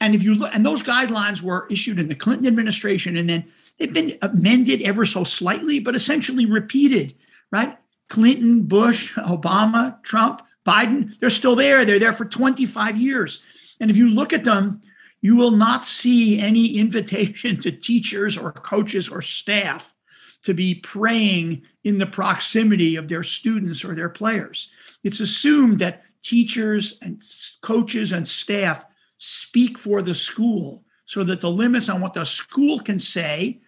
And 0.00 0.14
if 0.14 0.22
you 0.22 0.34
look, 0.34 0.54
and 0.54 0.64
those 0.66 0.82
guidelines 0.82 1.42
were 1.42 1.66
issued 1.70 2.00
in 2.00 2.08
the 2.08 2.14
Clinton 2.14 2.46
administration, 2.46 3.16
and 3.16 3.28
then 3.28 3.44
they've 3.78 3.92
been 3.92 4.18
amended 4.22 4.82
ever 4.82 5.06
so 5.06 5.24
slightly, 5.24 5.78
but 5.78 5.94
essentially 5.94 6.46
repeated, 6.46 7.14
right? 7.50 7.76
Clinton, 8.08 8.64
Bush, 8.64 9.12
Obama, 9.14 10.02
Trump, 10.02 10.42
Biden, 10.66 11.18
they're 11.18 11.30
still 11.30 11.56
there. 11.56 11.84
They're 11.84 11.98
there 11.98 12.12
for 12.12 12.24
25 12.24 12.96
years. 12.96 13.42
And 13.80 13.90
if 13.90 13.96
you 13.96 14.08
look 14.08 14.32
at 14.32 14.44
them, 14.44 14.80
you 15.22 15.36
will 15.36 15.52
not 15.52 15.86
see 15.86 16.40
any 16.40 16.76
invitation 16.76 17.56
to 17.62 17.72
teachers 17.72 18.36
or 18.36 18.52
coaches 18.52 19.08
or 19.08 19.22
staff 19.22 19.94
to 20.42 20.52
be 20.52 20.74
praying 20.74 21.62
in 21.84 21.96
the 21.96 22.06
proximity 22.06 22.96
of 22.96 23.08
their 23.08 23.22
students 23.22 23.84
or 23.84 23.94
their 23.94 24.08
players. 24.08 24.68
It's 25.04 25.20
assumed 25.20 25.78
that 25.78 26.02
teachers 26.22 26.98
and 27.00 27.22
coaches 27.62 28.10
and 28.10 28.26
staff 28.26 28.84
speak 29.18 29.78
for 29.78 30.02
the 30.02 30.14
school 30.14 30.84
so 31.06 31.22
that 31.22 31.40
the 31.40 31.50
limits 31.50 31.88
on 31.88 32.00
what 32.00 32.14
the 32.14 32.24
school 32.24 32.80
can 32.80 32.98
say 32.98 33.60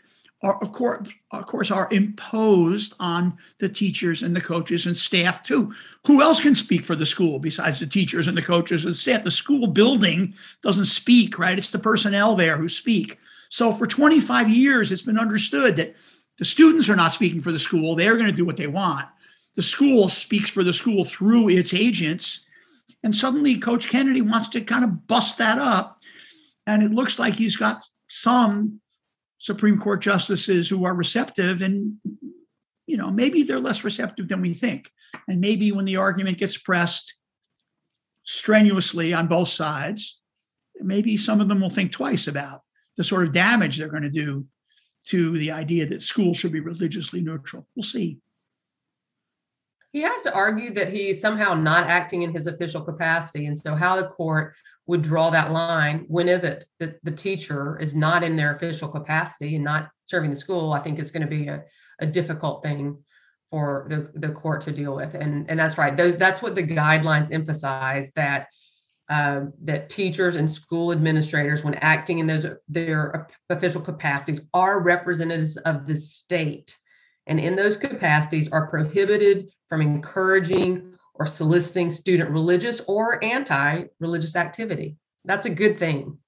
are 0.45 0.59
of 0.63 0.73
course 0.73 1.09
of 1.33 1.47
course 1.47 1.71
are 1.71 1.89
imposed 1.91 2.95
on 3.01 3.37
the 3.59 3.69
teachers 3.69 4.23
and 4.23 4.37
the 4.37 4.41
coaches 4.41 4.87
and 4.87 4.97
staff 4.97 5.43
too. 5.43 5.75
Who 6.07 6.23
else 6.23 6.41
can 6.41 6.55
speak 6.55 6.85
for 6.85 6.95
the 6.95 7.07
school 7.07 7.39
besides 7.39 7.81
the 7.81 7.87
teachers 7.87 8.29
and 8.29 8.37
the 8.37 8.43
coaches 8.43 8.85
and 8.85 8.95
staff? 8.95 9.25
The 9.25 9.31
school 9.31 9.67
building 9.67 10.35
doesn't 10.63 10.85
speak 10.85 11.39
right? 11.39 11.59
It's 11.59 11.71
the 11.71 11.79
personnel 11.79 12.37
there 12.37 12.57
who 12.57 12.69
speak. 12.69 13.19
So 13.49 13.73
for 13.73 13.87
25 13.87 14.49
years 14.49 14.93
it's 14.93 15.03
been 15.03 15.19
understood 15.19 15.77
that 15.77 15.97
the 16.39 16.45
students 16.45 16.91
are 16.91 16.97
not 16.97 17.13
speaking 17.13 17.41
for 17.41 17.53
the 17.53 17.59
school. 17.59 17.97
They're 17.97 18.17
going 18.17 18.27
to 18.27 18.33
do 18.33 18.45
what 18.45 18.57
they 18.57 18.67
want. 18.67 19.07
The 19.57 19.63
school 19.63 20.09
speaks 20.09 20.51
for 20.51 20.63
the 20.63 20.73
school 20.73 21.05
through 21.05 21.49
its 21.49 21.73
agents. 21.73 22.45
And 23.03 23.15
suddenly 23.15 23.59
coach 23.59 23.89
kennedy 23.89 24.21
wants 24.21 24.49
to 24.49 24.61
kind 24.61 24.85
of 24.85 25.07
bust 25.07 25.39
that 25.39 25.59
up. 25.59 26.01
And 26.67 26.83
it 26.83 26.91
looks 26.91 27.19
like 27.19 27.35
he's 27.35 27.57
got 27.57 27.85
some 28.09 28.81
Supreme 29.45 29.79
Court 29.79 30.01
justices 30.01 30.69
who 30.69 30.87
are 30.87 30.95
receptive 30.95 31.61
and 31.61 31.97
you 32.87 32.97
know 32.97 33.11
maybe 33.11 33.43
they're 33.43 33.61
less 33.61 33.85
receptive 33.85 34.27
than 34.29 34.41
we 34.41 34.55
think. 34.55 34.91
And 35.29 35.41
maybe 35.41 35.71
when 35.71 35.85
the 35.85 35.97
argument 35.97 36.39
gets 36.39 36.57
pressed 36.57 37.15
strenuously 38.25 39.13
on 39.13 39.27
both 39.27 39.49
sides 39.49 40.21
maybe 40.81 41.17
some 41.17 41.41
of 41.41 41.49
them 41.49 41.61
will 41.61 41.71
think 41.71 41.93
twice 41.93 42.27
about 42.27 42.63
the 42.97 43.05
sort 43.05 43.27
of 43.27 43.33
damage 43.33 43.77
they're 43.77 43.89
going 43.89 44.03
to 44.03 44.11
do 44.11 44.47
to 45.07 45.37
the 45.39 45.51
idea 45.51 45.87
that 45.87 46.03
schools 46.03 46.37
should 46.37 46.53
be 46.53 46.61
religiously 46.61 47.21
neutral. 47.21 47.67
We'll 47.77 47.83
see. 47.83 48.19
He 49.93 50.01
has 50.01 50.23
to 50.23 50.33
argue 50.33 50.73
that 50.75 50.93
he's 50.93 51.21
somehow 51.21 51.55
not 51.55 51.87
acting 51.87 52.23
in 52.23 52.33
his 52.33 52.47
official 52.47 52.83
capacity. 52.83 53.47
And 53.47 53.57
so 53.57 53.77
how 53.77 54.01
the 54.01 54.09
court 54.09 54.55
would 54.87 55.03
draw 55.03 55.31
that 55.31 55.53
line. 55.53 56.05
When 56.09 56.29
is 56.29 56.45
it 56.45 56.67
that 56.79 57.03
the 57.03 57.11
teacher 57.11 57.79
is 57.81 57.95
not 57.95 58.23
in 58.23 58.37
their 58.37 58.55
official 58.55 58.89
capacity 58.89 59.55
and 59.55 59.65
not 59.65 59.89
serving 60.05 60.31
the 60.31 60.37
school? 60.37 60.73
I 60.73 60.81
think 60.81 60.99
it's 60.99 61.11
going 61.11 61.23
to 61.23 61.29
be 61.29 61.49
a, 61.49 61.65
a 62.01 62.07
difficult 62.07 62.63
thing 62.63 62.99
for 63.51 63.87
the, 63.89 64.11
the 64.19 64.35
court 64.35 64.61
to 64.63 64.73
deal 64.73 64.95
with. 64.97 65.15
And, 65.15 65.49
and 65.49 65.59
that's 65.59 65.79
right. 65.79 65.97
Those 65.97 66.17
that's 66.17 66.43
what 66.43 66.55
the 66.55 66.63
guidelines 66.63 67.33
emphasize 67.33 68.11
that 68.17 68.49
uh, 69.09 69.43
that 69.63 69.91
teachers 69.91 70.37
and 70.37 70.51
school 70.51 70.91
administrators, 70.91 71.63
when 71.63 71.75
acting 71.75 72.21
in 72.21 72.27
those 72.27 72.47
their 72.69 73.29
official 73.51 73.81
capacities, 73.81 74.41
are 74.55 74.81
representatives 74.81 75.57
of 75.59 75.87
the 75.87 75.95
state, 75.95 76.77
and 77.27 77.39
in 77.39 77.55
those 77.55 77.77
capacities 77.77 78.51
are 78.51 78.67
prohibited 78.69 79.51
from 79.69 79.83
encouraging 79.83 80.94
or 81.15 81.27
soliciting 81.27 81.91
student 81.91 82.31
religious 82.31 82.81
or 82.81 83.23
anti-religious 83.23 84.37
activity. 84.37 84.97
That's 85.25 85.47
a 85.47 85.51
good 85.51 85.79
thing. 85.79 86.19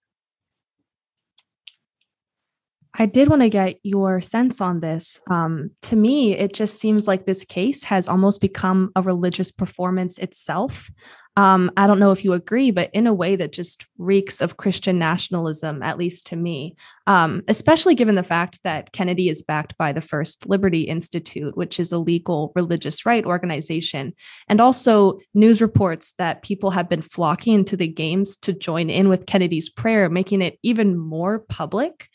I 2.99 3.05
did 3.05 3.29
want 3.29 3.43
to 3.43 3.51
get 3.51 3.77
your 3.83 4.23
sense 4.23 4.61
on 4.63 4.81
this. 4.81 5.21
Um, 5.29 5.73
to 5.83 5.97
me, 5.97 6.33
it 6.33 6.55
just 6.55 6.79
seems 6.79 7.07
like 7.07 7.27
this 7.27 7.45
case 7.45 7.85
has 7.85 8.09
almost 8.09 8.41
become 8.41 8.91
a 8.97 9.03
religious 9.03 9.51
performance 9.51 10.17
itself. 10.17 10.91
Um, 11.39 11.71
I 11.77 11.87
don't 11.87 11.99
know 11.99 12.13
if 12.13 12.25
you 12.25 12.33
agree, 12.33 12.71
but 12.71 12.89
in 12.95 13.07
a 13.07 13.13
way 13.13 13.37
that 13.37 13.53
just 13.53 13.85
reeks 13.99 14.41
of 14.41 14.57
Christian 14.57 14.99
nationalism, 14.99 15.83
at 15.83 15.99
least 15.99 16.27
to 16.29 16.37
me, 16.37 16.77
um, 17.07 17.43
especially 17.47 17.95
given 17.95 18.15
the 18.15 18.23
fact 18.23 18.59
that 18.65 18.93
Kennedy 18.93 19.29
is 19.29 19.43
backed 19.43 19.77
by 19.77 19.93
the 19.93 20.01
First 20.01 20.49
Liberty 20.49 20.83
Institute, 20.83 21.55
which 21.55 21.79
is 21.79 21.93
a 21.93 21.99
legal 21.99 22.53
religious 22.57 23.05
right 23.05 23.25
organization, 23.25 24.15
and 24.49 24.63
also 24.63 25.19
news 25.35 25.61
reports 25.61 26.15
that 26.17 26.43
people 26.43 26.71
have 26.71 26.89
been 26.89 27.03
flocking 27.03 27.67
to 27.67 27.77
the 27.77 27.87
games 27.87 28.39
to 28.39 28.55
join 28.55 28.89
in 28.89 29.11
with 29.11 29.27
Kennedy's 29.27 29.69
prayer, 29.69 30.09
making 30.09 30.41
it 30.41 30.59
even 30.63 30.97
more 30.97 31.41
public. 31.41 32.09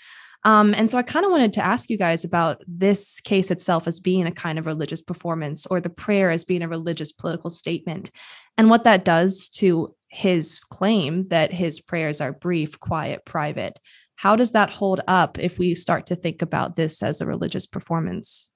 Um, 0.43 0.73
and 0.73 0.89
so 0.89 0.97
I 0.97 1.03
kind 1.03 1.25
of 1.25 1.31
wanted 1.31 1.53
to 1.53 1.65
ask 1.65 1.89
you 1.89 1.97
guys 1.97 2.23
about 2.23 2.63
this 2.67 3.21
case 3.21 3.51
itself 3.51 3.87
as 3.87 3.99
being 3.99 4.25
a 4.25 4.31
kind 4.31 4.57
of 4.57 4.65
religious 4.65 5.01
performance 5.01 5.65
or 5.67 5.79
the 5.79 5.89
prayer 5.89 6.31
as 6.31 6.45
being 6.45 6.63
a 6.63 6.67
religious 6.67 7.11
political 7.11 7.49
statement 7.49 8.09
and 8.57 8.69
what 8.69 8.83
that 8.85 9.05
does 9.05 9.49
to 9.49 9.95
his 10.07 10.59
claim 10.59 11.27
that 11.29 11.53
his 11.53 11.79
prayers 11.79 12.19
are 12.19 12.33
brief, 12.33 12.79
quiet, 12.79 13.23
private. 13.25 13.79
How 14.15 14.35
does 14.35 14.51
that 14.51 14.69
hold 14.69 15.01
up 15.07 15.39
if 15.39 15.57
we 15.57 15.73
start 15.73 16.07
to 16.07 16.15
think 16.15 16.41
about 16.41 16.75
this 16.75 17.01
as 17.01 17.21
a 17.21 17.25
religious 17.25 17.65
performance? 17.65 18.49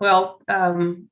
Well, 0.00 0.40
um, 0.46 1.08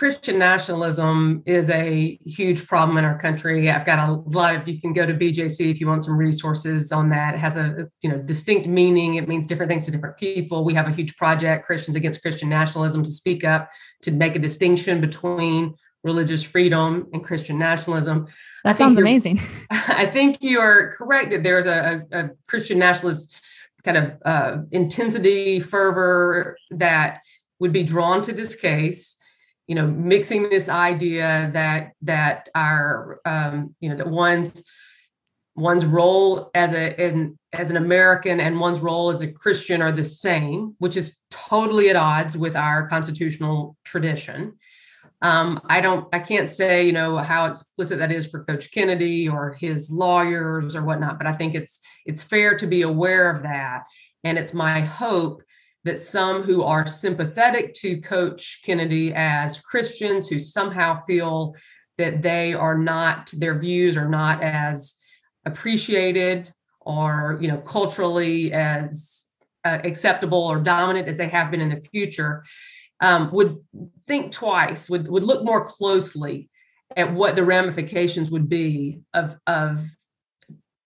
Christian 0.00 0.38
nationalism 0.38 1.42
is 1.44 1.68
a 1.68 2.18
huge 2.24 2.66
problem 2.66 2.96
in 2.96 3.04
our 3.04 3.18
country. 3.18 3.68
I've 3.68 3.84
got 3.84 4.08
a 4.08 4.12
lot 4.30 4.56
of 4.56 4.66
you 4.66 4.80
can 4.80 4.94
go 4.94 5.04
to 5.04 5.12
BJC 5.12 5.70
if 5.70 5.78
you 5.78 5.86
want 5.86 6.04
some 6.04 6.16
resources 6.16 6.90
on 6.90 7.10
that. 7.10 7.34
It 7.34 7.40
has 7.40 7.56
a 7.56 7.86
you 8.00 8.08
know 8.08 8.16
distinct 8.16 8.66
meaning. 8.66 9.16
It 9.16 9.28
means 9.28 9.46
different 9.46 9.68
things 9.68 9.84
to 9.84 9.90
different 9.90 10.16
people. 10.16 10.64
We 10.64 10.72
have 10.72 10.86
a 10.86 10.90
huge 10.90 11.18
project, 11.18 11.66
Christians 11.66 11.96
Against 11.96 12.22
Christian 12.22 12.48
Nationalism, 12.48 13.04
to 13.04 13.12
speak 13.12 13.44
up 13.44 13.68
to 14.00 14.10
make 14.10 14.34
a 14.36 14.38
distinction 14.38 15.02
between 15.02 15.74
religious 16.02 16.42
freedom 16.42 17.06
and 17.12 17.22
Christian 17.22 17.58
nationalism. 17.58 18.26
That 18.64 18.78
sounds 18.78 18.96
amazing. 18.96 19.38
I 19.70 20.06
think 20.06 20.42
you 20.42 20.60
are 20.60 20.94
correct 20.94 21.28
that 21.32 21.42
there's 21.42 21.66
a, 21.66 22.06
a 22.10 22.30
Christian 22.48 22.78
nationalist 22.78 23.36
kind 23.84 23.98
of 23.98 24.16
uh, 24.24 24.56
intensity, 24.72 25.60
fervor 25.60 26.56
that 26.70 27.20
would 27.58 27.74
be 27.74 27.82
drawn 27.82 28.22
to 28.22 28.32
this 28.32 28.54
case 28.54 29.18
you 29.70 29.76
know 29.76 29.86
mixing 29.86 30.50
this 30.50 30.68
idea 30.68 31.48
that 31.54 31.92
that 32.02 32.48
our 32.56 33.20
um, 33.24 33.76
you 33.78 33.88
know 33.88 33.94
that 33.94 34.08
one's 34.08 34.64
one's 35.54 35.84
role 35.84 36.50
as 36.54 36.72
a 36.72 37.00
in, 37.00 37.38
as 37.52 37.70
an 37.70 37.76
American 37.76 38.40
and 38.40 38.58
one's 38.58 38.80
role 38.80 39.10
as 39.10 39.20
a 39.20 39.30
Christian 39.30 39.80
are 39.80 39.92
the 39.92 40.02
same, 40.02 40.74
which 40.78 40.96
is 40.96 41.16
totally 41.30 41.88
at 41.88 41.94
odds 41.94 42.36
with 42.36 42.56
our 42.56 42.88
constitutional 42.88 43.76
tradition. 43.84 44.54
Um, 45.22 45.60
I 45.66 45.80
don't, 45.80 46.08
I 46.12 46.18
can't 46.18 46.50
say, 46.50 46.84
you 46.84 46.92
know, 46.92 47.18
how 47.18 47.46
explicit 47.46 47.98
that 47.98 48.10
is 48.10 48.26
for 48.26 48.42
Coach 48.44 48.72
Kennedy 48.72 49.28
or 49.28 49.52
his 49.52 49.88
lawyers 49.88 50.74
or 50.74 50.82
whatnot, 50.82 51.18
but 51.18 51.28
I 51.28 51.32
think 51.32 51.54
it's 51.54 51.78
it's 52.06 52.24
fair 52.24 52.56
to 52.56 52.66
be 52.66 52.82
aware 52.82 53.30
of 53.30 53.44
that. 53.44 53.84
And 54.24 54.36
it's 54.36 54.52
my 54.52 54.80
hope 54.80 55.42
that 55.84 56.00
some 56.00 56.42
who 56.42 56.62
are 56.62 56.86
sympathetic 56.86 57.74
to 57.74 58.00
Coach 58.00 58.60
Kennedy 58.64 59.12
as 59.14 59.58
Christians 59.58 60.28
who 60.28 60.38
somehow 60.38 60.98
feel 61.06 61.54
that 61.96 62.22
they 62.22 62.54
are 62.54 62.76
not, 62.76 63.30
their 63.36 63.58
views 63.58 63.96
are 63.96 64.08
not 64.08 64.42
as 64.42 64.94
appreciated 65.46 66.52
or, 66.80 67.38
you 67.40 67.48
know, 67.48 67.58
culturally 67.58 68.52
as 68.52 69.24
uh, 69.64 69.78
acceptable 69.84 70.38
or 70.38 70.58
dominant 70.58 71.08
as 71.08 71.16
they 71.16 71.28
have 71.28 71.50
been 71.50 71.60
in 71.60 71.70
the 71.70 71.80
future, 71.80 72.44
um, 73.00 73.30
would 73.32 73.58
think 74.06 74.32
twice, 74.32 74.90
would, 74.90 75.08
would 75.08 75.24
look 75.24 75.44
more 75.44 75.64
closely 75.64 76.48
at 76.96 77.12
what 77.12 77.36
the 77.36 77.44
ramifications 77.44 78.30
would 78.30 78.48
be 78.48 79.00
of, 79.14 79.38
of 79.46 79.82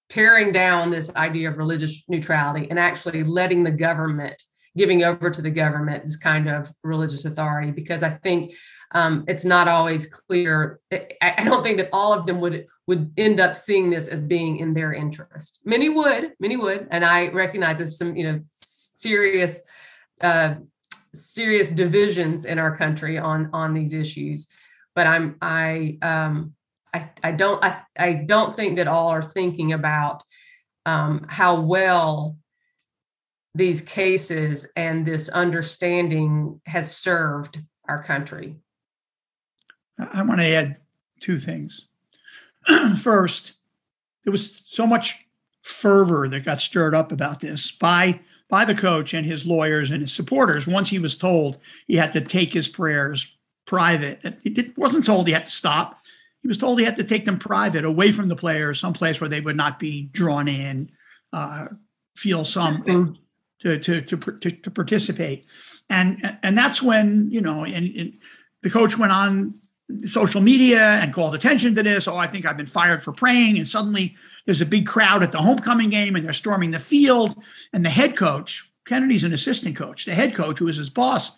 tearing 0.09 0.53
down 0.53 0.91
this 0.91 1.15
idea 1.17 1.49
of 1.49 1.59
religious 1.59 2.05
neutrality 2.09 2.69
and 2.71 2.79
actually 2.79 3.25
letting 3.25 3.65
the 3.65 3.71
government 3.71 4.41
giving 4.77 5.05
over 5.05 5.31
to 5.31 5.41
the 5.41 5.51
government 5.51 6.05
this 6.05 6.17
kind 6.17 6.49
of 6.49 6.73
religious 6.83 7.25
authority 7.25 7.71
because 7.71 8.03
I 8.03 8.11
think 8.11 8.55
um, 8.93 9.25
it's 9.29 9.45
not 9.45 9.69
always 9.69 10.07
clear. 10.07 10.81
I, 10.93 11.07
I, 11.21 11.45
don't 11.45 11.63
think 11.63 11.79
that 11.79 11.91
all 11.93 12.13
of 12.13 12.27
them 12.27 12.41
would 12.41 12.67
would 12.87 13.13
end 13.17 13.41
up 13.41 13.57
seeing 13.57 13.91
this 13.91 14.09
as 14.09 14.23
being 14.23 14.59
in 14.59 14.75
their 14.75 14.93
interest. 14.93 15.61
Many 15.65 15.89
would, 15.89 16.33
many 16.39 16.57
would, 16.57 16.89
and 16.91 17.05
I 17.05 17.29
recognize 17.29 17.79
there's 17.79 17.99
some 17.99 18.17
you 18.17 18.31
know 18.31 18.41
serious 18.53 19.63
uh, 20.21 20.55
serious 21.13 21.69
divisions 21.69 22.45
in 22.45 22.59
our 22.59 22.77
country 22.77 23.19
on 23.19 23.51
on 23.53 23.75
these 23.75 23.93
issues. 23.93 24.49
But 24.95 25.07
I'm 25.07 25.37
I 25.41 25.99
um, 26.03 26.55
I, 26.93 27.11
I 27.23 27.33
don't 27.33 27.63
I, 27.65 27.83
I 27.99 28.13
don't 28.13 28.57
think 28.57 28.77
that 28.77 28.89
all 28.89 29.09
are 29.09 29.23
thinking 29.23 29.73
about 29.73 30.23
um, 30.87 31.27
how 31.29 31.61
well 31.61 32.37
these 33.55 33.81
cases 33.81 34.67
and 34.77 35.07
this 35.07 35.29
understanding 35.29 36.61
has 36.67 36.97
served 36.97 37.63
our 37.89 38.03
country? 38.03 38.57
I 39.99 40.23
want 40.23 40.41
to 40.41 40.47
add 40.47 40.77
two 41.21 41.39
things. 41.39 41.87
First, 43.01 43.55
there 44.25 44.33
was 44.33 44.63
so 44.67 44.87
much 44.87 45.17
fervor 45.63 46.29
that 46.29 46.45
got 46.45 46.61
stirred 46.61 46.95
up 46.95 47.13
about 47.13 47.41
this 47.41 47.73
by 47.73 48.21
by 48.51 48.65
the 48.65 48.75
coach 48.75 49.15
and 49.15 49.25
his 49.25 49.47
lawyers 49.47 49.91
and 49.91 50.03
his 50.03 50.13
supporters 50.13 50.67
once 50.67 50.89
he 50.89 50.99
was 50.99 51.17
told 51.17 51.59
he 51.87 51.97
had 51.97 52.13
to 52.13 52.21
take 52.21 52.53
his 52.53 52.69
prayers 52.69 53.33
private. 53.67 54.21
He 54.43 54.73
wasn't 54.77 55.07
told 55.07 55.27
he 55.27 55.33
had 55.33 55.47
to 55.47 55.51
stop. 55.51 55.99
He 56.41 56.49
was 56.49 56.59
told 56.59 56.79
he 56.79 56.85
had 56.85 56.99
to 56.99 57.05
take 57.05 57.25
them 57.25 57.39
private, 57.39 57.87
away 57.87 58.13
from 58.13 58.29
the 58.29 58.37
players, 58.37 58.79
someplace 58.79 59.21
where 59.21 59.31
they 59.31 59.41
would 59.41 59.57
not 59.57 59.79
be 59.79 60.03
drawn 60.13 60.47
in, 60.47 60.91
uh, 61.33 61.69
feel 62.17 62.45
some 62.45 63.17
to 63.65 63.79
to 63.79 64.03
to, 64.03 64.17
to, 64.17 64.51
to 64.51 64.71
participate, 64.71 65.47
and 65.91 66.39
and 66.43 66.57
that's 66.57 66.83
when 66.83 67.29
you 67.31 67.41
know, 67.41 67.65
and, 67.65 67.97
and 67.97 68.13
the 68.63 68.71
coach 68.71 68.97
went 68.99 69.13
on 69.13 69.55
social 70.07 70.41
media 70.41 70.83
and 70.83 71.13
called 71.13 71.35
attention 71.35 71.75
to 71.75 71.83
this. 71.83 72.07
Oh, 72.07 72.17
I 72.17 72.27
think 72.27 72.47
I've 72.47 72.57
been 72.57 72.67
fired 72.67 73.03
for 73.03 73.13
praying, 73.13 73.59
and 73.59 73.69
suddenly 73.69 74.15
there's 74.47 74.61
a 74.61 74.67
big 74.67 74.87
crowd 74.87 75.23
at 75.23 75.33
the 75.33 75.39
homecoming 75.39 75.91
game, 75.91 76.15
and 76.17 76.25
they're 76.25 76.33
storming 76.33 76.71
the 76.71 76.79
field, 76.79 77.37
and 77.73 77.85
the 77.85 77.91
head 77.91 78.17
coach, 78.17 78.71
Kennedy's 78.87 79.25
an 79.25 79.33
assistant 79.33 79.77
coach, 79.77 80.05
the 80.05 80.15
head 80.15 80.35
coach 80.35 80.59
who 80.59 80.69
is 80.69 80.77
his 80.77 80.91
boss. 80.91 81.33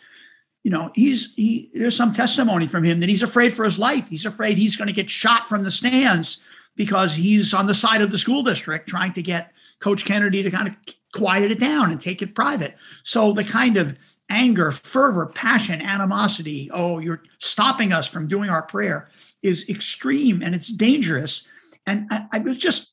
You 0.64 0.72
know, 0.72 0.91
he's 0.95 1.33
he. 1.37 1.70
There's 1.74 1.97
some 1.97 2.12
testimony 2.12 2.66
from 2.66 2.83
him 2.83 2.99
that 3.01 3.09
he's 3.09 3.22
afraid 3.22 3.55
for 3.55 3.64
his 3.64 3.79
life. 3.79 4.09
He's 4.09 4.27
afraid 4.27 4.59
he's 4.59 4.74
going 4.74 4.89
to 4.89 4.93
get 4.93 5.09
shot 5.09 5.47
from 5.49 5.62
the 5.62 5.70
stands 5.70 6.41
because 6.74 7.14
he's 7.14 7.55
on 7.55 7.66
the 7.66 7.74
side 7.74 8.03
of 8.03 8.11
the 8.11 8.18
school 8.18 8.43
district 8.43 8.89
trying 8.89 9.12
to 9.12 9.22
get 9.22 9.53
Coach 9.79 10.05
Kennedy 10.05 10.43
to 10.43 10.51
kind 10.51 10.68
of 10.68 10.77
quiet 11.17 11.51
it 11.51 11.59
down 11.59 11.91
and 11.91 12.01
take 12.01 12.23
it 12.23 12.35
private. 12.35 12.77
So 13.03 13.33
the 13.33 13.45
kind 13.45 13.77
of 13.77 13.97
anger, 14.29 14.73
fervor, 14.73 15.27
passion, 15.27 15.81
animosity, 15.81 16.71
oh, 16.73 16.99
you're 16.99 17.23
stopping 17.39 17.93
us 17.93 18.07
from 18.07 18.29
doing 18.29 18.51
our 18.51 18.62
prayer 18.62 19.09
is 19.43 19.69
extreme 19.69 20.43
and 20.43 20.55
it's 20.55 20.69
dangerous. 20.69 21.47
And 21.87 22.07
I, 22.11 22.27
I 22.33 22.39
was 22.41 22.59
just 22.59 22.93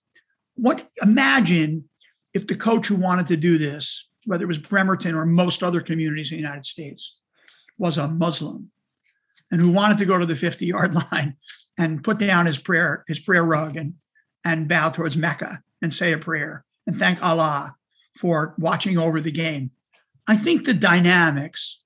what 0.55 0.87
imagine 1.01 1.89
if 2.33 2.47
the 2.47 2.55
coach 2.55 2.87
who 2.87 2.95
wanted 2.95 3.27
to 3.27 3.37
do 3.37 3.57
this, 3.57 4.07
whether 4.25 4.43
it 4.43 4.47
was 4.47 4.57
Bremerton 4.57 5.15
or 5.15 5.25
most 5.25 5.63
other 5.63 5.81
communities 5.81 6.31
in 6.31 6.37
the 6.37 6.43
United 6.43 6.65
States, 6.65 7.17
was 7.77 7.97
a 7.97 8.07
Muslim 8.07 8.71
and 9.51 9.59
who 9.59 9.71
wanted 9.71 9.97
to 9.97 10.05
go 10.05 10.17
to 10.17 10.25
the 10.25 10.35
50 10.35 10.65
yard 10.65 10.95
line 11.11 11.35
and 11.77 12.03
put 12.03 12.19
down 12.19 12.45
his 12.45 12.57
prayer, 12.57 13.03
his 13.07 13.19
prayer 13.19 13.43
rug 13.43 13.77
and 13.77 13.95
and 14.45 14.67
bow 14.67 14.89
towards 14.89 15.15
Mecca 15.15 15.61
and 15.81 15.93
say 15.93 16.11
a 16.11 16.17
prayer 16.17 16.65
and 16.85 16.97
thank 16.97 17.21
Allah 17.23 17.75
for 18.15 18.53
watching 18.57 18.97
over 18.97 19.21
the 19.21 19.31
game. 19.31 19.71
I 20.27 20.37
think 20.37 20.65
the 20.65 20.73
dynamics 20.73 21.81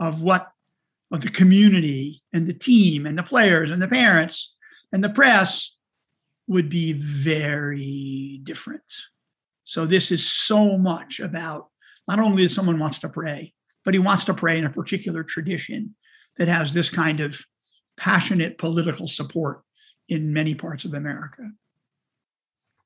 of 0.00 0.20
what 0.22 0.48
of 1.10 1.20
the 1.20 1.30
community 1.30 2.22
and 2.32 2.46
the 2.46 2.54
team 2.54 3.06
and 3.06 3.18
the 3.18 3.22
players 3.22 3.70
and 3.70 3.82
the 3.82 3.88
parents 3.88 4.54
and 4.92 5.04
the 5.04 5.10
press 5.10 5.76
would 6.48 6.68
be 6.68 6.92
very 6.94 8.40
different. 8.42 8.82
So 9.64 9.86
this 9.86 10.10
is 10.10 10.30
so 10.30 10.78
much 10.78 11.20
about 11.20 11.68
not 12.08 12.18
only 12.18 12.44
that 12.44 12.52
someone 12.52 12.78
wants 12.78 12.98
to 13.00 13.08
pray, 13.08 13.52
but 13.84 13.94
he 13.94 14.00
wants 14.00 14.24
to 14.24 14.34
pray 14.34 14.58
in 14.58 14.64
a 14.64 14.70
particular 14.70 15.22
tradition 15.22 15.94
that 16.36 16.48
has 16.48 16.72
this 16.72 16.90
kind 16.90 17.20
of 17.20 17.40
passionate 17.96 18.58
political 18.58 19.06
support 19.06 19.62
in 20.08 20.32
many 20.32 20.54
parts 20.54 20.84
of 20.84 20.94
America. 20.94 21.42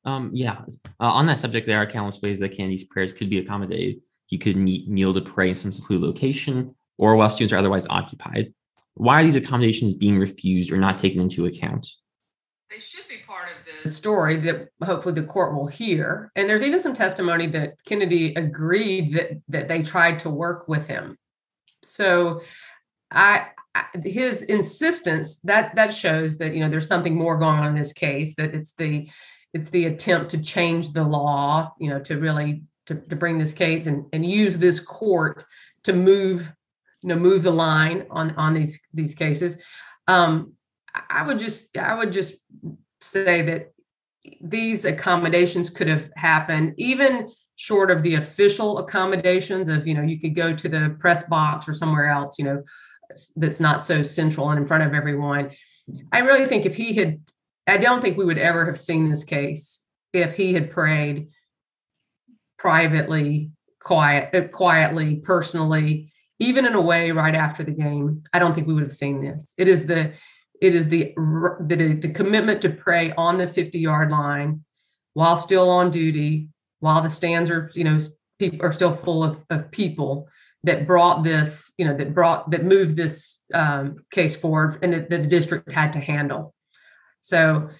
Um, 0.06 0.30
yeah. 0.32 0.60
Uh, 1.00 1.10
on 1.10 1.26
that 1.26 1.38
subject, 1.38 1.66
there 1.66 1.78
are 1.78 1.86
countless 1.86 2.22
ways 2.22 2.38
that 2.38 2.56
Kennedy's 2.56 2.84
prayers 2.84 3.12
could 3.12 3.28
be 3.28 3.38
accommodated. 3.38 4.00
He 4.26 4.38
could 4.38 4.56
kneel 4.56 5.12
to 5.12 5.20
pray 5.20 5.48
in 5.48 5.54
some 5.54 5.72
secluded 5.72 6.06
location 6.06 6.74
or 6.96 7.16
while 7.16 7.28
students 7.28 7.52
are 7.52 7.58
otherwise 7.58 7.86
occupied. 7.90 8.54
Why 8.94 9.20
are 9.20 9.24
these 9.24 9.36
accommodations 9.36 9.94
being 9.94 10.18
refused 10.18 10.72
or 10.72 10.78
not 10.78 10.98
taken 10.98 11.20
into 11.20 11.46
account? 11.46 11.86
They 12.70 12.78
should 12.78 13.06
be 13.08 13.18
part 13.26 13.48
of 13.48 13.82
the 13.82 13.88
story 13.88 14.36
that 14.38 14.68
hopefully 14.82 15.14
the 15.14 15.26
court 15.26 15.54
will 15.54 15.66
hear. 15.66 16.32
And 16.34 16.48
there's 16.48 16.62
even 16.62 16.80
some 16.80 16.94
testimony 16.94 17.46
that 17.48 17.74
Kennedy 17.84 18.34
agreed 18.34 19.14
that 19.14 19.30
that 19.48 19.68
they 19.68 19.82
tried 19.82 20.20
to 20.20 20.30
work 20.30 20.66
with 20.66 20.88
him. 20.88 21.16
So 21.82 22.42
I 23.10 23.48
his 24.02 24.42
insistence 24.42 25.36
that 25.44 25.76
that 25.76 25.94
shows 25.94 26.38
that 26.38 26.54
you 26.54 26.60
know 26.60 26.68
there's 26.68 26.88
something 26.88 27.14
more 27.14 27.36
going 27.36 27.58
on 27.58 27.68
in 27.68 27.74
this 27.76 27.92
case 27.92 28.34
that 28.36 28.54
it's 28.54 28.72
the 28.72 29.08
it's 29.56 29.70
the 29.70 29.86
attempt 29.86 30.30
to 30.30 30.38
change 30.38 30.92
the 30.92 31.02
law 31.02 31.72
you 31.80 31.90
know 31.90 31.98
to 32.00 32.18
really 32.18 32.62
to, 32.86 32.94
to 32.94 33.16
bring 33.16 33.38
this 33.38 33.52
case 33.52 33.86
and, 33.86 34.04
and 34.12 34.24
use 34.24 34.58
this 34.58 34.78
court 34.80 35.44
to 35.82 35.92
move 35.92 36.52
you 37.02 37.08
know 37.08 37.16
move 37.16 37.42
the 37.42 37.50
line 37.50 38.06
on 38.10 38.30
on 38.36 38.54
these 38.54 38.80
these 38.94 39.14
cases 39.14 39.60
um 40.08 40.52
i 41.10 41.26
would 41.26 41.38
just 41.38 41.76
i 41.76 41.94
would 41.94 42.12
just 42.12 42.34
say 43.00 43.42
that 43.42 43.72
these 44.40 44.84
accommodations 44.84 45.70
could 45.70 45.88
have 45.88 46.10
happened 46.16 46.74
even 46.76 47.28
short 47.56 47.90
of 47.90 48.02
the 48.02 48.14
official 48.14 48.78
accommodations 48.78 49.68
of 49.68 49.86
you 49.86 49.94
know 49.94 50.02
you 50.02 50.18
could 50.18 50.34
go 50.34 50.52
to 50.52 50.68
the 50.68 50.96
press 50.98 51.24
box 51.24 51.68
or 51.68 51.74
somewhere 51.74 52.08
else 52.08 52.38
you 52.38 52.44
know 52.44 52.62
that's 53.36 53.60
not 53.60 53.82
so 53.82 54.02
central 54.02 54.50
and 54.50 54.58
in 54.60 54.66
front 54.66 54.84
of 54.84 54.94
everyone. 54.94 55.50
I 56.12 56.18
really 56.18 56.46
think 56.46 56.66
if 56.66 56.74
he 56.74 56.94
had, 56.94 57.20
I 57.66 57.78
don't 57.78 58.00
think 58.00 58.16
we 58.16 58.24
would 58.24 58.38
ever 58.38 58.64
have 58.66 58.78
seen 58.78 59.10
this 59.10 59.24
case 59.24 59.80
if 60.12 60.36
he 60.36 60.54
had 60.54 60.70
prayed 60.70 61.28
privately, 62.58 63.50
quiet, 63.80 64.34
uh, 64.34 64.48
quietly, 64.48 65.16
personally, 65.16 66.12
even 66.38 66.64
in 66.64 66.74
a 66.74 66.80
way 66.80 67.10
right 67.10 67.34
after 67.34 67.64
the 67.64 67.72
game. 67.72 68.22
I 68.32 68.38
don't 68.38 68.54
think 68.54 68.66
we 68.66 68.74
would 68.74 68.82
have 68.82 68.92
seen 68.92 69.22
this. 69.22 69.52
It 69.58 69.68
is 69.68 69.86
the, 69.86 70.12
it 70.60 70.74
is 70.74 70.88
the 70.88 71.14
the, 71.66 71.98
the 72.00 72.12
commitment 72.12 72.62
to 72.62 72.70
pray 72.70 73.12
on 73.12 73.38
the 73.38 73.46
50 73.46 73.78
yard 73.78 74.10
line 74.10 74.64
while 75.12 75.36
still 75.36 75.70
on 75.70 75.90
duty, 75.90 76.48
while 76.80 77.02
the 77.02 77.10
stands 77.10 77.50
are, 77.50 77.70
you 77.74 77.84
know, 77.84 78.00
people 78.38 78.64
are 78.64 78.72
still 78.72 78.94
full 78.94 79.24
of, 79.24 79.44
of 79.50 79.70
people 79.70 80.28
that 80.62 80.86
brought 80.86 81.22
this, 81.22 81.72
you 81.78 81.86
know, 81.86 81.96
that 81.96 82.14
brought 82.14 82.50
that 82.50 82.64
moved 82.64 82.96
this 82.96 83.40
um, 83.54 83.96
case 84.10 84.36
forward, 84.36 84.78
and 84.82 84.92
that, 84.92 85.10
that 85.10 85.22
the 85.22 85.28
district 85.28 85.70
had 85.70 85.92
to 85.92 86.00
handle. 86.00 86.54
So, 87.26 87.70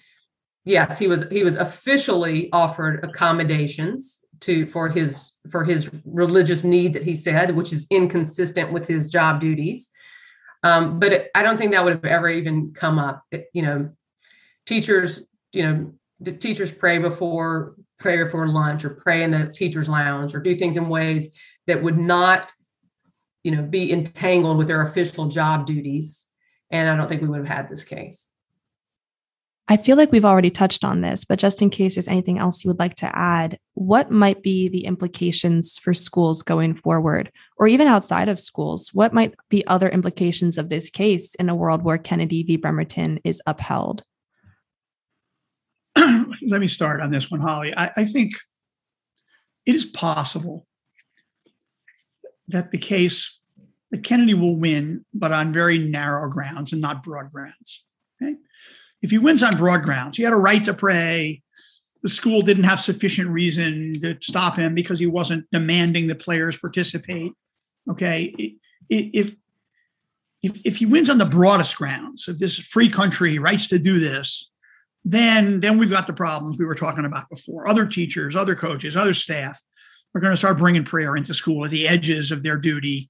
yes, 0.65 0.99
he 0.99 1.07
was 1.07 1.25
he 1.29 1.43
was 1.43 1.55
officially 1.55 2.49
offered 2.51 3.03
accommodations 3.03 4.23
to 4.41 4.67
for 4.67 4.89
his 4.89 5.33
for 5.51 5.63
his 5.63 5.89
religious 6.05 6.63
need 6.63 6.93
that 6.93 7.03
he 7.03 7.15
said, 7.15 7.55
which 7.55 7.73
is 7.73 7.87
inconsistent 7.89 8.71
with 8.71 8.87
his 8.87 9.09
job 9.09 9.39
duties. 9.39 9.89
Um, 10.63 10.99
but 10.99 11.13
it, 11.13 11.31
I 11.35 11.43
don't 11.43 11.57
think 11.57 11.71
that 11.71 11.83
would 11.83 11.93
have 11.93 12.05
ever 12.05 12.29
even 12.29 12.73
come 12.73 12.99
up. 12.99 13.23
It, 13.31 13.47
you 13.53 13.61
know, 13.61 13.91
teachers, 14.65 15.21
you 15.53 15.63
know, 15.63 15.93
the 16.19 16.33
teachers 16.33 16.71
pray 16.71 16.97
before 16.97 17.75
pray 17.99 18.21
before 18.23 18.47
lunch 18.47 18.85
or 18.85 18.91
pray 18.91 19.23
in 19.23 19.31
the 19.31 19.47
teachers 19.47 19.89
lounge 19.89 20.35
or 20.35 20.39
do 20.39 20.55
things 20.55 20.77
in 20.77 20.87
ways 20.87 21.33
that 21.65 21.81
would 21.81 21.97
not 21.97 22.51
you 23.47 23.55
know, 23.55 23.63
be 23.63 23.93
entangled 23.93 24.57
with 24.57 24.67
their 24.67 24.81
official 24.81 25.29
job 25.29 25.65
duties. 25.65 26.25
And 26.69 26.89
I 26.89 26.97
don't 26.97 27.07
think 27.07 27.21
we 27.21 27.29
would 27.29 27.47
have 27.47 27.57
had 27.57 27.69
this 27.69 27.85
case. 27.85 28.27
I 29.69 29.75
feel 29.75 29.97
like 29.97 30.13
we've 30.13 30.25
already 30.25 30.49
touched 30.49 30.85
on 30.85 31.01
this, 31.01 31.25
but 31.25 31.39
just 31.39 31.61
in 31.61 31.69
case 31.69 31.95
there's 31.95 32.07
anything 32.07 32.39
else 32.39 32.63
you 32.63 32.69
would 32.69 32.79
like 32.79 32.95
to 32.95 33.15
add, 33.17 33.59
what 33.73 34.09
might 34.09 34.41
be 34.41 34.69
the 34.69 34.85
implications 34.85 35.77
for 35.77 35.93
schools 35.93 36.41
going 36.41 36.73
forward, 36.73 37.31
or 37.57 37.67
even 37.67 37.87
outside 37.87 38.29
of 38.29 38.39
schools? 38.39 38.91
What 38.93 39.13
might 39.13 39.35
be 39.49 39.67
other 39.67 39.89
implications 39.89 40.57
of 40.57 40.69
this 40.69 40.89
case 40.89 41.35
in 41.35 41.49
a 41.49 41.55
world 41.55 41.83
where 41.83 41.97
Kennedy 41.97 42.43
v. 42.43 42.55
Bremerton 42.55 43.19
is 43.25 43.41
upheld? 43.45 44.03
Let 45.97 46.61
me 46.61 46.69
start 46.69 47.01
on 47.01 47.11
this 47.11 47.29
one, 47.29 47.41
Holly. 47.41 47.73
I, 47.75 47.91
I 47.97 48.05
think 48.05 48.31
it 49.65 49.75
is 49.75 49.85
possible 49.85 50.65
that 52.47 52.71
the 52.71 52.77
case 52.77 53.37
that 53.91 54.03
Kennedy 54.03 54.33
will 54.33 54.55
win, 54.55 55.05
but 55.13 55.33
on 55.33 55.51
very 55.51 55.77
narrow 55.77 56.29
grounds 56.29 56.71
and 56.71 56.81
not 56.81 57.03
broad 57.03 57.31
grounds. 57.31 57.83
Okay? 58.21 58.35
If 59.01 59.11
he 59.11 59.17
wins 59.17 59.43
on 59.43 59.57
broad 59.57 59.83
grounds, 59.83 60.17
he 60.17 60.23
had 60.23 60.33
a 60.33 60.37
right 60.37 60.63
to 60.65 60.73
pray. 60.73 61.41
The 62.03 62.09
school 62.09 62.41
didn't 62.41 62.63
have 62.63 62.79
sufficient 62.79 63.29
reason 63.29 63.99
to 64.01 64.17
stop 64.21 64.55
him 64.55 64.73
because 64.73 64.99
he 64.99 65.07
wasn't 65.07 65.45
demanding 65.51 66.07
the 66.07 66.15
players 66.15 66.57
participate. 66.57 67.33
Okay, 67.89 68.55
if 68.89 69.35
if, 70.43 70.59
if 70.63 70.75
he 70.77 70.85
wins 70.85 71.09
on 71.09 71.17
the 71.17 71.25
broadest 71.25 71.75
grounds, 71.77 72.27
if 72.27 72.37
this 72.37 72.59
is 72.59 72.65
free 72.65 72.89
country 72.89 73.39
rights 73.39 73.67
to 73.67 73.79
do 73.79 73.99
this, 73.99 74.51
then 75.03 75.59
then 75.59 75.77
we've 75.77 75.89
got 75.89 76.07
the 76.07 76.13
problems 76.13 76.57
we 76.57 76.65
were 76.65 76.75
talking 76.75 77.05
about 77.05 77.29
before. 77.29 77.67
Other 77.67 77.85
teachers, 77.85 78.35
other 78.35 78.55
coaches, 78.55 78.95
other 78.95 79.13
staff 79.13 79.61
are 80.13 80.21
going 80.21 80.33
to 80.33 80.37
start 80.37 80.57
bringing 80.57 80.83
prayer 80.83 81.15
into 81.15 81.33
school 81.33 81.65
at 81.65 81.71
the 81.71 81.87
edges 81.87 82.31
of 82.31 82.43
their 82.43 82.57
duty 82.57 83.09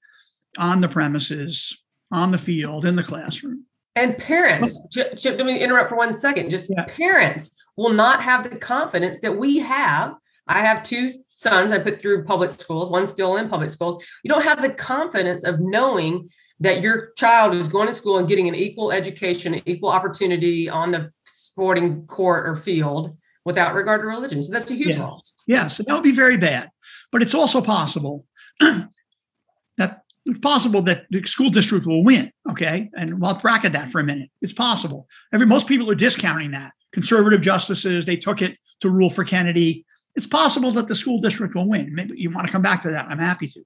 on 0.57 0.81
the 0.81 0.89
premises, 0.89 1.81
on 2.11 2.31
the 2.31 2.37
field, 2.37 2.85
in 2.85 2.95
the 2.95 3.03
classroom. 3.03 3.65
And 3.97 4.15
parents, 4.15 4.79
let 4.95 5.45
me 5.45 5.59
interrupt 5.59 5.89
for 5.89 5.97
one 5.97 6.13
second. 6.13 6.51
Just 6.51 6.69
yeah. 6.69 6.85
parents 6.85 7.49
will 7.75 7.93
not 7.93 8.21
have 8.21 8.49
the 8.49 8.55
confidence 8.55 9.19
that 9.21 9.37
we 9.37 9.57
have. 9.57 10.13
I 10.47 10.61
have 10.61 10.83
two 10.83 11.13
sons 11.29 11.71
I 11.71 11.79
put 11.79 11.99
through 11.99 12.23
public 12.23 12.51
schools, 12.51 12.91
one 12.91 13.07
still 13.07 13.37
in 13.37 13.49
public 13.49 13.71
schools. 13.71 14.03
You 14.23 14.29
don't 14.29 14.43
have 14.43 14.61
the 14.61 14.69
confidence 14.69 15.43
of 15.43 15.59
knowing 15.59 16.29
that 16.59 16.81
your 16.81 17.11
child 17.17 17.55
is 17.55 17.67
going 17.67 17.87
to 17.87 17.93
school 17.93 18.19
and 18.19 18.27
getting 18.27 18.47
an 18.47 18.53
equal 18.53 18.91
education, 18.91 19.61
equal 19.65 19.89
opportunity 19.89 20.69
on 20.69 20.91
the 20.91 21.11
sporting 21.23 22.05
court 22.05 22.47
or 22.47 22.55
field 22.55 23.17
without 23.45 23.73
regard 23.73 24.01
to 24.01 24.07
religion. 24.07 24.43
So 24.43 24.51
that's 24.51 24.69
a 24.69 24.75
huge 24.75 24.89
yes. 24.89 24.99
loss. 24.99 25.33
Yes, 25.47 25.77
that 25.77 25.91
would 25.91 26.03
be 26.03 26.11
very 26.11 26.37
bad. 26.37 26.69
But 27.11 27.23
it's 27.23 27.33
also 27.33 27.61
possible 27.61 28.25
that 28.59 30.01
it's 30.27 30.39
possible 30.39 30.81
that 30.83 31.05
the 31.09 31.25
school 31.25 31.49
district 31.49 31.85
will 31.85 32.03
win. 32.03 32.31
Okay. 32.49 32.89
And 32.95 33.23
I'll 33.23 33.39
bracket 33.39 33.73
that 33.73 33.89
for 33.89 33.99
a 33.99 34.03
minute. 34.03 34.29
It's 34.41 34.53
possible. 34.53 35.07
Every 35.33 35.47
most 35.47 35.67
people 35.67 35.89
are 35.89 35.95
discounting 35.95 36.51
that. 36.51 36.73
Conservative 36.91 37.41
justices, 37.41 38.05
they 38.05 38.17
took 38.17 38.41
it 38.41 38.57
to 38.81 38.89
rule 38.89 39.09
for 39.09 39.23
Kennedy. 39.23 39.85
It's 40.15 40.27
possible 40.27 40.71
that 40.71 40.87
the 40.87 40.95
school 40.95 41.21
district 41.21 41.55
will 41.55 41.67
win. 41.67 41.93
Maybe 41.93 42.13
you 42.17 42.29
want 42.29 42.45
to 42.45 42.51
come 42.51 42.61
back 42.61 42.81
to 42.83 42.91
that. 42.91 43.07
I'm 43.07 43.19
happy 43.19 43.47
to. 43.49 43.63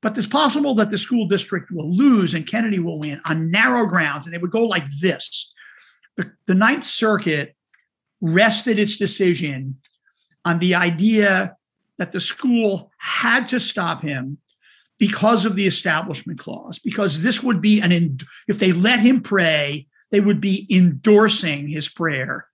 But 0.00 0.16
it's 0.16 0.26
possible 0.26 0.74
that 0.76 0.90
the 0.90 0.98
school 0.98 1.26
district 1.26 1.70
will 1.70 1.94
lose 1.94 2.32
and 2.34 2.46
Kennedy 2.46 2.78
will 2.78 2.98
win 2.98 3.20
on 3.24 3.50
narrow 3.50 3.86
grounds. 3.86 4.26
And 4.26 4.34
they 4.34 4.38
would 4.38 4.50
go 4.50 4.64
like 4.64 4.84
this. 5.00 5.52
The, 6.16 6.30
the 6.46 6.54
Ninth 6.54 6.84
Circuit 6.84 7.54
rested 8.20 8.78
its 8.78 8.96
decision 8.96 9.78
on 10.44 10.58
the 10.58 10.74
idea 10.74 11.56
that 11.98 12.12
the 12.12 12.20
school 12.20 12.90
had 12.98 13.48
to 13.48 13.60
stop 13.60 14.02
him 14.02 14.38
because 14.98 15.44
of 15.44 15.56
the 15.56 15.66
establishment 15.66 16.38
clause, 16.38 16.78
because 16.78 17.22
this 17.22 17.42
would 17.42 17.60
be 17.60 17.80
an, 17.80 18.18
if 18.48 18.58
they 18.58 18.72
let 18.72 19.00
him 19.00 19.20
pray, 19.20 19.86
they 20.10 20.20
would 20.20 20.40
be 20.40 20.66
endorsing 20.70 21.68
his 21.68 21.88
prayer. 21.88 22.46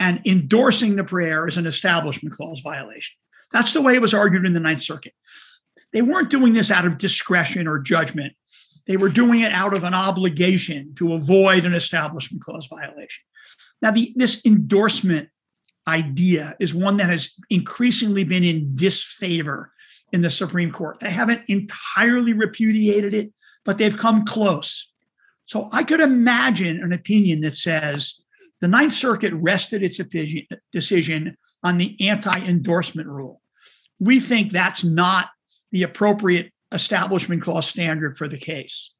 And 0.00 0.20
endorsing 0.26 0.96
the 0.96 1.04
prayer 1.04 1.46
is 1.46 1.58
an 1.58 1.66
establishment 1.66 2.34
clause 2.34 2.60
violation. 2.60 3.14
That's 3.52 3.72
the 3.72 3.82
way 3.82 3.94
it 3.94 4.02
was 4.02 4.14
argued 4.14 4.46
in 4.46 4.54
the 4.54 4.60
Ninth 4.60 4.82
Circuit. 4.82 5.12
They 5.92 6.02
weren't 6.02 6.30
doing 6.30 6.54
this 6.54 6.70
out 6.70 6.86
of 6.86 6.98
discretion 6.98 7.68
or 7.68 7.78
judgment. 7.78 8.32
They 8.86 8.96
were 8.96 9.10
doing 9.10 9.40
it 9.40 9.52
out 9.52 9.76
of 9.76 9.84
an 9.84 9.94
obligation 9.94 10.94
to 10.96 11.12
avoid 11.12 11.64
an 11.64 11.74
establishment 11.74 12.42
clause 12.42 12.66
violation. 12.66 13.22
Now, 13.80 13.90
the, 13.90 14.12
this 14.16 14.44
endorsement 14.44 15.28
idea 15.86 16.56
is 16.58 16.72
one 16.72 16.96
that 16.96 17.10
has 17.10 17.32
increasingly 17.50 18.24
been 18.24 18.44
in 18.44 18.74
disfavor 18.74 19.72
in 20.12 20.22
the 20.22 20.30
Supreme 20.30 20.70
Court. 20.70 21.00
They 21.00 21.10
haven't 21.10 21.42
entirely 21.48 22.32
repudiated 22.32 23.14
it, 23.14 23.32
but 23.64 23.78
they've 23.78 23.96
come 23.96 24.24
close. 24.24 24.90
So 25.46 25.68
I 25.72 25.82
could 25.82 26.00
imagine 26.00 26.82
an 26.82 26.92
opinion 26.92 27.40
that 27.40 27.56
says 27.56 28.20
the 28.60 28.68
Ninth 28.68 28.94
Circuit 28.94 29.32
rested 29.34 29.82
its 29.82 30.00
decision 30.72 31.36
on 31.62 31.78
the 31.78 31.96
anti 32.08 32.38
endorsement 32.46 33.08
rule. 33.08 33.40
We 33.98 34.20
think 34.20 34.52
that's 34.52 34.84
not 34.84 35.30
the 35.72 35.82
appropriate 35.82 36.52
establishment 36.70 37.42
clause 37.42 37.66
standard 37.66 38.16
for 38.16 38.28
the 38.28 38.38
case. 38.38 38.92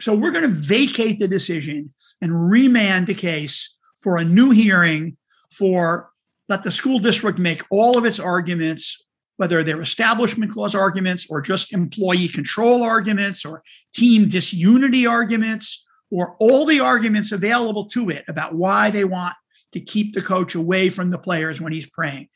So 0.00 0.14
we're 0.14 0.30
going 0.30 0.48
to 0.48 0.54
vacate 0.54 1.18
the 1.18 1.28
decision 1.28 1.92
and 2.20 2.50
remand 2.50 3.06
the 3.06 3.14
case 3.14 3.74
for 4.02 4.18
a 4.18 4.24
new 4.24 4.50
hearing 4.50 5.16
for 5.52 6.10
let 6.48 6.62
the 6.62 6.70
school 6.70 6.98
district 6.98 7.38
make 7.38 7.62
all 7.70 7.98
of 7.98 8.04
its 8.04 8.18
arguments, 8.18 9.06
whether 9.38 9.62
they're 9.62 9.80
establishment 9.80 10.52
clause 10.52 10.74
arguments 10.74 11.26
or 11.30 11.40
just 11.40 11.72
employee 11.72 12.28
control 12.28 12.82
arguments 12.82 13.44
or 13.44 13.62
team 13.94 14.28
disunity 14.28 15.06
arguments 15.06 15.86
or 16.10 16.36
all 16.40 16.66
the 16.66 16.80
arguments 16.80 17.32
available 17.32 17.86
to 17.86 18.10
it 18.10 18.24
about 18.28 18.54
why 18.54 18.90
they 18.90 19.04
want 19.04 19.34
to 19.72 19.80
keep 19.80 20.12
the 20.12 20.22
coach 20.22 20.54
away 20.54 20.88
from 20.88 21.10
the 21.10 21.18
players 21.18 21.60
when 21.60 21.72
he's 21.72 21.86
praying. 21.86 22.28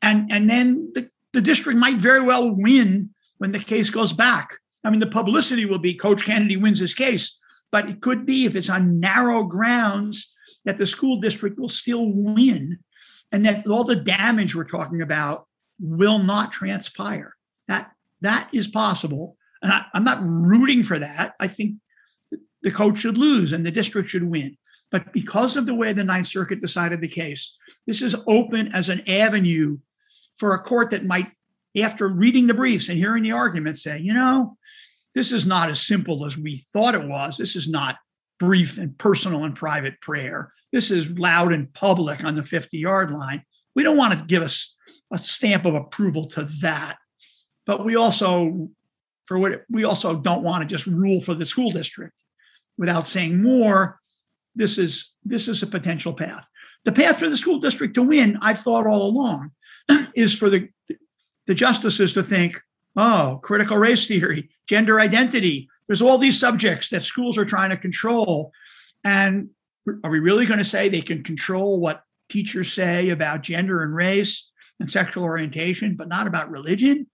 And, 0.00 0.30
and 0.32 0.48
then 0.48 0.90
the, 0.94 1.10
the 1.34 1.42
district 1.42 1.78
might 1.78 1.98
very 1.98 2.22
well 2.22 2.50
win 2.50 3.10
when 3.36 3.52
the 3.52 3.58
case 3.58 3.90
goes 3.90 4.14
back. 4.14 4.48
I 4.82 4.88
mean, 4.90 5.00
the 5.00 5.06
publicity 5.06 5.66
will 5.66 5.78
be 5.78 5.94
Coach 5.94 6.24
Kennedy 6.24 6.56
wins 6.56 6.78
his 6.78 6.94
case, 6.94 7.36
but 7.70 7.90
it 7.90 8.00
could 8.00 8.24
be 8.24 8.46
if 8.46 8.56
it's 8.56 8.70
on 8.70 8.98
narrow 8.98 9.42
grounds 9.42 10.32
that 10.64 10.78
the 10.78 10.86
school 10.86 11.20
district 11.20 11.58
will 11.58 11.68
still 11.68 12.06
win 12.10 12.78
and 13.30 13.44
that 13.44 13.66
all 13.66 13.84
the 13.84 13.96
damage 13.96 14.54
we're 14.54 14.64
talking 14.64 15.02
about 15.02 15.46
will 15.78 16.18
not 16.18 16.52
transpire. 16.52 17.34
That 17.68 17.90
that 18.20 18.48
is 18.52 18.68
possible. 18.68 19.36
And 19.62 19.72
I, 19.72 19.84
I'm 19.94 20.04
not 20.04 20.18
rooting 20.22 20.82
for 20.82 20.98
that. 20.98 21.34
I 21.40 21.48
think 21.48 21.76
the 22.62 22.70
coach 22.70 22.98
should 22.98 23.18
lose 23.18 23.52
and 23.52 23.64
the 23.64 23.70
district 23.70 24.08
should 24.08 24.24
win. 24.24 24.56
But 24.90 25.12
because 25.12 25.56
of 25.56 25.66
the 25.66 25.74
way 25.74 25.92
the 25.92 26.04
Ninth 26.04 26.28
Circuit 26.28 26.60
decided 26.60 27.00
the 27.00 27.08
case, 27.08 27.54
this 27.86 28.02
is 28.02 28.14
open 28.26 28.72
as 28.72 28.88
an 28.88 29.08
avenue 29.08 29.78
for 30.36 30.54
a 30.54 30.62
court 30.62 30.90
that 30.90 31.04
might, 31.04 31.30
after 31.76 32.08
reading 32.08 32.46
the 32.46 32.54
briefs 32.54 32.88
and 32.88 32.98
hearing 32.98 33.22
the 33.22 33.32
arguments, 33.32 33.82
say, 33.82 33.98
you 33.98 34.14
know, 34.14 34.56
this 35.14 35.32
is 35.32 35.46
not 35.46 35.70
as 35.70 35.80
simple 35.80 36.24
as 36.24 36.36
we 36.36 36.58
thought 36.72 36.94
it 36.94 37.08
was. 37.08 37.36
This 37.36 37.56
is 37.56 37.68
not 37.68 37.96
brief 38.38 38.78
and 38.78 38.96
personal 38.98 39.44
and 39.44 39.56
private 39.56 40.00
prayer. 40.00 40.52
This 40.72 40.90
is 40.90 41.08
loud 41.18 41.52
and 41.52 41.72
public 41.72 42.22
on 42.22 42.34
the 42.34 42.42
50 42.42 42.78
yard 42.78 43.10
line. 43.10 43.42
We 43.76 43.84
don't 43.84 43.96
want 43.96 44.18
to 44.18 44.24
give 44.24 44.42
us 44.42 44.74
a 45.12 45.18
stamp 45.18 45.66
of 45.66 45.74
approval 45.74 46.24
to 46.30 46.44
that. 46.62 46.96
But 47.66 47.84
we 47.84 47.94
also, 47.94 48.70
for 49.26 49.38
what 49.38 49.62
we 49.70 49.84
also 49.84 50.16
don't 50.16 50.42
want 50.42 50.62
to 50.62 50.68
just 50.68 50.86
rule 50.86 51.20
for 51.20 51.34
the 51.34 51.46
school 51.46 51.70
district 51.70 52.24
without 52.76 53.06
saying 53.06 53.40
more. 53.40 54.00
This 54.54 54.78
is 54.78 55.12
this 55.22 55.48
is 55.48 55.62
a 55.62 55.66
potential 55.66 56.14
path. 56.14 56.48
The 56.84 56.92
path 56.92 57.18
for 57.18 57.28
the 57.28 57.36
school 57.36 57.60
district 57.60 57.94
to 57.94 58.02
win, 58.02 58.38
I've 58.40 58.60
thought 58.60 58.86
all 58.86 59.02
along, 59.02 59.50
is 60.14 60.36
for 60.36 60.48
the 60.48 60.68
the 61.46 61.54
justices 61.54 62.14
to 62.14 62.24
think, 62.24 62.58
oh, 62.96 63.38
critical 63.42 63.76
race 63.76 64.06
theory, 64.06 64.48
gender 64.66 64.98
identity. 64.98 65.68
There's 65.86 66.02
all 66.02 66.18
these 66.18 66.40
subjects 66.40 66.88
that 66.88 67.04
schools 67.04 67.36
are 67.36 67.44
trying 67.44 67.70
to 67.70 67.76
control. 67.76 68.52
And 69.04 69.50
are 70.02 70.10
we 70.10 70.18
really 70.18 70.46
going 70.46 70.58
to 70.58 70.64
say 70.64 70.88
they 70.88 71.02
can 71.02 71.22
control 71.22 71.78
what 71.78 72.02
teachers 72.28 72.72
say 72.72 73.10
about 73.10 73.42
gender 73.42 73.82
and 73.82 73.94
race 73.94 74.50
and 74.80 74.90
sexual 74.90 75.24
orientation, 75.24 75.96
but 75.96 76.08
not 76.08 76.26
about 76.26 76.50
religion? 76.50 77.06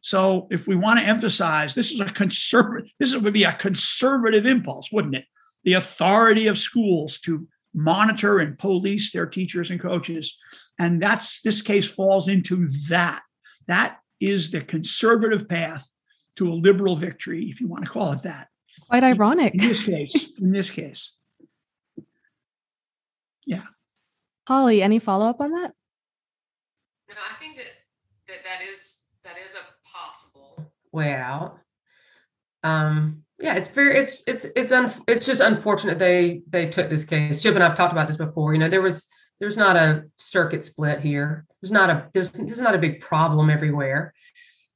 So 0.00 0.46
if 0.50 0.66
we 0.66 0.76
want 0.76 1.00
to 1.00 1.04
emphasize 1.04 1.74
this 1.74 1.90
is 1.90 2.00
a 2.00 2.06
conservative, 2.06 2.90
this 2.98 3.14
would 3.14 3.32
be 3.32 3.44
a 3.44 3.52
conservative 3.52 4.46
impulse, 4.46 4.90
wouldn't 4.92 5.16
it? 5.16 5.24
The 5.64 5.74
authority 5.74 6.46
of 6.46 6.56
schools 6.56 7.18
to 7.20 7.48
monitor 7.74 8.38
and 8.38 8.58
police 8.58 9.12
their 9.12 9.26
teachers 9.26 9.70
and 9.70 9.80
coaches. 9.80 10.38
And 10.78 11.02
that's 11.02 11.40
this 11.42 11.62
case 11.62 11.90
falls 11.90 12.28
into 12.28 12.68
that. 12.88 13.22
That 13.66 13.98
is 14.20 14.50
the 14.50 14.60
conservative 14.60 15.48
path 15.48 15.88
to 16.36 16.48
a 16.48 16.54
liberal 16.54 16.96
victory, 16.96 17.46
if 17.50 17.60
you 17.60 17.68
want 17.68 17.84
to 17.84 17.90
call 17.90 18.12
it 18.12 18.22
that. 18.22 18.48
Quite 18.88 19.04
ironic. 19.04 19.54
In 19.54 19.60
this 19.60 19.84
case, 19.84 20.30
in 20.38 20.52
this 20.52 20.70
case. 20.70 21.12
Yeah. 23.46 23.62
Holly, 24.48 24.80
any 24.80 24.98
follow 24.98 25.28
up 25.28 25.42
on 25.42 25.50
that? 25.50 25.72
No, 27.06 27.16
I 27.30 27.34
think 27.34 27.58
that 27.58 27.66
that, 28.28 28.38
that 28.44 28.66
is 28.66 29.02
that 29.22 29.34
is 29.44 29.54
a 29.54 29.58
possible 29.86 30.72
way 30.90 31.12
out. 31.12 31.58
Um, 32.64 33.24
yeah, 33.38 33.56
it's 33.56 33.68
very 33.68 33.98
it's 33.98 34.22
it's 34.26 34.46
it's 34.56 34.72
un, 34.72 34.90
it's 35.06 35.26
just 35.26 35.42
unfortunate 35.42 35.98
they 35.98 36.40
they 36.48 36.66
took 36.66 36.88
this 36.88 37.04
case. 37.04 37.42
Chip 37.42 37.56
and 37.56 37.62
I've 37.62 37.74
talked 37.74 37.92
about 37.92 38.08
this 38.08 38.16
before. 38.16 38.54
You 38.54 38.58
know, 38.58 38.70
there 38.70 38.80
was 38.80 39.06
there's 39.38 39.58
not 39.58 39.76
a 39.76 40.04
circuit 40.16 40.64
split 40.64 41.00
here. 41.00 41.44
There's 41.60 41.70
not 41.70 41.90
a 41.90 42.08
there's 42.14 42.30
this 42.30 42.56
is 42.56 42.62
not 42.62 42.74
a 42.74 42.78
big 42.78 43.02
problem 43.02 43.50
everywhere. 43.50 44.14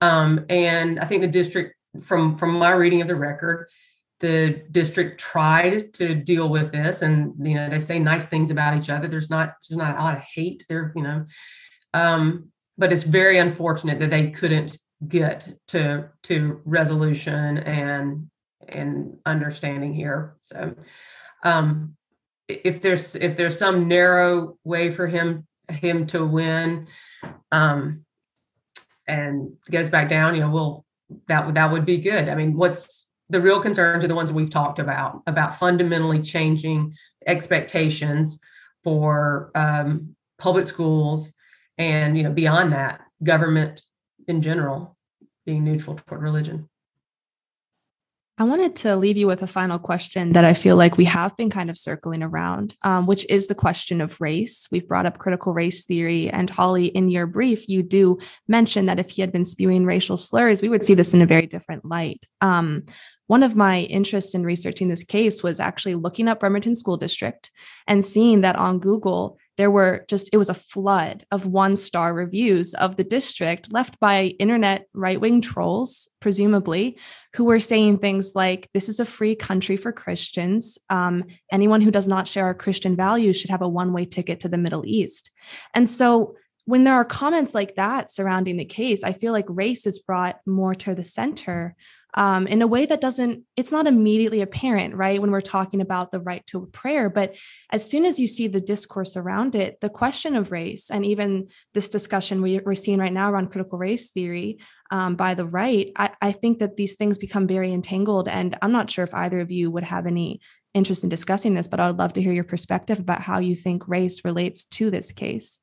Um, 0.02 0.44
and 0.50 1.00
I 1.00 1.06
think 1.06 1.22
the 1.22 1.28
district, 1.28 1.76
from 2.02 2.36
from 2.36 2.52
my 2.58 2.72
reading 2.72 3.00
of 3.00 3.08
the 3.08 3.16
record, 3.16 3.68
the 4.22 4.62
district 4.70 5.20
tried 5.20 5.92
to 5.94 6.14
deal 6.14 6.48
with 6.48 6.70
this, 6.70 7.02
and 7.02 7.34
you 7.44 7.54
know 7.54 7.68
they 7.68 7.80
say 7.80 7.98
nice 7.98 8.24
things 8.24 8.50
about 8.50 8.76
each 8.78 8.88
other. 8.88 9.08
There's 9.08 9.28
not 9.28 9.56
there's 9.68 9.76
not 9.76 9.98
a 9.98 10.00
lot 10.00 10.16
of 10.16 10.22
hate 10.22 10.64
there, 10.68 10.92
you 10.94 11.02
know. 11.02 11.24
Um, 11.92 12.48
but 12.78 12.92
it's 12.92 13.02
very 13.02 13.38
unfortunate 13.38 13.98
that 13.98 14.10
they 14.10 14.30
couldn't 14.30 14.78
get 15.08 15.52
to 15.68 16.08
to 16.22 16.60
resolution 16.64 17.58
and 17.58 18.30
and 18.68 19.18
understanding 19.26 19.92
here. 19.92 20.36
So 20.44 20.76
um, 21.42 21.96
if 22.46 22.80
there's 22.80 23.16
if 23.16 23.36
there's 23.36 23.58
some 23.58 23.88
narrow 23.88 24.56
way 24.62 24.92
for 24.92 25.08
him 25.08 25.48
him 25.68 26.06
to 26.06 26.24
win 26.24 26.86
um, 27.50 28.04
and 29.08 29.54
goes 29.68 29.90
back 29.90 30.08
down, 30.08 30.36
you 30.36 30.42
know, 30.42 30.50
we'll 30.50 30.84
that 31.26 31.54
that 31.54 31.72
would 31.72 31.84
be 31.84 31.98
good. 31.98 32.28
I 32.28 32.36
mean, 32.36 32.56
what's 32.56 33.08
the 33.32 33.40
real 33.40 33.60
concerns 33.60 34.04
are 34.04 34.08
the 34.08 34.14
ones 34.14 34.30
we've 34.30 34.50
talked 34.50 34.78
about 34.78 35.22
about 35.26 35.58
fundamentally 35.58 36.20
changing 36.20 36.94
expectations 37.26 38.38
for 38.84 39.50
um, 39.54 40.14
public 40.38 40.66
schools 40.66 41.32
and 41.78 42.16
you 42.16 42.22
know 42.22 42.30
beyond 42.30 42.72
that 42.72 43.00
government 43.22 43.82
in 44.28 44.42
general 44.42 44.96
being 45.46 45.64
neutral 45.64 45.96
toward 45.96 46.22
religion 46.22 46.68
I 48.38 48.44
wanted 48.44 48.74
to 48.76 48.96
leave 48.96 49.18
you 49.18 49.26
with 49.26 49.42
a 49.42 49.46
final 49.46 49.78
question 49.78 50.32
that 50.32 50.44
I 50.44 50.54
feel 50.54 50.74
like 50.74 50.96
we 50.96 51.04
have 51.04 51.36
been 51.36 51.50
kind 51.50 51.68
of 51.68 51.78
circling 51.78 52.22
around, 52.22 52.74
um, 52.82 53.06
which 53.06 53.26
is 53.28 53.46
the 53.46 53.54
question 53.54 54.00
of 54.00 54.20
race. 54.20 54.66
We've 54.72 54.88
brought 54.88 55.04
up 55.04 55.18
critical 55.18 55.52
race 55.52 55.84
theory. 55.84 56.30
And 56.30 56.48
Holly, 56.48 56.86
in 56.86 57.10
your 57.10 57.26
brief, 57.26 57.68
you 57.68 57.82
do 57.82 58.18
mention 58.48 58.86
that 58.86 58.98
if 58.98 59.10
he 59.10 59.20
had 59.20 59.32
been 59.32 59.44
spewing 59.44 59.84
racial 59.84 60.16
slurs, 60.16 60.62
we 60.62 60.70
would 60.70 60.82
see 60.82 60.94
this 60.94 61.12
in 61.12 61.22
a 61.22 61.26
very 61.26 61.46
different 61.46 61.84
light. 61.84 62.24
Um, 62.40 62.84
one 63.26 63.42
of 63.42 63.56
my 63.56 63.80
interests 63.80 64.34
in 64.34 64.44
researching 64.44 64.88
this 64.88 65.04
case 65.04 65.42
was 65.42 65.60
actually 65.60 65.94
looking 65.94 66.28
up 66.28 66.40
Bremerton 66.40 66.74
School 66.74 66.96
District 66.96 67.50
and 67.86 68.04
seeing 68.04 68.40
that 68.42 68.56
on 68.56 68.78
Google, 68.78 69.38
there 69.56 69.70
were 69.70 70.04
just, 70.08 70.30
it 70.32 70.38
was 70.38 70.48
a 70.48 70.54
flood 70.54 71.24
of 71.30 71.46
one 71.46 71.76
star 71.76 72.14
reviews 72.14 72.74
of 72.74 72.96
the 72.96 73.04
district 73.04 73.72
left 73.72 74.00
by 74.00 74.34
internet 74.38 74.86
right 74.94 75.20
wing 75.20 75.40
trolls, 75.40 76.08
presumably, 76.20 76.98
who 77.34 77.44
were 77.44 77.60
saying 77.60 77.98
things 77.98 78.32
like, 78.34 78.68
This 78.72 78.88
is 78.88 78.98
a 78.98 79.04
free 79.04 79.34
country 79.34 79.76
for 79.76 79.92
Christians. 79.92 80.78
Um, 80.90 81.24
anyone 81.50 81.80
who 81.80 81.90
does 81.90 82.08
not 82.08 82.26
share 82.26 82.46
our 82.46 82.54
Christian 82.54 82.96
values 82.96 83.38
should 83.38 83.50
have 83.50 83.62
a 83.62 83.68
one 83.68 83.92
way 83.92 84.04
ticket 84.04 84.40
to 84.40 84.48
the 84.48 84.58
Middle 84.58 84.84
East. 84.86 85.30
And 85.74 85.88
so, 85.88 86.36
when 86.64 86.84
there 86.84 86.94
are 86.94 87.04
comments 87.04 87.54
like 87.54 87.74
that 87.74 88.08
surrounding 88.08 88.56
the 88.56 88.64
case, 88.64 89.02
I 89.02 89.12
feel 89.12 89.32
like 89.32 89.46
race 89.48 89.84
is 89.84 89.98
brought 89.98 90.38
more 90.46 90.76
to 90.76 90.94
the 90.94 91.02
center 91.02 91.74
um, 92.14 92.46
in 92.46 92.62
a 92.62 92.66
way 92.66 92.86
that 92.86 93.00
doesn't, 93.00 93.44
it's 93.56 93.72
not 93.72 93.86
immediately 93.86 94.42
apparent, 94.42 94.94
right? 94.94 95.20
When 95.20 95.30
we're 95.30 95.40
talking 95.40 95.80
about 95.80 96.10
the 96.10 96.20
right 96.20 96.44
to 96.46 96.66
prayer. 96.66 97.08
But 97.08 97.36
as 97.70 97.88
soon 97.88 98.04
as 98.04 98.18
you 98.18 98.26
see 98.26 98.48
the 98.48 98.60
discourse 98.60 99.16
around 99.16 99.54
it, 99.54 99.80
the 99.80 99.88
question 99.88 100.36
of 100.36 100.52
race 100.52 100.90
and 100.90 101.06
even 101.06 101.48
this 101.74 101.88
discussion 101.88 102.42
we, 102.42 102.60
are 102.60 102.74
seeing 102.74 102.98
right 102.98 103.12
now 103.12 103.30
around 103.30 103.50
critical 103.50 103.78
race 103.78 104.10
theory 104.10 104.58
um, 104.90 105.16
by 105.16 105.34
the 105.34 105.46
right, 105.46 105.90
I, 105.96 106.10
I 106.20 106.32
think 106.32 106.58
that 106.58 106.76
these 106.76 106.96
things 106.96 107.16
become 107.18 107.46
very 107.46 107.72
entangled. 107.72 108.28
And 108.28 108.56
I'm 108.60 108.72
not 108.72 108.90
sure 108.90 109.04
if 109.04 109.14
either 109.14 109.40
of 109.40 109.50
you 109.50 109.70
would 109.70 109.84
have 109.84 110.06
any 110.06 110.40
interest 110.74 111.02
in 111.02 111.08
discussing 111.08 111.54
this, 111.54 111.68
but 111.68 111.80
I 111.80 111.86
would 111.86 111.98
love 111.98 112.12
to 112.14 112.22
hear 112.22 112.32
your 112.32 112.44
perspective 112.44 112.98
about 112.98 113.22
how 113.22 113.38
you 113.38 113.56
think 113.56 113.88
race 113.88 114.24
relates 114.24 114.64
to 114.66 114.90
this 114.90 115.12
case. 115.12 115.62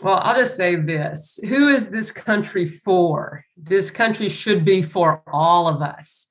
Well, 0.00 0.18
I'll 0.22 0.34
just 0.34 0.56
say 0.56 0.76
this 0.76 1.38
Who 1.48 1.68
is 1.68 1.88
this 1.88 2.10
country 2.10 2.66
for? 2.66 3.44
This 3.56 3.90
country 3.90 4.28
should 4.28 4.64
be 4.64 4.82
for 4.82 5.22
all 5.32 5.68
of 5.68 5.82
us. 5.82 6.28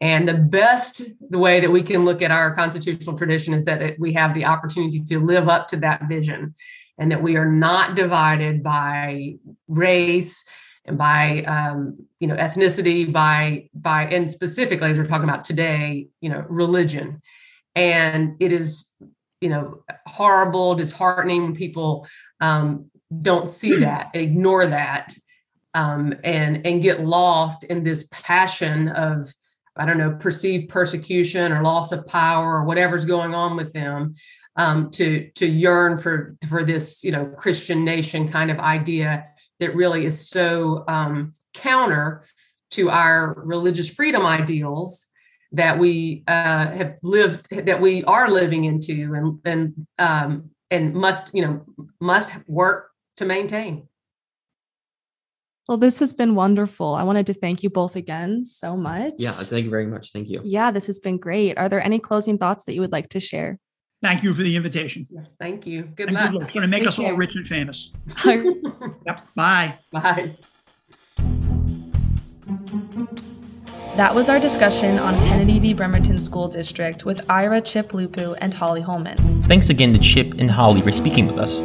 And 0.00 0.28
the 0.28 0.34
best 0.34 1.02
the 1.30 1.38
way 1.38 1.60
that 1.60 1.70
we 1.70 1.82
can 1.82 2.04
look 2.04 2.20
at 2.20 2.30
our 2.30 2.54
constitutional 2.54 3.16
tradition 3.16 3.54
is 3.54 3.64
that 3.64 3.80
it, 3.80 3.98
we 3.98 4.12
have 4.12 4.34
the 4.34 4.44
opportunity 4.44 5.02
to 5.04 5.18
live 5.18 5.48
up 5.48 5.68
to 5.68 5.76
that 5.78 6.02
vision 6.08 6.54
and 6.98 7.10
that 7.10 7.22
we 7.22 7.36
are 7.36 7.50
not 7.50 7.94
divided 7.94 8.62
by 8.62 9.36
race 9.68 10.44
and 10.84 10.98
by 10.98 11.42
um, 11.42 12.06
you 12.20 12.28
know 12.28 12.36
ethnicity 12.36 13.10
by 13.10 13.68
by 13.74 14.04
and 14.04 14.30
specifically 14.30 14.90
as 14.90 14.98
we're 14.98 15.06
talking 15.06 15.28
about 15.28 15.44
today 15.44 16.08
you 16.20 16.28
know 16.28 16.44
religion 16.48 17.20
and 17.74 18.36
it 18.40 18.52
is 18.52 18.86
you 19.40 19.48
know 19.48 19.82
horrible 20.06 20.74
disheartening 20.74 21.42
when 21.42 21.54
people 21.54 22.06
um, 22.40 22.90
don't 23.22 23.50
see 23.50 23.74
hmm. 23.74 23.80
that, 23.82 24.10
ignore 24.14 24.66
that, 24.66 25.14
um, 25.74 26.14
and 26.24 26.66
and 26.66 26.82
get 26.82 27.04
lost 27.04 27.64
in 27.64 27.84
this 27.84 28.08
passion 28.10 28.88
of 28.88 29.32
I 29.76 29.84
don't 29.84 29.98
know 29.98 30.16
perceived 30.18 30.70
persecution 30.70 31.52
or 31.52 31.62
loss 31.62 31.92
of 31.92 32.06
power 32.06 32.54
or 32.54 32.64
whatever's 32.64 33.04
going 33.04 33.34
on 33.34 33.56
with 33.56 33.72
them. 33.72 34.14
Um, 34.58 34.90
to 34.92 35.28
to 35.34 35.46
yearn 35.46 35.98
for 35.98 36.34
for 36.48 36.64
this 36.64 37.04
you 37.04 37.12
know 37.12 37.26
Christian 37.26 37.84
nation 37.84 38.28
kind 38.28 38.50
of 38.50 38.58
idea 38.58 39.26
that 39.60 39.74
really 39.74 40.06
is 40.06 40.28
so 40.28 40.84
um, 40.88 41.34
counter 41.52 42.24
to 42.70 42.90
our 42.90 43.34
religious 43.44 43.88
freedom 43.88 44.24
ideals 44.24 45.06
that 45.52 45.78
we 45.78 46.24
uh, 46.26 46.70
have 46.70 46.96
lived 47.02 47.48
that 47.50 47.80
we 47.80 48.04
are 48.04 48.30
living 48.30 48.64
into 48.64 49.14
and 49.14 49.40
and 49.44 49.86
um, 49.98 50.50
and 50.70 50.94
must 50.94 51.34
you 51.34 51.42
know 51.42 51.62
must 52.00 52.30
work 52.46 52.90
to 53.16 53.24
maintain. 53.24 53.88
Well, 55.68 55.78
this 55.78 55.98
has 55.98 56.12
been 56.12 56.36
wonderful. 56.36 56.94
I 56.94 57.02
wanted 57.02 57.26
to 57.26 57.34
thank 57.34 57.64
you 57.64 57.70
both 57.70 57.96
again 57.96 58.44
so 58.44 58.76
much. 58.76 59.14
Yeah, 59.18 59.32
thank 59.32 59.64
you 59.64 59.70
very 59.70 59.86
much. 59.86 60.12
Thank 60.12 60.28
you. 60.28 60.40
Yeah, 60.44 60.70
this 60.70 60.86
has 60.86 61.00
been 61.00 61.18
great. 61.18 61.58
Are 61.58 61.68
there 61.68 61.82
any 61.82 61.98
closing 61.98 62.38
thoughts 62.38 62.64
that 62.64 62.74
you 62.74 62.80
would 62.80 62.92
like 62.92 63.08
to 63.10 63.20
share? 63.20 63.58
Thank 64.02 64.22
you 64.22 64.32
for 64.32 64.42
the 64.42 64.54
invitation. 64.54 65.04
Yes, 65.10 65.34
thank 65.40 65.66
you. 65.66 65.82
Good 65.82 66.08
and 66.08 66.14
luck. 66.14 66.30
Good 66.30 66.34
luck. 66.34 66.44
It's 66.44 66.52
going 66.52 66.62
to 66.62 66.68
make 66.68 66.82
Take 66.82 66.88
us 66.88 66.98
all 67.00 67.14
rich 67.14 67.34
and 67.34 67.48
famous. 67.48 67.90
Bye. 68.24 68.44
Yep. 69.06 69.28
Bye. 69.34 69.78
Bye. 69.90 70.36
That 73.96 74.14
was 74.14 74.28
our 74.28 74.38
discussion 74.38 74.98
on 74.98 75.18
Kennedy 75.20 75.58
v. 75.58 75.72
Bremerton 75.72 76.20
School 76.20 76.48
District 76.48 77.04
with 77.04 77.22
Ira 77.30 77.62
Chip 77.62 77.92
Lupu 77.92 78.36
and 78.40 78.52
Holly 78.52 78.82
Hollman. 78.82 79.46
Thanks 79.48 79.70
again 79.70 79.92
to 79.94 79.98
Chip 79.98 80.34
and 80.34 80.50
Holly 80.50 80.82
for 80.82 80.92
speaking 80.92 81.26
with 81.26 81.38
us. 81.38 81.58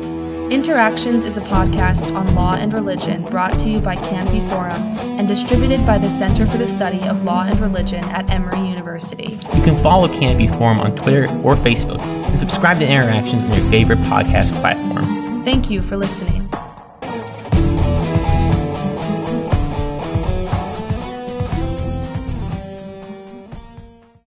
Interactions 0.52 1.24
is 1.24 1.38
a 1.38 1.42
podcast 1.44 2.14
on 2.14 2.36
law 2.36 2.56
and 2.56 2.74
religion 2.74 3.24
brought 3.24 3.58
to 3.60 3.70
you 3.70 3.80
by 3.80 3.96
Canopy 3.96 4.42
Forum 4.50 4.82
and 5.18 5.26
distributed 5.26 5.86
by 5.86 5.98
the 5.98 6.12
Center 6.12 6.46
for 6.46 6.58
the 6.58 6.68
Study 6.68 7.02
of 7.08 7.24
Law 7.24 7.44
and 7.44 7.58
Religion 7.62 8.04
at 8.04 8.30
Emory 8.30 8.60
University. 8.68 9.40
You 9.56 9.64
can 9.64 9.78
follow 9.78 10.10
Canopy 10.10 10.48
Forum 10.48 10.82
on 10.82 10.94
Twitter 10.98 11.24
or 11.42 11.56
Facebook 11.56 12.02
and 12.02 12.38
subscribe 12.38 12.80
to 12.80 12.86
Interactions 12.86 13.46
on 13.46 13.54
your 13.54 13.72
favorite 13.72 14.00
podcast 14.00 14.52
platform. 14.60 15.46
Thank 15.46 15.70
you 15.70 15.82
for 15.82 15.96
listening. 15.96 16.50